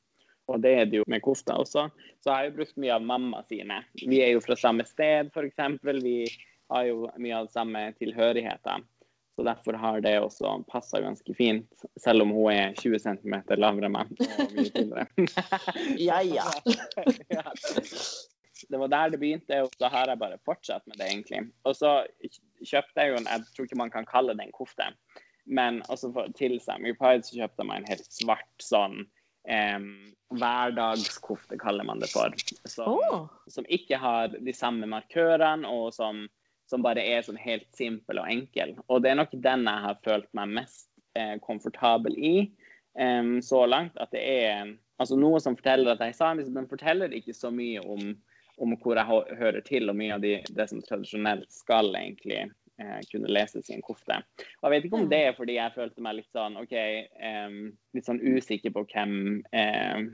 og 0.52 0.64
det 0.64 0.72
er 0.76 0.88
det 0.90 1.00
jo 1.00 1.06
med 1.08 1.22
kofta 1.24 1.60
også. 1.62 1.86
Så 2.20 2.32
jeg 2.32 2.34
har 2.34 2.48
jo 2.50 2.56
brukt 2.58 2.80
mye 2.82 2.96
av 2.96 3.06
mamma 3.06 3.44
sine. 3.48 3.84
Vi 4.02 4.20
er 4.26 4.34
jo 4.34 4.42
fra 4.44 4.58
samme 4.60 4.86
sted, 4.88 5.30
f.eks. 5.30 5.62
Vi 6.02 6.18
har 6.74 6.90
jo 6.90 7.06
mye 7.22 7.44
av 7.44 7.52
samme 7.54 7.86
tilhørigheter. 8.00 8.84
Så 9.36 9.44
derfor 9.44 9.74
har 9.74 10.02
det 10.02 10.20
også 10.22 10.60
passa 10.70 11.00
ganske 11.02 11.34
fint, 11.34 11.86
selv 12.02 12.22
om 12.22 12.34
hun 12.36 12.52
er 12.54 12.76
20 12.78 13.00
cm 13.02 13.40
lavere 13.58 13.90
enn 13.90 13.96
meg. 13.96 14.12
Og 14.20 14.54
mye 14.58 14.74
tynnere. 14.76 15.08
Ja, 16.10 16.22
ja. 16.22 16.50
ja. 17.34 17.46
Det 18.70 18.80
var 18.80 18.92
der 18.92 19.14
det 19.14 19.20
begynte, 19.22 19.62
og 19.66 19.74
så 19.78 19.90
har 19.92 20.10
jeg 20.10 20.22
bare 20.22 20.40
fortsatt 20.46 20.86
med 20.88 20.98
det, 21.00 21.10
egentlig. 21.10 21.42
Og 21.68 21.76
så 21.78 21.96
kjøpte 22.64 23.02
jeg 23.02 23.12
jo 23.12 23.20
en 23.20 23.30
Jeg 23.30 23.46
tror 23.56 23.68
ikke 23.68 23.82
man 23.82 23.94
kan 23.94 24.08
kalle 24.10 24.36
det 24.38 24.46
en 24.46 24.56
kofte, 24.56 24.90
men 25.46 25.82
også 25.90 26.12
for, 26.16 26.32
til 26.38 26.60
Sammy 26.64 26.96
Pride 26.98 27.26
så 27.28 27.36
kjøpte 27.42 27.64
jeg 27.64 27.70
meg 27.70 27.82
en 27.82 27.92
helt 27.92 28.08
svart 28.12 28.64
sånn 28.64 29.04
em, 29.50 29.90
hverdagskofte, 30.34 31.58
kaller 31.62 31.84
man 31.88 32.00
det 32.00 32.10
for. 32.14 32.34
Som, 32.70 32.96
oh. 32.96 33.28
som 33.52 33.68
ikke 33.68 34.00
har 34.00 34.34
de 34.34 34.56
samme 34.56 34.88
markørene, 34.90 35.68
og 35.68 35.94
som, 35.96 36.26
som 36.70 36.86
bare 36.86 37.04
er 37.04 37.26
sånn 37.26 37.40
helt 37.42 37.68
simpel 37.76 38.22
og 38.22 38.30
enkel. 38.32 38.78
Og 38.88 39.04
det 39.04 39.14
er 39.14 39.20
nok 39.22 39.36
den 39.36 39.68
jeg 39.70 39.88
har 39.88 40.00
følt 40.06 40.30
meg 40.38 40.56
mest 40.62 40.90
eh, 41.20 41.36
komfortabel 41.44 42.18
i 42.18 42.36
em, 43.00 43.38
så 43.44 43.66
langt. 43.70 43.98
At 44.02 44.14
det 44.16 44.24
er 44.24 44.74
altså 45.02 45.18
noe 45.20 45.42
som 45.44 45.58
forteller 45.60 45.94
at 45.94 46.04
jeg 46.04 46.16
er 46.16 46.20
samisk, 46.20 46.54
men 46.54 46.70
forteller 46.72 47.14
ikke 47.16 47.36
så 47.36 47.52
mye 47.54 47.84
om, 47.84 48.14
om 48.58 48.76
hvor 48.82 49.00
jeg 49.00 49.38
hører 49.40 49.64
til, 49.66 49.90
og 49.90 49.98
mye 49.98 50.18
av 50.18 50.24
de, 50.24 50.38
det 50.50 50.68
som 50.70 50.82
tradisjonelt 50.86 51.50
skal 51.54 51.90
egentlig 51.96 52.42
eh, 52.44 53.00
kunne 53.12 53.32
leses 53.32 53.70
i 53.70 53.78
en 53.78 53.86
kofte. 53.86 54.20
Og 54.62 54.68
jeg 54.68 54.76
vet 54.76 54.88
ikke 54.88 55.02
om 55.02 55.10
det 55.12 55.22
er 55.28 55.38
fordi 55.38 55.58
jeg 55.58 55.76
følte 55.76 56.06
meg 56.06 56.20
litt 56.20 56.36
sånn 56.36 56.58
OK, 56.62 56.76
eh, 56.78 57.58
litt 57.98 58.10
sånn 58.10 58.22
usikker 58.22 58.76
på 58.76 58.86
hvem 58.94 59.16
eh, 59.52 60.06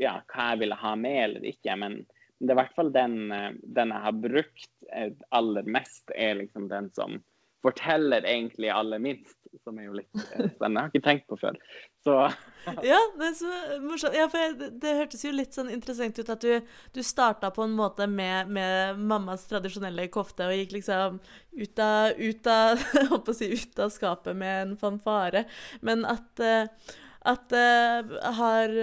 Ja, 0.00 0.18
hva 0.32 0.50
jeg 0.52 0.64
ville 0.64 0.80
ha 0.80 0.94
med 0.98 1.20
eller 1.28 1.48
ikke. 1.48 1.76
Men 1.80 2.00
det 2.40 2.50
er 2.50 2.56
i 2.56 2.60
hvert 2.62 2.76
fall 2.76 2.92
den, 2.94 3.20
eh, 3.32 3.52
den 3.76 3.94
jeg 3.94 4.06
har 4.08 4.18
brukt 4.24 4.72
eh, 4.92 5.12
aller 5.36 5.70
mest, 5.76 6.04
er 6.16 6.40
liksom 6.40 6.68
den 6.72 6.90
som 6.96 7.20
forteller 7.64 8.26
egentlig 8.28 8.70
aller 8.72 9.02
minst. 9.02 9.38
Som 9.62 9.78
er 9.78 9.86
jo 9.86 9.94
litt 9.94 10.10
eh, 10.18 10.48
spennende. 10.50 10.80
Jeg 10.80 10.80
har 10.80 10.90
ikke 10.90 11.04
tenkt 11.04 11.28
på 11.30 11.36
før. 11.38 11.58
Så 12.04 12.16
Ja, 12.90 12.98
det 13.18 13.28
er 13.28 13.36
så 13.38 13.52
morsomt. 13.84 14.16
Ja, 14.18 14.26
for 14.32 14.42
jeg, 14.42 14.70
det, 14.82 14.94
hørtes 14.98 15.22
jo 15.24 15.30
litt 15.34 15.54
sånn 15.56 15.70
interessant 15.72 16.18
ut 16.18 16.32
at 16.34 16.42
du, 16.42 16.74
du 16.96 17.00
starta 17.06 17.52
på 17.54 17.62
en 17.66 17.76
måte 17.76 18.08
med, 18.10 18.50
med 18.52 18.98
mammas 18.98 19.46
tradisjonelle 19.50 20.08
kofte 20.14 20.48
og 20.48 20.56
gikk 20.58 20.74
liksom 20.78 21.20
ut 21.54 21.84
av, 21.84 22.18
ut 22.18 22.50
av 22.50 22.84
å 23.20 23.36
si 23.36 23.52
ut 23.54 23.80
av 23.84 23.94
skapet 23.94 24.36
med 24.36 24.60
en 24.64 24.76
fanfare, 24.80 25.44
men 25.86 26.02
at, 26.08 26.32
eh, 26.42 26.92
at 27.30 27.54
eh, 27.54 28.14
har 28.40 28.78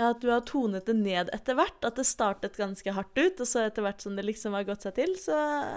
at 0.00 0.20
du 0.22 0.30
har 0.32 0.40
tonet 0.48 0.86
det 0.88 0.94
ned 0.96 1.30
etter 1.36 1.56
hvert. 1.58 1.78
At 1.84 1.98
det 2.00 2.06
startet 2.08 2.56
ganske 2.60 2.94
hardt 2.96 3.18
ut, 3.18 3.40
og 3.40 3.48
så 3.48 3.66
etter 3.66 3.84
hvert 3.84 4.04
som 4.04 4.16
det 4.16 4.24
liksom 4.24 4.56
har 4.56 4.66
gått 4.68 4.86
seg 4.86 4.96
til, 4.96 5.16
så 5.20 5.36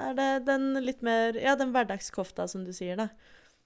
er 0.10 0.16
det 0.18 0.30
den 0.48 0.74
litt 0.84 1.04
mer 1.06 1.36
Ja, 1.40 1.58
den 1.60 1.74
hverdagskofta, 1.76 2.48
som 2.52 2.64
du 2.68 2.72
sier, 2.76 3.00
da. 3.00 3.10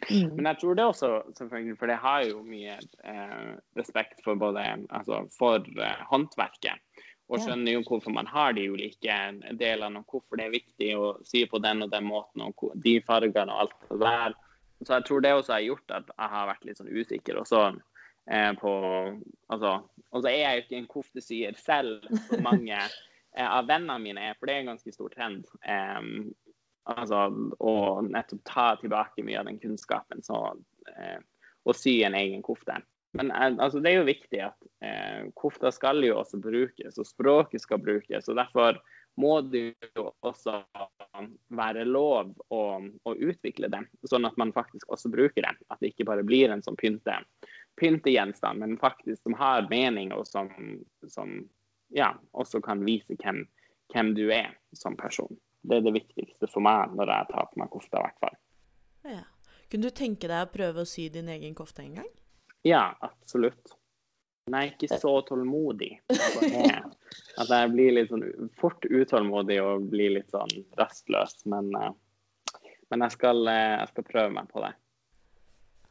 Men 0.08 0.48
jeg 0.48 0.62
tror 0.62 0.78
det 0.80 0.86
også, 0.88 1.10
selvfølgelig, 1.38 1.76
for 1.78 1.92
jeg 1.92 2.00
har 2.00 2.26
jo 2.30 2.44
mye 2.48 2.78
eh, 2.80 3.50
respekt 3.76 4.22
for 4.24 4.40
både 4.40 4.64
altså 4.88 5.26
for 5.36 5.66
eh, 5.76 6.06
håndverket. 6.10 6.86
Og 7.30 7.44
skjønner 7.44 7.76
jo 7.76 7.84
hvorfor 7.86 8.14
man 8.16 8.26
har 8.26 8.56
de 8.58 8.64
ulike 8.72 9.16
delene, 9.60 10.00
og 10.00 10.14
hvorfor 10.16 10.40
det 10.40 10.48
er 10.48 10.56
viktig 10.56 10.88
å 10.98 11.12
sy 11.28 11.44
på 11.52 11.60
den 11.62 11.86
og 11.86 11.92
den 11.92 12.08
måten, 12.10 12.42
og 12.48 12.72
de 12.82 12.96
fargene 13.06 13.54
og 13.54 13.68
alt 13.68 13.84
det 13.92 14.00
der. 14.02 14.38
Så 14.80 14.96
jeg 14.96 15.06
tror 15.06 15.22
det 15.22 15.34
også 15.36 15.54
har 15.54 15.66
gjort 15.68 15.94
at 16.00 16.10
jeg 16.16 16.34
har 16.34 16.50
vært 16.50 16.66
litt 16.66 16.80
sånn 16.80 16.90
usikker 16.90 17.42
også 17.42 17.62
eh, 17.68 17.80
på 18.62 18.72
Altså, 19.50 19.72
og 20.14 20.22
så 20.22 20.30
er 20.30 20.36
jeg 20.38 20.58
jo 20.58 20.64
ikke 20.64 20.78
en 20.78 20.92
koftesyer 20.92 21.56
selv, 21.58 22.04
som 22.28 22.44
mange 22.50 22.76
eh, 22.78 23.48
av 23.48 23.66
vennene 23.70 23.98
mine 24.04 24.28
er, 24.30 24.38
for 24.38 24.46
det 24.46 24.56
er 24.56 24.64
en 24.64 24.72
ganske 24.76 24.94
stor 24.94 25.10
trend. 25.16 25.48
Um, 25.66 26.30
altså 26.90 27.26
å 27.60 27.74
nettopp 28.06 28.46
ta 28.48 28.68
tilbake 28.82 29.26
mye 29.26 29.42
av 29.42 29.50
den 29.50 29.60
kunnskapen 29.62 30.24
så, 30.26 30.40
eh, 30.96 31.20
og 31.66 31.78
sy 31.78 32.00
en 32.06 32.18
egen 32.18 32.42
kofte. 32.46 32.80
Men 33.18 33.32
eh, 33.32 33.58
altså, 33.58 33.82
det 33.82 33.92
er 33.92 34.00
jo 34.00 34.08
viktig 34.10 34.42
at 34.46 34.70
eh, 34.86 35.28
kofta 35.38 35.74
skal 35.76 36.02
jo 36.06 36.20
også 36.22 36.42
brukes, 36.42 36.98
og 36.98 37.10
språket 37.10 37.66
skal 37.66 37.82
brukes. 37.84 38.30
og 38.30 38.40
Derfor 38.40 38.82
må 39.20 39.40
det 39.52 39.74
jo 39.98 40.12
også 40.26 40.62
være 41.58 41.84
lov 41.90 42.32
å, 42.54 42.64
å 42.80 43.16
utvikle 43.18 43.68
det, 43.72 43.82
sånn 44.08 44.28
at 44.30 44.38
man 44.40 44.54
faktisk 44.56 44.88
også 44.94 45.12
bruker 45.12 45.44
det. 45.46 45.56
At 45.70 45.82
det 45.82 45.94
ikke 45.94 46.08
bare 46.08 46.26
blir 46.26 46.54
en 46.54 46.64
sånn 46.64 46.80
pynte, 46.80 47.18
pyntegjenstand, 47.80 48.60
men 48.60 48.78
faktisk 48.82 49.24
som 49.24 49.36
har 49.40 49.68
mening, 49.72 50.14
og 50.16 50.28
som, 50.28 50.52
som 51.08 51.34
ja, 51.96 52.14
også 52.32 52.62
kan 52.62 52.84
vise 52.86 53.18
hvem, 53.20 53.44
hvem 53.94 54.14
du 54.18 54.28
er 54.36 54.54
som 54.78 54.98
person. 55.00 55.34
Det 55.62 55.80
er 55.80 55.88
det 55.88 55.96
viktigste 55.98 56.48
for 56.52 56.64
meg 56.64 56.96
når 56.96 57.12
jeg 57.14 57.32
tar 57.34 57.50
på 57.52 57.62
meg 57.62 57.74
kofta, 57.74 58.00
i 58.00 58.08
hvert 58.08 58.24
fall. 58.24 58.40
Ja. 59.16 59.26
Kunne 59.70 59.90
du 59.90 59.96
tenke 59.96 60.30
deg 60.30 60.48
å 60.48 60.50
prøve 60.50 60.82
å 60.82 60.90
sy 60.90 61.10
din 61.14 61.30
egen 61.30 61.54
kofte 61.58 61.84
en 61.84 62.00
gang? 62.02 62.10
Ja, 62.66 62.90
absolutt. 63.06 63.76
Men 64.50 64.64
jeg 64.64 64.70
er 64.70 64.74
ikke 64.74 64.98
så 64.98 65.12
tålmodig. 65.28 65.92
At 66.10 67.52
jeg 67.54 67.72
blir 67.76 67.94
litt 67.94 68.10
sånn 68.10 68.26
fort 68.58 68.86
utålmodig 68.90 69.60
og 69.62 69.86
blir 69.92 70.16
litt 70.18 70.34
sånn 70.34 70.50
rastløs. 70.80 71.44
Men, 71.52 71.70
eh, 71.78 72.64
men 72.90 73.06
jeg, 73.06 73.14
skal, 73.14 73.44
eh, 73.52 73.76
jeg 73.78 73.92
skal 73.92 74.08
prøve 74.08 74.34
meg 74.40 74.50
på 74.50 74.64
det. 74.66 74.74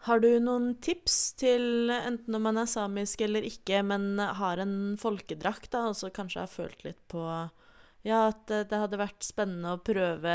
Har 0.07 0.21
du 0.23 0.29
noen 0.41 0.77
tips 0.85 1.17
til 1.41 1.91
enten 1.91 2.37
om 2.39 2.45
man 2.47 2.61
er 2.61 2.69
samisk 2.71 3.25
eller 3.27 3.47
ikke, 3.47 3.81
men 3.83 4.19
har 4.19 4.63
en 4.63 4.95
folkedrakt, 5.01 5.73
da, 5.75 5.89
og 5.91 5.97
så 5.99 6.13
kanskje 6.15 6.45
har 6.45 6.53
følt 6.53 6.85
litt 6.87 7.01
på 7.11 7.25
ja, 8.07 8.21
at 8.29 8.47
det 8.47 8.79
hadde 8.79 9.01
vært 9.01 9.27
spennende 9.27 9.75
å 9.75 9.81
prøve, 9.83 10.35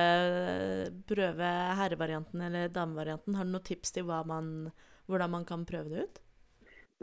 prøve 1.09 1.51
herrevarianten 1.80 2.43
eller 2.49 2.68
damevarianten. 2.76 3.38
Har 3.39 3.47
du 3.47 3.53
noen 3.55 3.66
tips 3.66 3.95
til 3.95 4.05
man, 4.05 4.68
hvordan 5.07 5.32
man 5.38 5.47
kan 5.47 5.64
prøve 5.66 5.89
det 5.93 6.03
ut? 6.03 6.24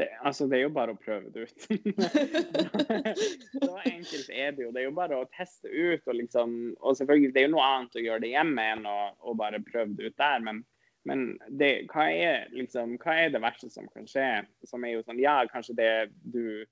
det. 0.00 0.08
Altså, 0.24 0.46
det 0.46 0.58
er 0.58 0.64
jo 0.66 0.74
bare 0.74 0.94
å 0.94 1.00
prøve 1.00 1.30
det 1.34 1.46
ut. 1.46 1.66
så 3.64 3.72
enkelt 3.84 4.30
er 4.32 4.54
det 4.56 4.64
jo. 4.64 4.72
Det 4.74 4.82
er 4.82 4.88
jo 4.88 4.96
bare 4.96 5.20
å 5.20 5.28
teste 5.36 5.70
ut. 5.70 6.02
Og, 6.06 6.14
liksom, 6.16 6.56
og 6.80 6.98
selvfølgelig, 6.98 7.32
det 7.34 7.42
er 7.42 7.48
jo 7.48 7.54
noe 7.56 7.68
annet 7.68 7.98
å 7.98 8.04
gjøre 8.06 8.24
det 8.24 8.32
hjemme 8.34 8.66
enn 8.74 8.88
å 8.88 9.36
bare 9.38 9.62
prøve 9.66 9.96
det 9.98 10.10
ut 10.10 10.20
der. 10.20 10.44
Men, 10.46 10.62
men 11.08 11.38
det, 11.48 11.70
hva, 11.88 12.06
er, 12.12 12.48
liksom, 12.52 12.98
hva 13.00 13.14
er 13.22 13.30
det 13.32 13.40
verste 13.40 13.70
som 13.72 13.86
kan 13.88 14.08
skje? 14.08 14.26
Som 14.68 14.84
er 14.84 14.98
jo 14.98 15.04
sånn, 15.06 15.20
ja, 15.22 15.38
kanskje 15.48 15.76
det 15.78 15.92
du 16.28 16.66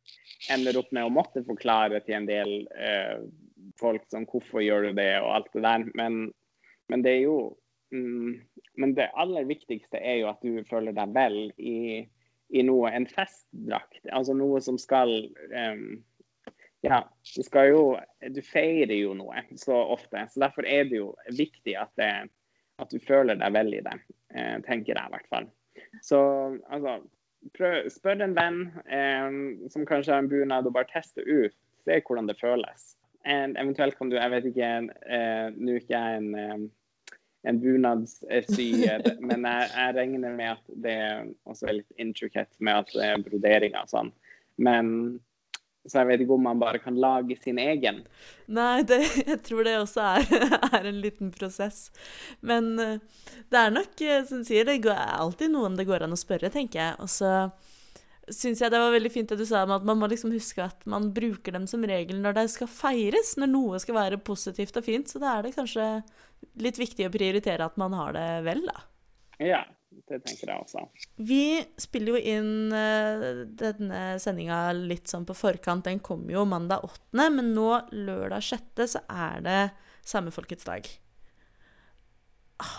ender 0.53 0.77
opp 0.81 0.91
med 0.93 1.09
å 1.09 1.13
måtte 1.13 1.45
forklare 1.47 2.03
til 2.05 2.19
en 2.19 2.29
del 2.29 2.53
eh, 2.77 3.23
folk 3.81 4.05
som 4.13 4.27
hvorfor 4.29 4.61
gjør 4.65 4.89
du 4.89 5.01
det, 5.01 5.15
og 5.23 5.33
alt 5.39 5.49
det 5.55 5.65
der. 5.65 5.87
Men, 5.97 6.21
men 6.93 7.05
det 7.07 7.15
er 7.17 7.25
jo 7.25 7.39
mm, 7.95 8.37
Men 8.79 8.95
det 8.95 9.09
aller 9.19 9.49
viktigste 9.49 9.99
er 9.99 10.21
jo 10.21 10.29
at 10.31 10.45
du 10.45 10.61
føler 10.69 10.95
deg 10.95 11.17
vel 11.17 11.39
i, 11.57 12.05
i 12.53 12.67
noe, 12.67 12.93
en 12.93 13.09
festdrakt. 13.09 14.05
Altså 14.13 14.37
noe 14.37 14.61
som 14.65 14.79
skal 14.81 15.17
um, 15.57 16.05
Ja, 16.85 17.01
du 17.35 17.43
skal 17.43 17.73
jo 17.73 17.83
Du 18.37 18.39
feirer 18.47 18.95
jo 18.95 19.17
noe 19.19 19.43
så 19.57 19.81
ofte. 19.97 20.29
Så 20.29 20.45
derfor 20.45 20.69
er 20.69 20.85
det 20.87 21.01
jo 21.01 21.15
viktig 21.33 21.75
at, 21.81 21.91
det, 21.99 22.13
at 22.79 22.93
du 22.93 23.01
føler 23.03 23.41
deg 23.41 23.57
vel 23.57 23.75
i 23.81 23.83
det. 23.89 23.99
Eh, 24.35 24.59
tenker 24.67 24.93
jeg 24.95 25.09
i 25.09 25.15
hvert 25.15 25.31
fall. 25.33 25.47
Så 26.05 26.19
altså 26.69 26.99
prøv, 27.57 27.89
Spør 27.93 28.25
en 28.25 28.37
venn 28.37 28.61
eh, 28.93 29.69
som 29.73 29.87
kanskje 29.89 30.15
har 30.15 30.25
en 30.25 30.31
bunad, 30.31 30.69
og 30.69 30.77
bare 30.77 30.91
teste 30.93 31.25
ut. 31.25 31.55
Se 31.89 32.01
hvordan 32.05 32.29
det 32.29 32.41
føles. 32.41 32.95
And 33.25 33.57
eventuelt 33.59 33.97
kan 33.99 34.11
du 34.11 34.17
Jeg 34.17 34.31
vet 34.31 34.45
ikke, 34.49 34.69
eh, 35.09 35.47
nå 35.57 35.73
er 35.73 35.81
ikke 35.81 35.97
jeg 35.97 36.21
en, 36.21 36.69
en 37.49 37.61
bunadssyer. 37.63 39.07
Men 39.29 39.47
jeg, 39.49 39.71
jeg 39.75 39.97
regner 39.97 40.37
med 40.37 40.53
at 40.57 40.75
det 40.85 40.99
også 41.45 41.69
er 41.69 41.81
litt 41.81 41.97
intricate 41.99 42.53
med 42.61 42.85
at 42.85 42.93
det 42.95 43.09
er 43.09 43.25
broderinger 43.25 43.85
og 43.85 43.93
sånn. 43.95 44.13
Men 44.59 44.93
så 45.87 46.03
jeg 46.03 46.09
vet 46.11 46.25
ikke 46.25 46.37
om 46.37 46.45
man 46.49 46.61
bare 46.61 46.81
kan 46.83 46.99
lage 47.01 47.37
sin 47.41 47.59
egen. 47.63 48.03
Nei, 48.51 48.83
det, 48.89 49.01
jeg 49.23 49.41
tror 49.47 49.65
det 49.67 49.77
også 49.79 50.05
er, 50.19 50.51
er 50.81 50.91
en 50.91 51.01
liten 51.05 51.33
prosess. 51.35 51.89
Men 52.41 52.75
eh, 52.83 53.25
det 53.53 53.63
er 53.63 53.75
nok, 53.75 53.95
eh, 54.05 54.25
som 54.29 54.45
sier, 54.47 54.69
det 54.69 54.81
er 54.93 55.17
alltid 55.17 55.55
noen 55.55 55.79
det 55.79 55.89
går 55.89 56.05
an 56.05 56.17
å 56.17 56.21
spørre, 56.21 56.53
tenker 56.53 56.83
jeg. 56.83 56.99
Og 57.05 57.13
så 57.13 57.33
syns 58.29 58.61
jeg 58.61 58.73
det 58.73 58.81
var 58.83 58.93
veldig 58.93 59.13
fint 59.13 59.31
det 59.33 59.39
du 59.41 59.47
sa 59.49 59.63
om 59.65 59.73
at 59.79 59.87
man 59.89 60.01
må 60.01 60.09
liksom 60.11 60.35
huske 60.35 60.61
at 60.61 60.85
man 60.91 61.09
bruker 61.17 61.55
dem 61.55 61.65
som 61.71 61.85
regel 61.89 62.21
når 62.21 62.37
det 62.43 62.47
skal 62.53 62.71
feires, 62.71 63.37
når 63.41 63.53
noe 63.55 63.81
skal 63.81 63.97
være 63.97 64.21
positivt 64.25 64.77
og 64.81 64.87
fint. 64.89 65.09
Så 65.09 65.23
da 65.23 65.37
er 65.37 65.49
det 65.49 65.57
kanskje 65.57 65.89
litt 66.63 66.79
viktig 66.81 67.09
å 67.09 67.15
prioritere 67.15 67.67
at 67.67 67.81
man 67.81 67.97
har 67.97 68.15
det 68.17 68.29
vel, 68.47 68.67
da. 68.69 68.88
Ja, 69.43 69.61
det 70.09 70.21
tenker 70.25 70.51
jeg 70.53 70.61
også. 70.65 70.83
Vi 71.17 71.41
spiller 71.81 72.17
jo 72.17 72.23
inn 72.37 72.73
eh, 72.75 73.43
denne 73.61 74.01
sendinga 74.23 74.61
litt 74.77 75.11
sånn 75.11 75.27
på 75.29 75.37
forkant. 75.39 75.87
Den 75.87 76.01
kommer 76.05 76.35
jo 76.35 76.45
mandag 76.49 76.85
8., 76.89 77.29
men 77.35 77.53
nå 77.57 77.69
lørdag 77.95 78.43
6. 78.45 78.87
så 78.97 79.05
er 79.09 79.45
det 79.47 79.61
Samefolkets 80.09 80.65
dag. 80.65 80.87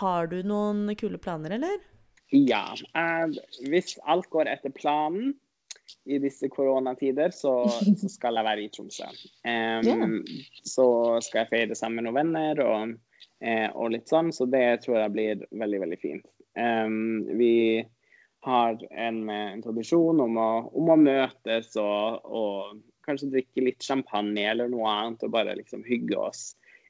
Har 0.00 0.26
du 0.28 0.42
noen 0.44 0.90
kule 1.00 1.18
planer, 1.22 1.54
eller? 1.56 1.78
Ja. 2.30 2.66
eh, 2.94 3.38
hvis 3.70 3.96
alt 4.04 4.28
går 4.30 4.50
etter 4.52 4.70
planen 4.74 5.32
i 6.06 6.18
disse 6.22 6.46
koronatider, 6.52 7.32
så, 7.34 7.54
så 7.98 8.08
skal 8.12 8.36
jeg 8.38 8.46
være 8.46 8.62
i 8.66 8.68
Tromsø. 8.70 9.08
Em, 9.48 10.20
Så 10.62 10.84
skal 11.26 11.42
jeg 11.44 11.50
feire 11.50 11.78
sammen 11.78 11.98
med 11.98 12.06
noen 12.06 12.18
venner 12.20 12.60
og, 12.66 12.92
eh, 13.42 13.66
og 13.74 13.90
litt 13.96 14.06
sånn, 14.10 14.30
så 14.36 14.46
det 14.46 14.82
tror 14.84 15.00
jeg 15.00 15.14
blir 15.16 15.42
veldig, 15.50 15.80
veldig 15.86 15.98
fint. 16.02 16.28
Vi 17.38 17.54
har 18.40 18.78
en, 18.90 19.18
en 19.30 19.62
tradisjon 19.62 20.20
om 20.24 20.38
å, 20.40 20.50
om 20.76 20.92
å 20.94 20.96
møtes 21.00 21.74
og, 21.80 22.24
og 22.24 22.80
kanskje 23.06 23.30
drikke 23.34 23.66
litt 23.66 23.84
champagne 23.84 24.46
eller 24.50 24.70
noe 24.72 24.88
annet 24.88 25.26
og 25.26 25.34
bare 25.34 25.56
liksom 25.58 25.84
hygge 25.86 26.18
oss 26.18 26.42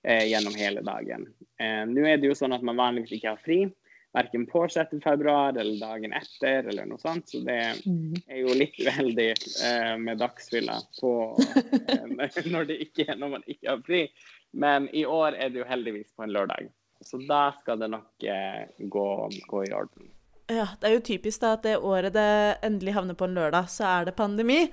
eh, 0.02 0.26
gjennom 0.30 0.56
hele 0.58 0.84
dagen. 0.86 1.28
Eh, 1.60 1.84
Nå 1.90 2.06
er 2.06 2.20
det 2.20 2.30
jo 2.30 2.38
sånn 2.38 2.54
at 2.56 2.66
man 2.66 2.78
vanligvis 2.80 3.18
ikke 3.18 3.34
har 3.34 3.42
fri, 3.42 3.60
verken 4.16 4.46
på 4.50 4.64
6. 4.68 4.96
februar 5.04 5.54
eller 5.54 5.78
dagen 5.80 6.14
etter 6.16 6.66
eller 6.70 6.88
noe 6.90 6.98
sånt, 6.98 7.30
så 7.30 7.42
det 7.46 7.58
er 7.62 8.40
jo 8.40 8.56
litt 8.58 8.78
uheldig 8.82 9.30
eh, 9.30 9.94
med 10.02 10.18
dagsfylla 10.22 10.80
på 10.98 11.14
eh, 11.38 12.42
når, 12.52 12.70
det 12.72 12.80
ikke, 12.88 13.14
når 13.14 13.36
man 13.38 13.46
ikke 13.46 13.70
har 13.70 13.86
fri. 13.86 14.04
Men 14.50 14.88
i 14.94 15.04
år 15.06 15.38
er 15.38 15.52
det 15.52 15.62
jo 15.62 15.68
heldigvis 15.68 16.10
på 16.16 16.26
en 16.26 16.34
lørdag, 16.34 16.70
så 17.04 17.20
da 17.28 17.50
skal 17.60 17.80
det 17.80 17.90
nok 17.92 18.24
eh, 18.28 18.64
gå, 18.78 19.06
gå 19.48 19.64
i 19.64 19.74
orden. 19.76 20.10
Ja, 20.50 20.64
det 20.80 20.88
er 20.88 20.96
jo 20.96 21.02
typisk 21.06 21.44
da 21.44 21.52
at 21.54 21.62
det 21.62 21.76
året 21.78 22.14
det 22.16 22.30
endelig 22.66 22.96
havner 22.96 23.14
på 23.14 23.28
en 23.28 23.36
lørdag, 23.38 23.68
så 23.70 23.84
er 23.86 24.08
det 24.08 24.16
pandemi. 24.18 24.64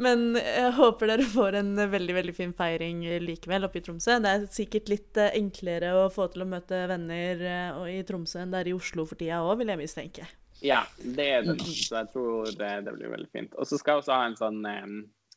Men 0.00 0.38
jeg 0.38 0.70
håper 0.78 1.10
dere 1.10 1.26
får 1.28 1.58
en 1.60 1.74
veldig 1.92 2.16
veldig 2.16 2.34
fin 2.36 2.54
feiring 2.56 3.02
likevel 3.20 3.68
oppe 3.68 3.82
i 3.82 3.84
Tromsø. 3.84 4.16
Det 4.24 4.32
er 4.32 4.46
sikkert 4.52 4.88
litt 4.92 5.20
eh, 5.20 5.34
enklere 5.36 5.92
å 5.98 6.06
få 6.12 6.30
til 6.32 6.46
å 6.46 6.48
møte 6.48 6.86
venner 6.88 7.44
eh, 7.52 7.82
i 7.98 8.00
Tromsø 8.08 8.40
enn 8.42 8.54
det 8.54 8.62
er 8.62 8.72
i 8.72 8.76
Oslo 8.78 9.04
for 9.04 9.20
tida 9.20 9.42
òg, 9.44 9.58
vil 9.60 9.74
jeg 9.74 9.82
mistenke. 9.82 10.28
Ja, 10.64 10.86
det 10.96 11.28
er 11.28 11.44
det 11.44 11.58
nok, 11.58 11.68
så 11.68 12.00
jeg 12.00 12.12
tror 12.14 12.52
det, 12.56 12.72
det 12.86 12.96
blir 12.96 13.12
veldig 13.12 13.32
fint. 13.36 13.56
Og 13.60 13.68
så 13.68 13.76
skal 13.76 13.98
jeg 13.98 14.06
også 14.06 14.16
ha 14.16 14.28
en 14.30 14.38
sånn 14.40 14.62
um, 14.64 14.94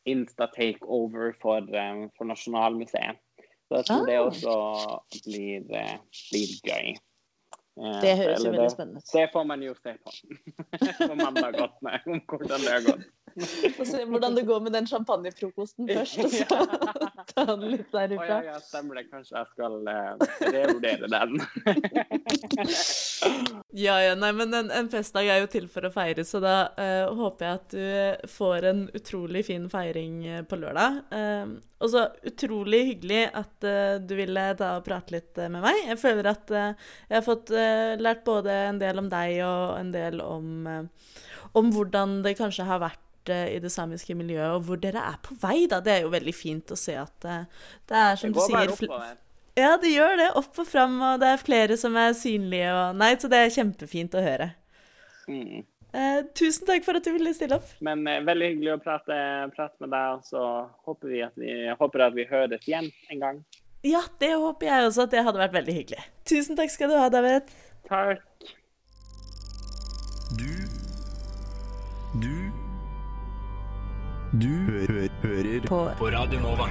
Insta-takeover 0.07 1.35
for, 1.41 1.67
um, 1.75 2.05
for 2.15 2.29
Nasjonalmuseet. 2.29 3.19
Så 3.69 3.75
jeg 3.77 3.85
tror 3.85 4.05
det 4.09 4.17
også 4.19 4.53
blir, 5.25 5.65
eh, 5.77 5.97
blir 6.31 6.53
gøy. 6.65 6.87
Eh, 7.79 7.99
Det 8.01 8.15
høres 8.17 8.43
jo 8.43 8.51
veldig 8.51 8.71
spennende 8.73 8.97
ut. 9.03 9.11
Det 9.13 9.27
får 9.31 9.45
man 9.45 9.61
jo 9.63 9.75
se 9.77 9.93
på 10.03 10.11
på 11.07 11.15
mandag 11.15 11.59
8. 11.61 12.01
om 12.09 12.21
hvordan 12.25 12.65
det 12.65 12.71
har 12.73 12.81
gått. 12.87 13.05
Få 13.77 13.85
se 13.87 14.03
hvordan 14.09 14.35
det 14.37 14.45
går 14.47 14.63
med 14.65 14.75
den 14.77 14.87
champagnefrokosten 14.89 15.89
først, 15.89 16.19
og 16.23 16.29
så 16.33 16.45
ta 17.33 17.45
den 17.51 17.65
litt 17.75 17.93
Å 17.93 18.01
ja, 18.01 18.07
derifra. 18.07 18.39
ja, 18.47 18.59
stemmer 18.63 18.99
det. 18.99 19.05
Kanskje 19.11 19.37
jeg 19.37 19.47
skal 19.53 19.91
eh, 19.93 20.13
revurdere 20.55 21.11
den. 21.15 21.39
Ja, 23.69 23.99
ja, 24.01 24.15
nei, 24.17 24.31
men 24.33 24.53
en, 24.55 24.69
en 24.73 24.87
festdag 24.89 25.27
er 25.29 25.41
jo 25.43 25.49
til 25.51 25.67
for 25.69 25.85
å 25.85 25.91
feire, 25.93 26.23
så 26.25 26.39
da 26.41 26.53
eh, 26.79 27.05
håper 27.19 27.45
jeg 27.45 27.59
at 27.59 27.73
du 27.75 28.29
får 28.31 28.65
en 28.69 28.79
utrolig 28.97 29.43
fin 29.45 29.67
feiring 29.69 30.15
eh, 30.25 30.39
på 30.47 30.57
lørdag. 30.59 31.01
Eh, 31.13 31.51
og 31.79 31.91
så 31.93 32.05
utrolig 32.27 32.81
hyggelig 32.93 33.21
at 33.37 33.67
eh, 33.67 33.99
du 34.01 34.15
ville 34.17 34.45
ta 34.59 34.71
og 34.79 34.87
prate 34.87 35.13
litt 35.17 35.37
eh, 35.37 35.51
med 35.53 35.61
meg. 35.67 35.83
Jeg 35.91 36.01
føler 36.01 36.31
at 36.31 36.55
jeg 36.55 37.13
har 37.13 37.25
fått 37.25 37.53
lært 38.01 38.25
både 38.27 38.55
en 38.71 38.81
del 38.81 39.03
om 39.03 39.11
deg 39.11 39.37
og 39.45 39.77
en 39.77 39.93
del 39.93 40.23
om, 40.25 40.65
om 41.59 41.71
hvordan 41.75 42.19
det 42.25 42.37
kanskje 42.39 42.67
har 42.69 42.81
vært 42.83 43.03
i 43.55 43.57
det 43.63 43.71
samiske 43.73 44.15
miljøet, 44.17 44.57
og 44.57 44.67
hvor 44.67 44.79
dere 44.81 45.03
er 45.11 45.17
på 45.25 45.37
vei, 45.41 45.63
da. 45.71 45.81
Det 45.83 45.95
er 45.95 46.05
jo 46.05 46.13
veldig 46.13 46.35
fint 46.35 46.71
å 46.73 46.77
se 46.79 46.95
at 46.99 47.27
eh, 47.27 47.65
det 47.89 47.97
er 48.03 48.21
som 48.21 48.33
Det 48.33 48.39
du 48.39 48.45
sier 48.45 48.73
oppover. 48.75 49.17
ja, 49.59 49.73
det 49.81 49.91
gjør 49.93 50.15
det. 50.21 50.29
Opp 50.41 50.61
og 50.63 50.69
fram, 50.69 51.01
og 51.01 51.19
det 51.23 51.33
er 51.33 51.43
flere 51.43 51.77
som 51.79 51.97
er 51.99 52.15
synlige. 52.17 52.71
Og... 52.73 52.99
Nei, 53.01 53.13
så 53.21 53.31
det 53.31 53.43
er 53.43 53.55
kjempefint 53.59 54.17
å 54.17 54.23
høre. 54.25 54.51
Mm. 55.29 55.65
Eh, 55.89 56.19
tusen 56.37 56.67
takk 56.69 56.85
for 56.85 56.99
at 56.99 57.05
du 57.05 57.13
ville 57.15 57.33
stille 57.33 57.57
opp. 57.57 57.69
Men 57.85 58.05
eh, 58.07 58.21
veldig 58.25 58.51
hyggelig 58.51 58.75
å 58.75 58.81
prate, 58.83 59.17
prate 59.55 59.81
med 59.81 59.93
deg, 59.95 60.19
og 60.19 60.27
så 60.27 60.43
håper 60.85 61.15
vi 61.15 61.23
at 61.25 61.39
vi, 61.39 61.55
håper 61.79 62.05
at 62.05 62.17
vi 62.17 62.27
høres 62.29 62.67
igjen 62.69 62.91
en 63.09 63.25
gang. 63.25 63.41
Ja, 63.85 64.03
det 64.19 64.33
håper 64.35 64.67
jeg 64.67 64.89
også 64.89 65.05
at 65.07 65.13
det 65.15 65.23
hadde 65.25 65.41
vært 65.41 65.55
veldig 65.55 65.77
hyggelig. 65.77 66.03
Tusen 66.29 66.59
takk 66.59 66.73
skal 66.73 66.91
du 66.91 66.97
ha, 66.99 67.07
David. 67.13 67.49
Takk. 67.87 68.25
Du 70.37 70.78
Du 74.29 74.45
hø 74.45 74.83
hø 74.85 75.05
hører 75.23 75.63
På 75.65 75.77
på 75.97 76.09
Radio 76.13 76.37
Nova. 76.43 76.67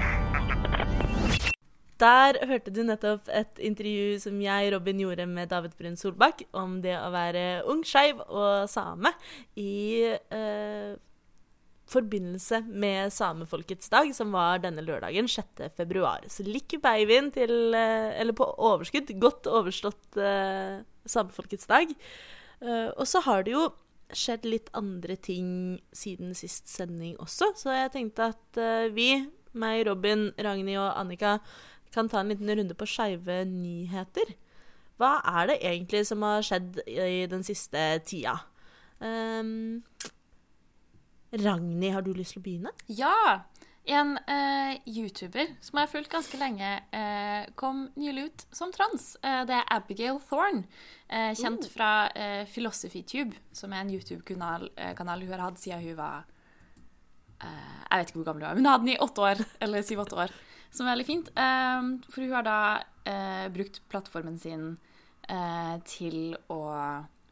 Der 1.99 2.37
hørte 2.47 2.71
du 2.71 2.85
nettopp 2.87 3.27
et 3.35 3.59
intervju 3.59 4.21
som 4.23 4.37
jeg, 4.39 4.69
Robin, 4.71 5.01
gjorde 5.03 5.27
med 5.27 5.51
David 5.51 5.75
Brun 5.75 5.97
Solbakk 5.99 6.45
om 6.55 6.77
det 6.85 6.95
å 6.95 7.09
være 7.11 7.65
ung, 7.67 7.83
skeiv 7.83 8.23
og 8.29 8.71
same 8.71 9.11
i 9.59 10.07
eh, 10.07 10.95
forbindelse 11.91 12.63
med 12.71 13.11
Samefolkets 13.11 13.91
dag, 13.91 14.15
som 14.15 14.31
var 14.39 14.63
denne 14.63 14.87
lørdagen 14.87 15.27
6. 15.27 15.67
februar. 15.75 16.31
Så 16.31 16.47
lik 16.47 16.79
beivin 16.85 17.33
til 17.35 17.75
eh, 17.75 18.15
Eller 18.23 18.39
på 18.39 18.47
overskudd. 18.47 19.11
Godt 19.19 19.51
overstått 19.51 20.23
eh, 20.23 20.79
Samefolkets 21.11 21.67
dag. 21.67 21.91
Eh, 22.63 22.89
og 22.95 23.07
så 23.11 23.27
har 23.27 23.43
du 23.43 23.57
jo 23.57 23.67
skjedd 24.15 24.47
litt 24.49 24.71
andre 24.77 25.17
ting 25.21 25.79
siden 25.93 26.35
sist 26.37 26.71
sending 26.71 27.17
også, 27.21 27.53
så 27.59 27.75
jeg 27.75 27.93
tenkte 27.95 28.31
at 28.33 28.61
eh, 28.61 28.89
vi, 28.95 29.11
meg, 29.59 29.85
Robin, 29.89 30.29
Ragnhild 30.39 30.81
og 30.81 30.93
Annika, 31.01 31.39
kan 31.95 32.09
ta 32.09 32.21
en 32.21 32.33
liten 32.33 32.51
runde 32.53 32.77
på 32.77 32.89
skeive 32.89 33.43
nyheter. 33.49 34.35
Hva 34.99 35.19
er 35.41 35.53
det 35.53 35.59
egentlig 35.63 36.03
som 36.09 36.25
har 36.27 36.45
skjedd 36.45 36.81
i 36.89 37.25
den 37.31 37.45
siste 37.47 37.85
tida? 38.05 38.35
Um, 38.99 39.85
Ragnhild, 41.33 41.95
har 41.95 42.05
du 42.05 42.11
lyst 42.17 42.35
til 42.35 42.43
å 42.43 42.47
begynne? 42.49 42.75
Ja! 42.91 43.45
En 43.89 44.18
eh, 44.28 44.74
YouTuber 44.84 45.55
som 45.64 45.78
jeg 45.78 45.86
har 45.86 45.91
fulgt 45.91 46.12
ganske 46.12 46.36
lenge, 46.41 46.72
eh, 46.93 47.47
kom 47.57 47.86
nylig 47.97 48.26
ut 48.26 48.43
som 48.53 48.72
trans. 48.74 49.14
Eh, 49.24 49.45
det 49.49 49.57
er 49.57 49.70
Abigail 49.72 50.18
Thorne, 50.28 50.66
eh, 51.09 51.30
kjent 51.32 51.64
fra 51.72 52.11
eh, 52.12 52.43
PhilosophyTube, 52.53 53.39
som 53.57 53.72
er 53.72 53.86
en 53.86 53.95
YouTube-kanal 53.95 54.68
eh, 54.76 54.93
kanal 54.99 55.24
hun 55.24 55.32
har 55.32 55.47
hatt 55.47 55.62
siden 55.62 55.80
hun 55.86 55.97
var 55.97 56.28
eh, 57.41 57.80
Jeg 57.89 58.03
vet 58.03 58.12
ikke 58.12 58.20
hvor 58.20 58.28
gammel 58.28 58.45
hun 58.45 58.49
var, 58.51 58.59
men 58.59 58.66
hun 58.66 58.72
hadde 58.74 58.84
den 58.84 58.95
i 58.95 59.01
åtte 59.09 59.24
år, 59.24 59.45
eller 59.64 59.89
syv-åtte 59.89 60.20
år. 60.26 60.36
Som 60.68 60.84
er 60.84 60.93
veldig 60.93 61.09
fint. 61.09 61.28
For 62.12 62.20
hun 62.20 62.32
har 62.36 62.45
da 62.45 62.61
eh, 63.09 63.47
brukt 63.55 63.80
plattformen 63.89 64.36
sin 64.36 64.74
eh, 65.32 65.76
til 65.89 66.36
å 66.53 66.61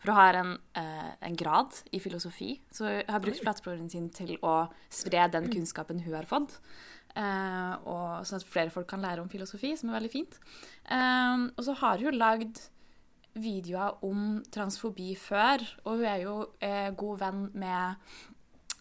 For 0.06 0.14
hun 0.14 0.22
har 0.22 0.34
en, 0.38 0.58
eh, 0.78 1.14
en 1.20 1.36
grad 1.36 1.74
i 1.90 1.98
filosofi, 1.98 2.60
så 2.70 2.84
hun 2.84 3.08
har 3.08 3.20
brukt 3.20 3.42
plattformen 3.42 3.90
sin 3.90 4.08
til 4.08 4.36
å 4.38 4.68
spre 4.88 5.26
den 5.32 5.50
kunnskapen 5.50 6.04
hun 6.04 6.14
har 6.14 6.28
fått. 6.30 6.60
Eh, 7.16 7.74
og 7.82 8.22
sånn 8.22 8.38
at 8.38 8.46
flere 8.46 8.70
folk 8.70 8.86
kan 8.86 9.02
lære 9.02 9.20
om 9.20 9.28
filosofi, 9.28 9.76
som 9.76 9.90
er 9.90 9.98
veldig 9.98 10.12
fint. 10.12 10.38
Eh, 10.86 11.50
og 11.56 11.64
så 11.64 11.74
har 11.74 11.98
hun 11.98 12.14
lagd 12.14 12.60
videoer 13.34 13.98
om 14.04 14.44
transfobi 14.52 15.16
før, 15.16 15.66
og 15.84 15.96
hun 15.98 16.04
er 16.04 16.22
jo 16.22 16.36
eh, 16.60 16.90
god 16.94 17.18
venn 17.18 17.50
med 17.54 17.96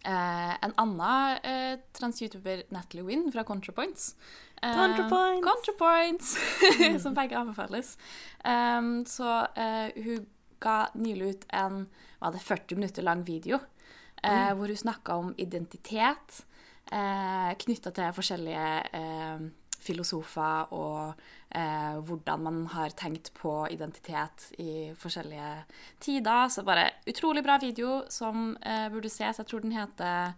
eh, 0.05 0.53
en 0.61 0.77
annen 0.77 1.41
eh, 1.41 1.79
trans-youtuber, 1.97 2.67
Natalie 2.69 3.03
Wynn 3.03 3.31
fra 3.33 3.43
ContraPoints. 3.43 4.13
Eh, 4.61 4.77
ContraPoints! 4.77 5.49
ContraPoints! 5.49 6.37
som 7.03 7.17
begge 7.17 7.37
anbefales. 7.39 7.97
Um, 8.45 9.05
så 9.09 9.47
hun 9.95 10.27
ga 10.59 10.89
nylig 10.95 11.29
ut 11.35 11.45
en 11.53 11.85
var 12.19 12.31
det 12.35 12.43
40 12.43 12.75
minutter 12.79 13.03
lang 13.03 13.23
video 13.27 13.59
eh, 14.23 14.51
hvor 14.53 14.67
hun 14.71 14.77
snakka 14.77 15.15
om 15.21 15.33
identitet 15.37 16.41
eh, 16.91 17.51
knytta 17.61 17.93
til 17.95 18.15
forskjellige 18.15 18.67
eh, 18.97 19.45
filosofer 19.85 20.73
og 20.73 21.13
eh, 21.53 21.97
hvordan 22.07 22.43
man 22.47 22.61
har 22.73 22.95
tenkt 22.97 23.33
på 23.37 23.53
identitet 23.69 24.47
i 24.57 24.91
forskjellige 24.97 25.51
tider. 26.01 26.49
Så 26.49 26.65
bare 26.65 26.89
utrolig 27.07 27.43
bra 27.45 27.59
video 27.61 28.03
som 28.09 28.55
eh, 28.61 28.87
burde 28.93 29.11
ses. 29.13 29.37
Jeg 29.41 29.49
tror 29.49 29.65
den 29.65 29.75
heter 29.75 30.33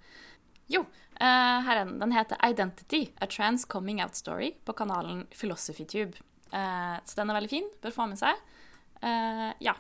Jo, 0.68 0.84
eh, 1.16 1.60
her 1.64 1.78
er 1.78 1.86
den. 1.86 2.00
Den 2.02 2.12
heter 2.12 2.42
Identity, 2.44 3.06
a 3.22 3.26
trans 3.26 3.66
coming 3.66 4.04
out 4.04 4.16
story 4.16 4.52
på 4.66 4.74
kanalen 4.74 5.28
Philosophy 5.32 5.86
Tube. 5.86 6.18
så 6.52 7.16
den 7.16 7.30
er 7.30 7.36
veldig 7.36 7.50
fin. 7.50 7.66
Bør 7.82 7.92
få 7.92 8.06
med 8.08 8.20
seg. 8.20 8.36
Eh, 9.04 9.52
ja. 9.62 9.74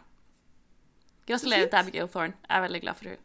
Gratulerer 1.28 1.68
til 1.70 1.80
Abigail 1.82 2.08
Thorne. 2.12 2.34
Jeg 2.48 2.58
er 2.58 2.64
veldig 2.68 2.82
glad 2.82 2.96
for 3.00 3.10
henne. 3.10 3.24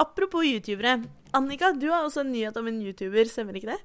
Apropos 0.00 0.46
youtubere. 0.48 0.94
Annika, 1.36 1.72
du 1.76 1.86
har 1.92 2.06
også 2.06 2.22
en 2.24 2.32
nyhet 2.32 2.56
om 2.56 2.66
en 2.70 2.80
youtuber, 2.82 3.28
stemmer 3.28 3.58
ikke 3.60 3.74
det? 3.74 3.80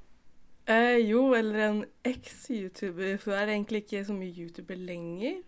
Eh, 0.71 0.97
jo, 1.05 1.33
eller 1.37 1.59
en 1.67 1.81
eks-YouTuber, 2.07 3.17
for 3.21 3.31
hun 3.35 3.41
er 3.43 3.51
egentlig 3.53 3.83
ikke 3.83 4.05
så 4.07 4.15
mye 4.17 4.33
YouTuber 4.45 4.79
lenger. 4.79 5.41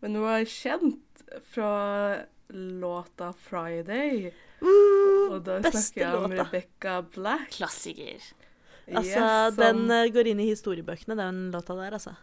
Men 0.00 0.14
hun 0.16 0.28
er 0.30 0.46
kjent 0.48 1.24
fra 1.52 2.22
låta 2.54 3.32
'Friday'. 3.34 4.32
og 5.30 5.42
da 5.44 5.58
snakker 5.60 6.00
jeg 6.00 6.14
om 6.14 6.30
låta. 6.30 6.44
Rebecca 6.46 7.00
Black. 7.02 7.50
Klassiker. 7.50 8.22
Altså, 8.88 9.20
Yes, 9.20 9.56
Den 9.56 9.76
som- 9.76 9.88
den 9.88 10.12
går 10.12 10.26
inn 10.30 10.40
i 10.40 10.46
historiebøkene, 10.54 11.16
den 11.16 11.50
låta 11.52 11.74
der, 11.74 11.90
altså. 11.92 12.14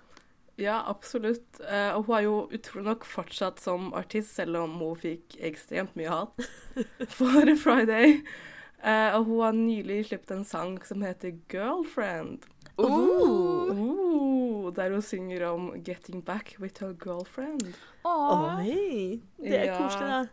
Ja, 0.62 0.78
absolutt. 0.92 1.60
Eh, 1.66 1.90
og 1.98 2.06
hun 2.06 2.16
er 2.20 2.24
jo 2.28 2.36
utrolig 2.54 2.86
nok 2.86 3.06
fortsatt 3.10 3.60
som 3.64 3.90
artist, 3.98 4.36
selv 4.38 4.60
om 4.62 4.76
hun 4.82 4.96
fikk 5.02 5.38
ekstremt 5.42 5.96
mye 5.98 6.10
hat 6.14 6.46
for 7.18 7.42
'Friday'. 7.58 8.22
Eh, 8.84 9.16
og 9.18 9.26
hun 9.26 9.42
har 9.46 9.54
nylig 9.58 10.06
sluppet 10.10 10.32
en 10.38 10.46
sang 10.46 10.78
som 10.86 11.02
heter 11.06 11.34
'Girlfriend'. 11.50 12.46
Oh, 12.82 14.72
der 14.74 14.92
hun 14.92 15.02
synger 15.02 15.44
om 15.52 15.72
'getting 15.84 16.22
back 16.26 16.56
with 16.60 16.80
her 16.82 16.94
girlfriend'. 16.94 17.76
Oi! 18.06 19.22
Det 19.38 19.56
er 19.60 19.64
Ja. 19.66 19.78
koselig, 19.78 20.08
da. 20.10 20.28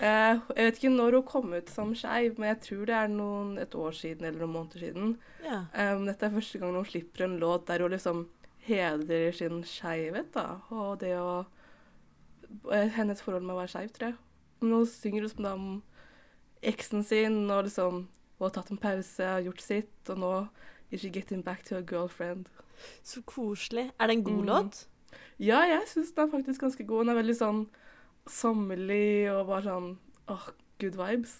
Eh, 0.00 0.38
jeg 0.56 0.64
vet 0.66 0.76
ikke 0.78 0.90
når 0.96 1.12
hun 1.12 1.22
kom 1.26 1.52
ut 1.52 1.70
som 1.70 1.94
skeiv, 1.94 2.38
men 2.38 2.48
jeg 2.54 2.60
tror 2.60 2.84
det 2.86 2.94
er 2.94 3.08
noen, 3.08 3.58
et 3.58 3.74
år 3.74 3.90
siden 3.90 4.24
eller 4.24 4.38
noen 4.46 4.52
måneder 4.52 4.78
siden. 4.78 5.16
Ja. 5.44 5.64
Um, 5.94 6.06
dette 6.06 6.22
er 6.26 6.30
første 6.30 6.58
gang 6.58 6.74
hun 6.76 6.84
slipper 6.84 7.24
en 7.24 7.38
låt 7.40 7.66
der 7.66 7.82
hun 7.82 7.90
liksom 7.90 8.28
hedrer 8.68 9.32
sin 9.36 9.62
skeivhet, 9.66 10.30
da. 10.34 10.60
Og 10.70 10.98
det 11.00 11.14
å 11.18 11.44
eh, 12.72 12.88
Hennes 12.96 13.20
forhold 13.24 13.44
med 13.46 13.56
å 13.56 13.60
være 13.62 13.72
skeiv, 13.74 13.90
tror 13.96 14.10
jeg. 14.10 14.18
Men 14.60 14.72
Hun 14.78 14.86
synger 14.90 15.24
liksom 15.26 15.44
da 15.46 15.52
om 15.56 15.82
eksen 16.66 17.04
sin, 17.06 17.40
og 17.50 17.64
liksom 17.68 18.04
Hun 18.38 18.44
har 18.46 18.54
tatt 18.54 18.70
en 18.70 18.78
pause, 18.78 19.24
har 19.24 19.42
gjort 19.42 19.60
sitt, 19.64 20.10
og 20.12 20.18
nå 20.22 20.32
is 20.90 21.00
she 21.02 21.10
getting 21.10 21.42
back 21.44 21.64
to 21.66 21.74
her 21.74 21.82
girlfriend. 21.82 22.46
Så 23.02 23.20
koselig. 23.26 23.90
Er 24.00 24.06
det 24.06 24.16
en 24.16 24.24
god 24.24 24.38
Mm. 24.44 24.46
låt? 24.46 24.86
Ja, 25.38 25.60
jeg 25.66 25.82
syns 25.88 26.12
den 26.14 26.28
er 26.28 26.30
faktisk 26.38 26.60
ganske 26.60 26.86
god. 26.86 27.04
Den 27.06 27.16
er 27.16 27.22
veldig 27.22 27.36
sånn 27.36 27.66
sommerlig 28.28 29.30
og 29.32 29.46
bare 29.48 29.62
sånn 29.66 29.98
åh, 30.28 30.48
good 30.80 30.96
vibes. 30.98 31.38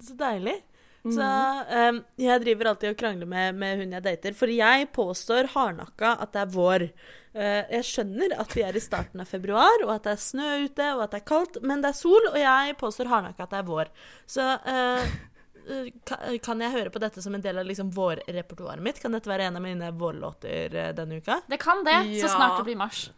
Så 0.00 0.16
deilig. 0.16 0.62
Mhm. 1.02 1.14
Så 1.16 1.28
um, 1.90 1.96
jeg 2.22 2.42
driver 2.44 2.68
alltid 2.70 2.92
og 2.92 3.00
krangler 3.00 3.26
med, 3.26 3.56
med 3.58 3.80
hun 3.80 3.94
jeg 3.96 4.04
dater, 4.04 4.36
for 4.38 4.52
jeg 4.54 4.86
påstår 4.94 5.48
hardnakka 5.50 6.12
at 6.22 6.30
det 6.36 6.44
er 6.44 6.52
vår. 6.54 6.84
Uh, 7.34 7.62
jeg 7.74 7.88
skjønner 7.88 8.36
at 8.38 8.54
vi 8.54 8.62
er 8.62 8.78
i 8.78 8.82
starten 8.84 9.24
av 9.24 9.26
februar, 9.32 9.82
og 9.82 9.90
at 9.96 10.06
det 10.06 10.14
er 10.14 10.22
snø 10.22 10.50
ute, 10.68 10.92
og 10.94 11.02
at 11.06 11.16
det 11.16 11.22
er 11.22 11.26
kaldt, 11.32 11.58
men 11.66 11.82
det 11.82 11.90
er 11.90 11.98
sol, 11.98 12.28
og 12.30 12.38
jeg 12.38 12.76
påstår 12.78 13.10
hardnakka 13.10 13.48
at 13.48 13.56
det 13.56 13.58
er 13.62 13.66
vår. 13.72 13.90
Så 14.30 14.46
eh, 14.74 15.16
eh, 15.74 16.38
kan 16.44 16.62
jeg 16.62 16.76
høre 16.76 16.94
på 16.94 17.02
dette 17.02 17.24
som 17.24 17.34
en 17.34 17.42
del 17.42 17.58
av 17.58 17.66
liksom 17.66 17.90
vårrepertoaret 17.98 18.84
mitt? 18.86 19.02
Kan 19.02 19.18
dette 19.18 19.32
være 19.32 19.50
en 19.50 19.58
av 19.58 19.66
mine 19.66 19.90
vårlåter 19.98 20.94
denne 20.94 21.18
uka? 21.18 21.40
Det 21.50 21.58
kan 21.62 21.82
det, 21.88 21.98
så 22.22 22.30
snart 22.30 22.60
det 22.60 22.70
blir 22.70 22.78
mars. 22.78 23.08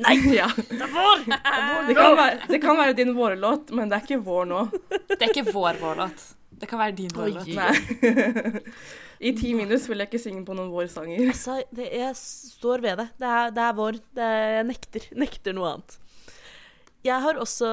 Nei! 0.00 0.16
ja. 0.40 0.48
Det 0.56 0.80
er 0.80 0.92
vår! 0.96 1.24
Det 1.28 1.94
kan, 2.00 2.16
være, 2.16 2.42
det 2.48 2.64
kan 2.64 2.80
være 2.80 2.96
din 2.96 3.12
vårlåt, 3.16 3.74
men 3.76 3.90
det 3.92 3.98
er 4.00 4.08
ikke 4.08 4.22
vår 4.24 4.52
nå. 4.54 4.66
Det 5.10 5.20
er 5.20 5.32
ikke 5.34 5.50
vår 5.52 5.84
vårlåt. 5.84 6.30
Det 6.60 6.68
kan 6.68 6.80
være 6.80 6.96
din 6.98 7.12
vårlåt. 7.14 7.48
Nei. 7.56 8.60
I 9.30 9.32
ti 9.36 9.52
minus 9.56 9.86
vil 9.88 10.00
jeg 10.00 10.10
ikke 10.10 10.22
synge 10.22 10.44
på 10.48 10.56
noen 10.56 10.70
vårsanger. 10.72 11.22
Altså, 11.28 11.58
det, 11.76 11.88
jeg 11.92 12.12
står 12.16 12.84
ved 12.84 13.00
det. 13.02 13.08
Det 13.20 13.30
er, 13.30 13.54
det 13.56 13.64
er 13.64 13.78
vår. 13.78 14.00
Det 14.16 14.26
er, 14.26 14.44
jeg 14.58 14.68
nekter. 14.68 15.08
Nekter 15.24 15.56
noe 15.56 15.74
annet. 15.74 15.96
Jeg 17.04 17.24
har 17.24 17.40
også 17.40 17.70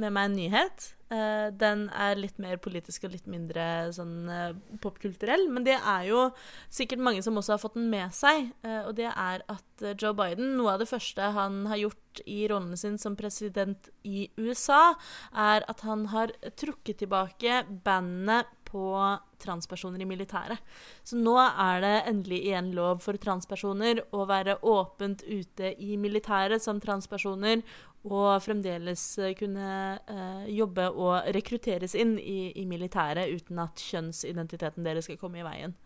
med 0.00 0.12
meg 0.16 0.30
en 0.30 0.38
nyhet. 0.40 0.90
Eh, 1.10 1.48
den 1.58 1.88
er 1.90 2.18
litt 2.18 2.36
mer 2.38 2.60
politisk 2.62 3.08
og 3.08 3.16
litt 3.16 3.26
mindre 3.30 3.64
sånn 3.94 4.28
eh, 4.30 4.52
popkulturell. 4.82 5.48
Men 5.50 5.66
det 5.66 5.74
er 5.78 6.04
jo 6.06 6.28
sikkert 6.70 7.02
mange 7.02 7.24
som 7.26 7.38
også 7.40 7.56
har 7.56 7.62
fått 7.62 7.78
den 7.78 7.88
med 7.90 8.14
seg. 8.14 8.52
eh, 8.62 8.82
og 8.84 8.94
det 9.00 9.08
er 9.10 9.42
at 9.50 9.84
Joe 9.98 10.14
Biden, 10.14 10.54
noe 10.58 10.76
av 10.76 10.84
det 10.84 10.90
første 10.90 11.32
han 11.34 11.64
har 11.70 11.80
gjort 11.82 12.22
i 12.30 12.44
rollen 12.50 12.78
sin 12.78 12.98
som 13.00 13.16
president 13.18 13.90
i 14.06 14.28
USA, 14.38 14.94
er 15.34 15.66
at 15.70 15.82
han 15.86 16.06
har 16.14 16.34
trukket 16.58 17.02
tilbake 17.02 17.64
bandet 17.84 18.50
på 18.70 18.86
transpersoner 19.42 20.02
i 20.04 20.08
militæret. 20.08 20.62
Så 21.04 21.18
nå 21.18 21.36
er 21.40 21.82
det 21.84 21.94
endelig 22.10 22.40
igjen 22.46 22.72
lov 22.76 23.02
for 23.04 23.18
transpersoner 23.20 24.04
å 24.14 24.24
være 24.30 24.60
åpent 24.66 25.24
ute 25.26 25.74
i 25.82 25.96
militæret 26.00 26.62
som 26.62 26.80
transpersoner, 26.82 27.64
og 28.08 28.40
fremdeles 28.40 29.02
kunne 29.36 29.72
eh, 30.08 30.46
jobbe 30.56 30.86
og 30.88 31.26
rekrutteres 31.36 31.92
inn 31.98 32.14
i, 32.16 32.48
i 32.56 32.64
militæret 32.64 33.28
uten 33.28 33.60
at 33.60 33.82
kjønnsidentiteten 33.90 34.86
deres 34.86 35.04
skal 35.08 35.20
komme 35.20 35.42
i 35.42 35.44
veien. 35.44 35.76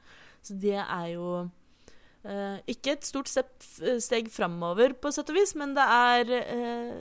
Så 0.44 0.54
det 0.62 0.78
er 0.78 1.08
jo 1.16 1.30
eh, 2.22 2.60
ikke 2.70 2.94
et 2.94 3.08
stort 3.08 3.32
steg 3.32 4.30
framover, 4.30 4.94
på 4.94 5.10
sett 5.14 5.32
og 5.32 5.40
vis, 5.40 5.56
men 5.58 5.74
det 5.74 5.88
er 5.96 6.32
eh, 6.38 6.94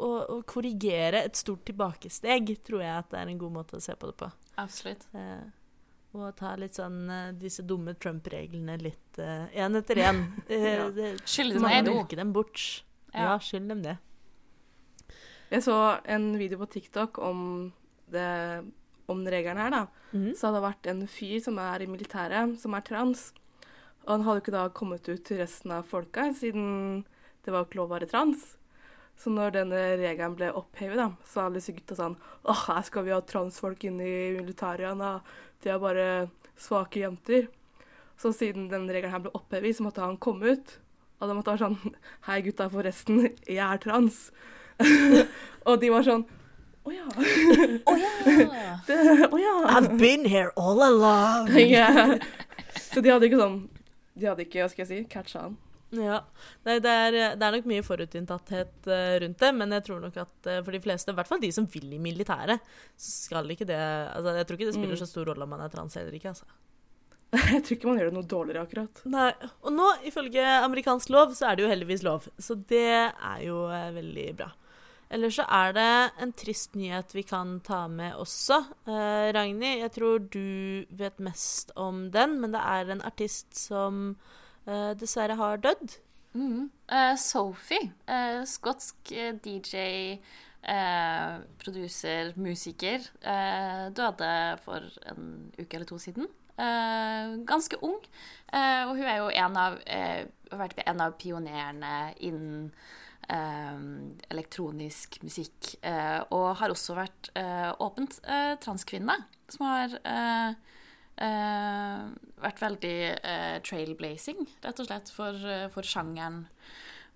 å, 0.00 0.10
å 0.34 0.40
korrigere 0.48 1.24
et 1.28 1.38
stort 1.38 1.64
tilbakesteg, 1.68 2.54
tror 2.66 2.84
jeg 2.84 2.92
at 2.96 3.08
det 3.12 3.22
er 3.22 3.32
en 3.32 3.40
god 3.40 3.56
måte 3.60 3.78
å 3.78 3.84
se 3.84 3.94
på 3.96 4.10
det 4.10 4.16
på. 4.22 4.30
Absolutt. 4.60 5.06
Eh, 5.14 5.48
og 6.16 6.32
ta 6.38 6.56
litt 6.58 6.78
sånn 6.78 7.02
eh, 7.12 7.32
disse 7.38 7.62
dumme 7.68 7.94
Trump-reglene 8.00 8.78
litt 8.82 9.20
én 9.20 9.80
etter 9.80 10.04
én. 10.08 10.22
Ja. 10.50 10.88
Skyld 11.24 11.58
dem 11.58 11.68
det. 11.68 11.82
bruke 11.90 12.18
dem 12.18 12.32
bort. 12.36 12.62
Ja. 13.12 13.32
Ja, 13.32 13.34
skyld 13.42 13.70
dem 13.70 13.84
det. 13.86 13.98
Jeg 15.50 15.64
så 15.66 15.76
en 16.06 16.32
video 16.38 16.60
på 16.60 16.68
TikTok 16.70 17.18
om, 17.26 17.72
det, 18.10 18.26
om 19.10 19.24
den 19.24 19.32
regelen 19.34 19.58
her, 19.58 19.72
da. 19.74 19.82
Mhm. 20.12 20.34
Så 20.38 20.46
hadde 20.46 20.60
det 20.60 20.66
vært 20.68 20.90
en 20.92 21.06
fyr 21.10 21.38
som 21.42 21.58
er 21.58 21.82
i 21.82 21.90
militæret, 21.90 22.58
som 22.62 22.74
er 22.78 22.86
trans. 22.86 23.30
Og 24.06 24.14
han 24.14 24.24
hadde 24.26 24.38
jo 24.38 24.44
ikke 24.44 24.54
da 24.54 24.68
kommet 24.74 25.08
ut 25.10 25.24
til 25.26 25.40
resten 25.42 25.74
av 25.74 25.88
folka, 25.90 26.30
siden 26.38 27.02
det 27.44 27.52
var 27.52 27.66
ikke 27.66 27.80
lov 27.80 27.90
å 27.90 27.96
være 27.96 28.08
trans. 28.10 28.54
Så 29.20 29.28
når 29.32 29.52
denne 29.52 29.80
regelen 30.00 30.34
ble 30.38 30.48
opphevet, 30.56 30.96
da, 30.96 31.10
så 31.28 31.44
hadde 31.44 31.60
disse 31.60 31.74
gutta 31.76 31.96
sånn 31.98 32.16
Åh, 32.48 32.66
her 32.70 32.84
skal 32.86 33.04
vi 33.04 33.12
ha 33.12 33.20
transfolk 33.20 33.84
inne 33.84 34.06
i 34.06 34.20
militæret 34.38 34.86
igjen. 34.86 35.02
De 35.60 35.72
er 35.72 35.82
bare 35.82 36.06
svake 36.60 37.02
jenter. 37.02 37.50
Så 38.20 38.32
siden 38.36 38.70
den 38.72 38.88
regelen 38.88 39.12
her 39.12 39.20
ble 39.26 39.34
opphevet, 39.36 39.76
så 39.76 39.84
måtte 39.84 40.04
han 40.04 40.16
komme 40.20 40.56
ut. 40.56 40.78
Og 41.20 41.28
da 41.28 41.36
måtte 41.36 41.52
han 41.52 41.60
være 41.60 41.68
sånn 41.68 41.96
Hei, 42.30 42.40
gutta, 42.48 42.68
forresten, 42.72 43.26
jeg 43.44 43.60
er 43.60 43.80
trans. 43.82 44.28
og 45.68 45.80
de 45.82 45.90
var 45.92 46.06
sånn 46.06 46.24
Å 46.88 46.92
ja. 46.94 47.04
Å 47.12 47.96
ja. 48.00 49.56
I've 49.76 49.98
been 50.00 50.24
here 50.24 50.48
all 50.56 50.80
along. 50.80 51.52
yeah. 51.60 52.16
Så 52.80 53.04
de 53.04 53.12
hadde 53.12 53.28
ikke 53.28 53.42
sånn 53.42 53.66
De 54.16 54.30
hadde 54.30 54.46
ikke, 54.46 54.64
hva 54.64 54.72
skal 54.72 54.86
jeg 54.86 54.92
si, 54.94 55.02
catcha 55.12 55.44
han. 55.44 55.60
Ja. 55.96 56.20
Nei, 56.68 56.76
det, 56.78 56.90
er, 56.90 57.14
det 57.34 57.42
er 57.46 57.54
nok 57.56 57.64
mye 57.66 57.82
forutinntatthet 57.82 58.86
eh, 58.86 59.14
rundt 59.24 59.40
det, 59.42 59.48
men 59.58 59.72
jeg 59.74 59.84
tror 59.88 60.00
nok 60.04 60.16
at 60.22 60.46
eh, 60.46 60.60
for 60.62 60.76
de 60.76 60.80
fleste, 60.84 61.10
i 61.10 61.16
hvert 61.18 61.26
fall 61.30 61.40
de 61.42 61.50
som 61.56 61.66
vil 61.72 61.88
i 61.96 61.98
militæret, 61.98 62.62
så 62.94 63.10
skal 63.26 63.50
ikke 63.50 63.66
det 63.66 63.78
altså, 63.80 64.36
Jeg 64.38 64.46
tror 64.46 64.58
ikke 64.60 64.68
det 64.70 64.76
spiller 64.78 64.94
Mm. 64.94 65.02
så 65.02 65.08
stor 65.10 65.26
rolle 65.32 65.42
om 65.48 65.50
man 65.56 65.64
er 65.66 65.72
trans 65.72 65.96
eller 65.98 66.14
ikke, 66.14 66.30
altså. 66.34 66.46
Jeg 67.54 67.62
tror 67.62 67.74
ikke 67.76 67.90
man 67.90 67.98
gjør 68.00 68.08
det 68.10 68.16
noe 68.20 68.26
dårligere, 68.30 68.62
akkurat. 68.66 69.02
Nei. 69.10 69.28
Og 69.62 69.74
nå, 69.74 69.88
ifølge 70.10 70.46
amerikansk 70.64 71.10
lov, 71.14 71.34
så 71.38 71.50
er 71.50 71.58
det 71.58 71.62
jo 71.66 71.70
heldigvis 71.70 72.02
lov. 72.06 72.26
Så 72.42 72.56
det 72.70 72.86
er 73.10 73.44
jo 73.46 73.64
eh, 73.70 73.90
veldig 73.94 74.26
bra. 74.40 74.48
Ellers 75.10 75.40
så 75.40 75.44
er 75.50 75.72
det 75.74 75.88
en 76.22 76.32
trist 76.38 76.76
nyhet 76.78 77.14
vi 77.18 77.24
kan 77.26 77.56
ta 77.66 77.84
med 77.90 78.14
også. 78.14 78.60
Eh, 78.86 79.30
Ragnhild, 79.34 79.80
jeg 79.82 79.92
tror 79.96 80.20
du 80.30 80.86
vet 81.02 81.18
mest 81.18 81.72
om 81.74 82.04
den, 82.14 82.36
men 82.42 82.54
det 82.54 82.62
er 82.62 82.92
en 82.94 83.02
artist 83.06 83.58
som 83.58 84.12
dessverre 84.66 85.36
har 85.38 85.60
dødd. 85.62 85.96
Mm. 86.34 86.70
Eh, 86.86 87.14
Sophie, 87.18 87.90
eh, 88.06 88.42
skotsk 88.46 89.12
eh, 89.12 89.32
DJ, 89.42 90.20
eh, 90.62 91.40
produser, 91.58 92.32
musiker, 92.36 93.02
eh, 93.22 93.88
døde 93.90 94.58
for 94.64 94.86
en 95.10 95.50
uke 95.58 95.74
eller 95.74 95.86
to 95.86 95.98
siden. 95.98 96.28
Eh, 96.60 97.34
ganske 97.48 97.76
ung. 97.82 97.98
Eh, 98.52 98.84
og 98.86 98.96
hun 98.96 99.06
er 99.08 99.16
jo 99.18 99.30
en 99.30 99.56
av, 99.56 99.78
eh, 99.86 100.26
en 100.86 101.00
av 101.00 101.16
pionerene 101.18 102.14
innen 102.20 102.72
eh, 103.28 103.80
elektronisk 104.30 105.22
musikk. 105.22 105.76
eh, 105.82 106.20
og 106.30 106.56
har 106.56 106.70
også 106.70 106.94
vært 106.94 107.30
eh, 107.34 107.72
åpent 107.80 108.20
eh, 108.24 108.54
transkvinne, 108.60 109.16
som 109.48 109.66
har 109.66 109.98
eh, 111.20 112.06
vært 112.40 112.62
veldig 112.62 112.96
eh, 113.16 113.58
trailblazing, 113.66 114.46
rett 114.64 114.80
og 114.82 114.88
slett, 114.88 115.12
for, 115.14 115.36
eh, 115.36 115.68
for 115.72 115.86
sjangeren 115.86 116.44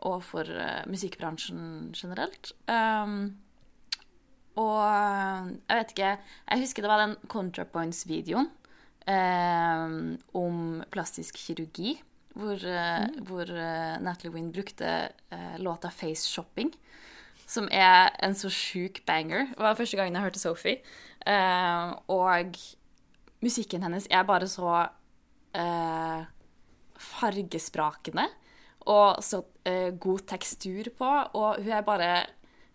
og 0.05 0.21
for 0.27 0.49
eh, 0.49 0.85
musikkbransjen 0.91 1.93
generelt. 1.97 2.53
Um, 2.69 3.37
og 4.61 4.83
eh, 4.87 5.53
jeg 5.67 5.79
vet 5.81 5.95
ikke 5.95 6.11
Jeg 6.15 6.63
husker 6.63 6.85
det 6.85 6.93
var 6.93 7.03
den 7.03 7.17
ContraPoints-videoen 7.29 8.53
om 9.05 10.61
plastisk 10.89 11.37
kirurgi, 11.37 11.99
hvor, 12.33 12.57
eh, 12.57 13.19
hvor 13.29 13.51
Natalie 14.01 14.33
Wynn 14.33 14.49
brukte 14.53 15.11
låta 15.61 15.91
'Face 15.93 16.25
Shopping', 16.25 16.73
som 17.47 17.69
er 17.71 18.17
en 18.23 18.35
så 18.35 18.49
sjuk 18.49 19.03
banger. 19.07 19.47
Det 19.53 19.59
var 19.59 19.75
første 19.75 19.97
gangen 19.97 20.15
jeg 20.15 20.23
hørte 20.23 20.41
Sophie. 20.41 20.81
Uh, 21.27 21.93
og 22.09 22.57
musikken 23.45 23.85
hennes 23.85 24.09
er 24.11 24.25
bare 24.27 24.49
så 24.51 24.71
eh, 25.55 26.25
fargesprakende 27.05 28.27
og 28.91 29.21
så 29.25 29.41
eh, 29.65 29.93
god 30.01 30.27
tekstur 30.29 30.91
på, 30.99 31.11
og 31.41 31.61
hun 31.63 31.73
er 31.73 31.85
bare 31.87 32.27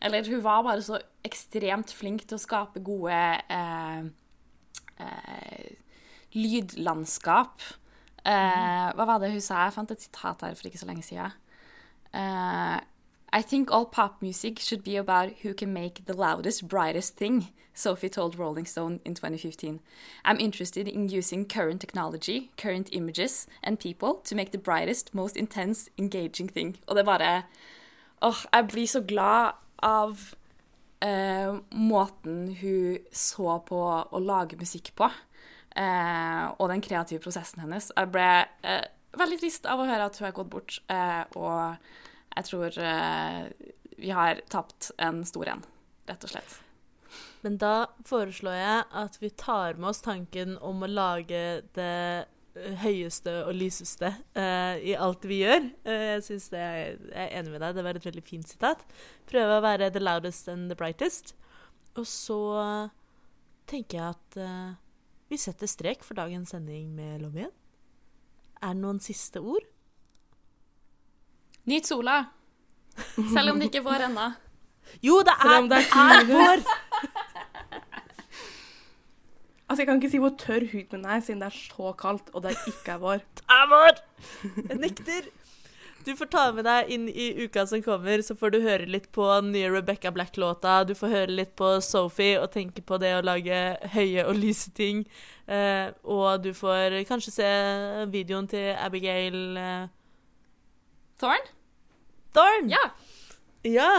Eller 0.01 0.24
hun 0.30 0.43
var 0.43 0.63
bare 0.63 0.82
så 0.82 0.95
ekstremt 1.28 1.91
flink 1.91 2.22
til 2.24 2.38
å 2.38 2.39
skape 2.39 2.80
gode 2.80 3.11
eh, 3.11 4.05
eh, 4.95 5.65
lydlandskap. 6.32 7.59
Mm. 8.30 8.93
hva 8.95 9.05
var 9.07 9.20
det 9.20 9.32
hun 9.32 9.41
sa? 9.41 9.63
Jeg 9.65 9.74
fant 9.74 9.91
et 9.91 10.01
sitat 10.03 10.43
her 10.45 10.55
for 10.55 10.67
ikke 10.67 10.80
så 10.80 10.86
lenge 10.86 11.03
siden. 11.03 11.32
I 13.32 13.42
think 13.42 13.72
all 13.72 13.86
pop 13.86 14.22
music 14.22 14.60
should 14.60 14.84
be 14.84 14.96
about 14.98 15.30
who 15.44 15.54
can 15.54 15.72
make 15.72 16.06
the 16.06 16.14
loudest, 16.14 16.68
brightest 16.68 17.16
thing, 17.16 17.50
Sophie 17.74 18.10
told 18.10 18.38
Rolling 18.38 18.66
Stone 18.66 19.00
in 19.06 19.14
2015. 19.14 19.80
I'm 20.26 20.40
interested 20.40 20.88
in 20.88 21.10
using 21.10 21.46
current 21.46 21.80
technology, 21.80 22.52
current 22.58 22.90
images 22.92 23.48
and 23.64 23.80
people 23.80 24.16
to 24.26 24.36
make 24.36 24.52
the 24.52 24.58
brightest, 24.58 25.14
most 25.14 25.38
intense, 25.38 25.90
engaging 25.98 26.50
thing. 26.50 26.78
Og 26.88 26.96
det 26.96 27.06
bare 27.06 27.44
Åh, 28.22 28.46
jeg 28.54 28.68
blir 28.68 28.88
så 28.88 29.02
glad 29.02 29.52
av 29.80 30.18
uh, 31.06 31.60
måten 31.72 32.56
hun 32.60 32.98
så 33.12 33.60
på 33.64 33.80
å 34.12 34.20
lage 34.20 34.60
musikk 34.60 34.92
på, 34.96 35.08
uh, 35.08 36.46
og 36.60 36.66
den 36.68 36.84
kreative 36.84 37.24
prosessen 37.24 37.64
hennes. 37.64 37.94
Jeg 37.96 38.12
ble 38.12 38.28
uh, 38.68 38.84
veldig 39.16 39.40
trist 39.40 39.70
av 39.72 39.80
å 39.80 39.88
høre 39.88 40.10
at 40.10 40.20
hun 40.20 40.28
er 40.28 40.36
gått 40.36 40.52
bort, 40.52 40.82
og 41.40 41.78
jeg 42.40 42.48
tror 42.48 42.80
eh, 42.80 43.46
vi 44.00 44.12
har 44.16 44.42
tapt 44.52 44.92
en 44.98 45.22
stor 45.28 45.52
en, 45.52 45.64
rett 46.08 46.26
og 46.26 46.32
slett. 46.32 46.58
Men 47.44 47.56
da 47.60 47.90
foreslår 48.08 48.58
jeg 48.58 48.84
at 49.02 49.18
vi 49.22 49.32
tar 49.40 49.80
med 49.80 49.92
oss 49.92 50.04
tanken 50.04 50.58
om 50.64 50.84
å 50.84 50.92
lage 50.92 51.44
det 51.76 51.96
eh, 52.20 52.76
høyeste 52.82 53.32
og 53.46 53.54
lyseste 53.56 54.10
uh, 54.36 54.76
i 54.84 54.96
alt 54.98 55.24
vi 55.30 55.38
gjør. 55.46 55.68
Uh, 55.86 56.06
jeg 56.16 56.24
synes 56.26 56.48
det 56.52 56.64
jeg 56.64 56.96
er 57.14 57.36
enig 57.38 57.54
med 57.54 57.62
deg, 57.64 57.78
det 57.78 57.86
var 57.86 58.00
et 58.00 58.08
veldig 58.10 58.24
fint 58.26 58.50
sitat. 58.50 58.82
Prøve 59.30 59.60
å 59.60 59.64
være 59.64 59.92
the 59.96 60.02
loudest 60.02 60.50
and 60.52 60.68
the 60.68 60.76
brightest. 60.76 61.36
Og 61.96 62.08
så 62.10 62.40
tenker 63.70 64.02
jeg 64.02 64.18
at 64.18 64.40
uh, 64.42 64.74
vi 65.32 65.40
setter 65.40 65.72
strek 65.72 66.04
for 66.04 66.20
dagens 66.20 66.52
sending 66.52 66.90
med 66.98 67.22
Lommien. 67.24 67.54
Er 68.60 68.74
det 68.74 68.82
noen 68.82 69.00
siste 69.04 69.40
ord? 69.40 69.64
Nyt 71.70 71.86
sola! 71.89 72.24
Selv 73.15 73.53
om 73.53 73.59
det 73.59 73.70
ikke 73.70 73.84
er 73.84 73.86
vår 73.86 74.05
ennå. 74.07 74.28
Jo, 75.05 75.20
det 75.26 75.36
er, 75.36 75.67
det 75.70 75.78
er 75.78 75.86
det 75.86 75.86
er 76.03 76.30
vår! 76.34 76.63
Altså, 79.70 79.84
Jeg 79.84 79.88
kan 79.88 79.99
ikke 79.99 80.09
si 80.09 80.17
hvor 80.17 80.32
tørr 80.34 80.63
huden 80.72 80.97
min 80.97 81.03
er, 81.05 81.20
siden 81.22 81.43
det 81.43 81.51
er 81.51 81.57
så 81.59 81.91
kaldt, 81.93 82.32
og 82.34 82.41
det 82.41 82.55
ikke 82.72 82.95
er 82.95 83.01
vår. 83.03 83.20
Det 83.38 83.43
er 83.53 83.67
vår! 83.70 83.99
Jeg 84.65 84.78
nekter. 84.82 85.28
Du 86.07 86.15
får 86.17 86.30
ta 86.34 86.45
med 86.55 86.65
deg 86.65 86.89
inn 86.95 87.03
i 87.11 87.28
uka 87.43 87.67
som 87.70 87.84
kommer, 87.86 88.24
så 88.26 88.34
får 88.39 88.55
du 88.55 88.57
høre 88.63 88.88
litt 88.89 89.05
på 89.13 89.28
den 89.28 89.51
nye 89.53 89.70
Rebecca 89.70 90.09
Black-låta. 90.15 90.80
Du 90.89 90.95
får 90.97 91.13
høre 91.13 91.36
litt 91.38 91.53
på 91.59 91.70
Sophie 91.86 92.39
og 92.41 92.49
tenke 92.55 92.82
på 92.82 92.97
det 93.03 93.13
å 93.20 93.22
lage 93.22 93.59
høye 93.93 94.26
og 94.26 94.39
lyse 94.41 94.74
ting. 94.74 95.03
Eh, 95.45 95.93
og 96.01 96.41
du 96.47 96.49
får 96.57 96.97
kanskje 97.11 97.36
se 97.36 97.51
videoen 98.09 98.49
til 98.49 98.72
Abigail 98.74 99.39
eh, 99.59 99.88
Thorn? 101.22 101.45
Thorn. 102.36 102.70
Ja. 102.72 102.86
Ja. 103.68 103.92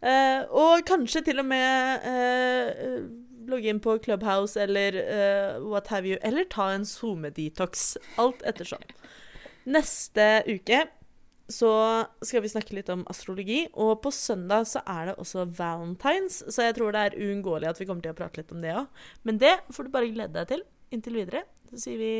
Eh, 0.00 0.46
og 0.48 0.86
kanskje 0.88 1.24
til 1.26 1.42
og 1.42 1.48
med 1.50 2.06
eh, 2.08 3.02
logge 3.50 3.72
inn 3.72 3.82
på 3.82 3.98
Clubhouse 4.04 4.60
eller 4.60 4.96
eh, 5.00 5.58
what 5.64 5.90
have 5.92 6.08
you. 6.08 6.18
Eller 6.22 6.48
ta 6.50 6.70
en 6.74 6.86
SoMe-detox. 6.88 7.92
Alt 8.20 8.42
ettersom. 8.48 8.82
Neste 9.68 10.30
uke 10.48 10.86
så 11.50 11.70
skal 12.22 12.44
vi 12.44 12.50
snakke 12.52 12.76
litt 12.76 12.90
om 12.92 13.02
astrologi, 13.10 13.64
og 13.74 13.96
på 14.04 14.12
søndag 14.14 14.68
så 14.70 14.84
er 14.86 15.10
det 15.10 15.16
også 15.18 15.48
valentines, 15.58 16.44
så 16.46 16.68
jeg 16.68 16.76
tror 16.76 16.94
det 16.94 17.00
er 17.08 17.16
uunngåelig 17.18 17.72
at 17.72 17.80
vi 17.80 17.86
kommer 17.88 18.04
til 18.04 18.14
å 18.14 18.18
prate 18.20 18.38
litt 18.38 18.52
om 18.54 18.60
det 18.62 18.76
òg. 18.78 19.00
Men 19.26 19.40
det 19.42 19.56
får 19.74 19.88
du 19.88 19.94
bare 19.96 20.12
glede 20.14 20.36
deg 20.36 20.52
til 20.52 20.62
inntil 20.94 21.18
videre. 21.18 21.42
Så 21.72 21.82
sier 21.84 21.98
vi 21.98 22.12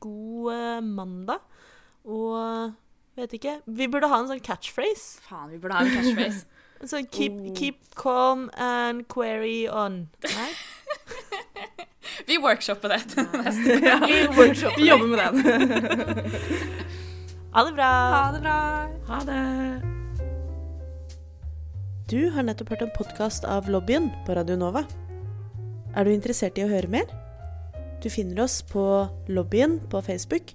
god 0.00 0.52
eh, 0.54 0.80
mandag, 0.86 1.44
og 2.08 2.72
vet 3.24 3.32
ikke 3.38 3.54
Vi 3.66 3.86
burde 3.88 4.08
ha 4.10 4.18
en 4.22 4.28
sånn 4.30 4.40
catchphrase. 4.44 5.20
Faen, 5.28 5.50
vi 5.52 5.58
burde 5.62 5.74
ha 5.78 5.84
en 5.84 5.94
catchphrase. 5.94 6.44
Så 6.90 7.02
keep, 7.12 7.32
Oh. 7.36 7.52
keep 7.54 7.76
calm 7.94 8.46
and 8.56 9.04
query 9.12 9.66
on. 9.68 10.08
Nei? 10.24 10.50
Vi 12.26 12.38
workshopper 12.40 12.88
det 12.94 13.02
til 13.12 13.26
neste 13.36 13.76
Ja, 13.84 13.98
Vi 14.06 14.14
vi 14.78 14.86
jobber 14.88 15.06
med 15.06 15.18
den. 15.18 15.36
Ha 17.52 17.64
det 17.66 17.74
bra. 17.76 17.90
Ha 18.14 18.32
det 18.32 18.40
bra. 18.44 18.56
Ha 19.10 19.20
det. 19.28 19.40
Du 22.10 22.30
har 22.34 22.42
nettopp 22.48 22.72
hørt 22.72 22.82
en 22.82 22.90
podkast 22.96 23.44
av 23.46 23.68
Lobbyen 23.70 24.08
på 24.26 24.34
Radio 24.34 24.56
Nova. 24.58 24.82
Er 25.94 26.04
du 26.06 26.10
interessert 26.14 26.58
i 26.58 26.64
å 26.64 26.70
høre 26.70 26.88
mer? 26.90 27.06
Du 28.02 28.08
finner 28.10 28.44
oss 28.46 28.60
på 28.66 28.82
Lobbyen 29.28 29.78
på 29.92 30.00
Facebook 30.02 30.54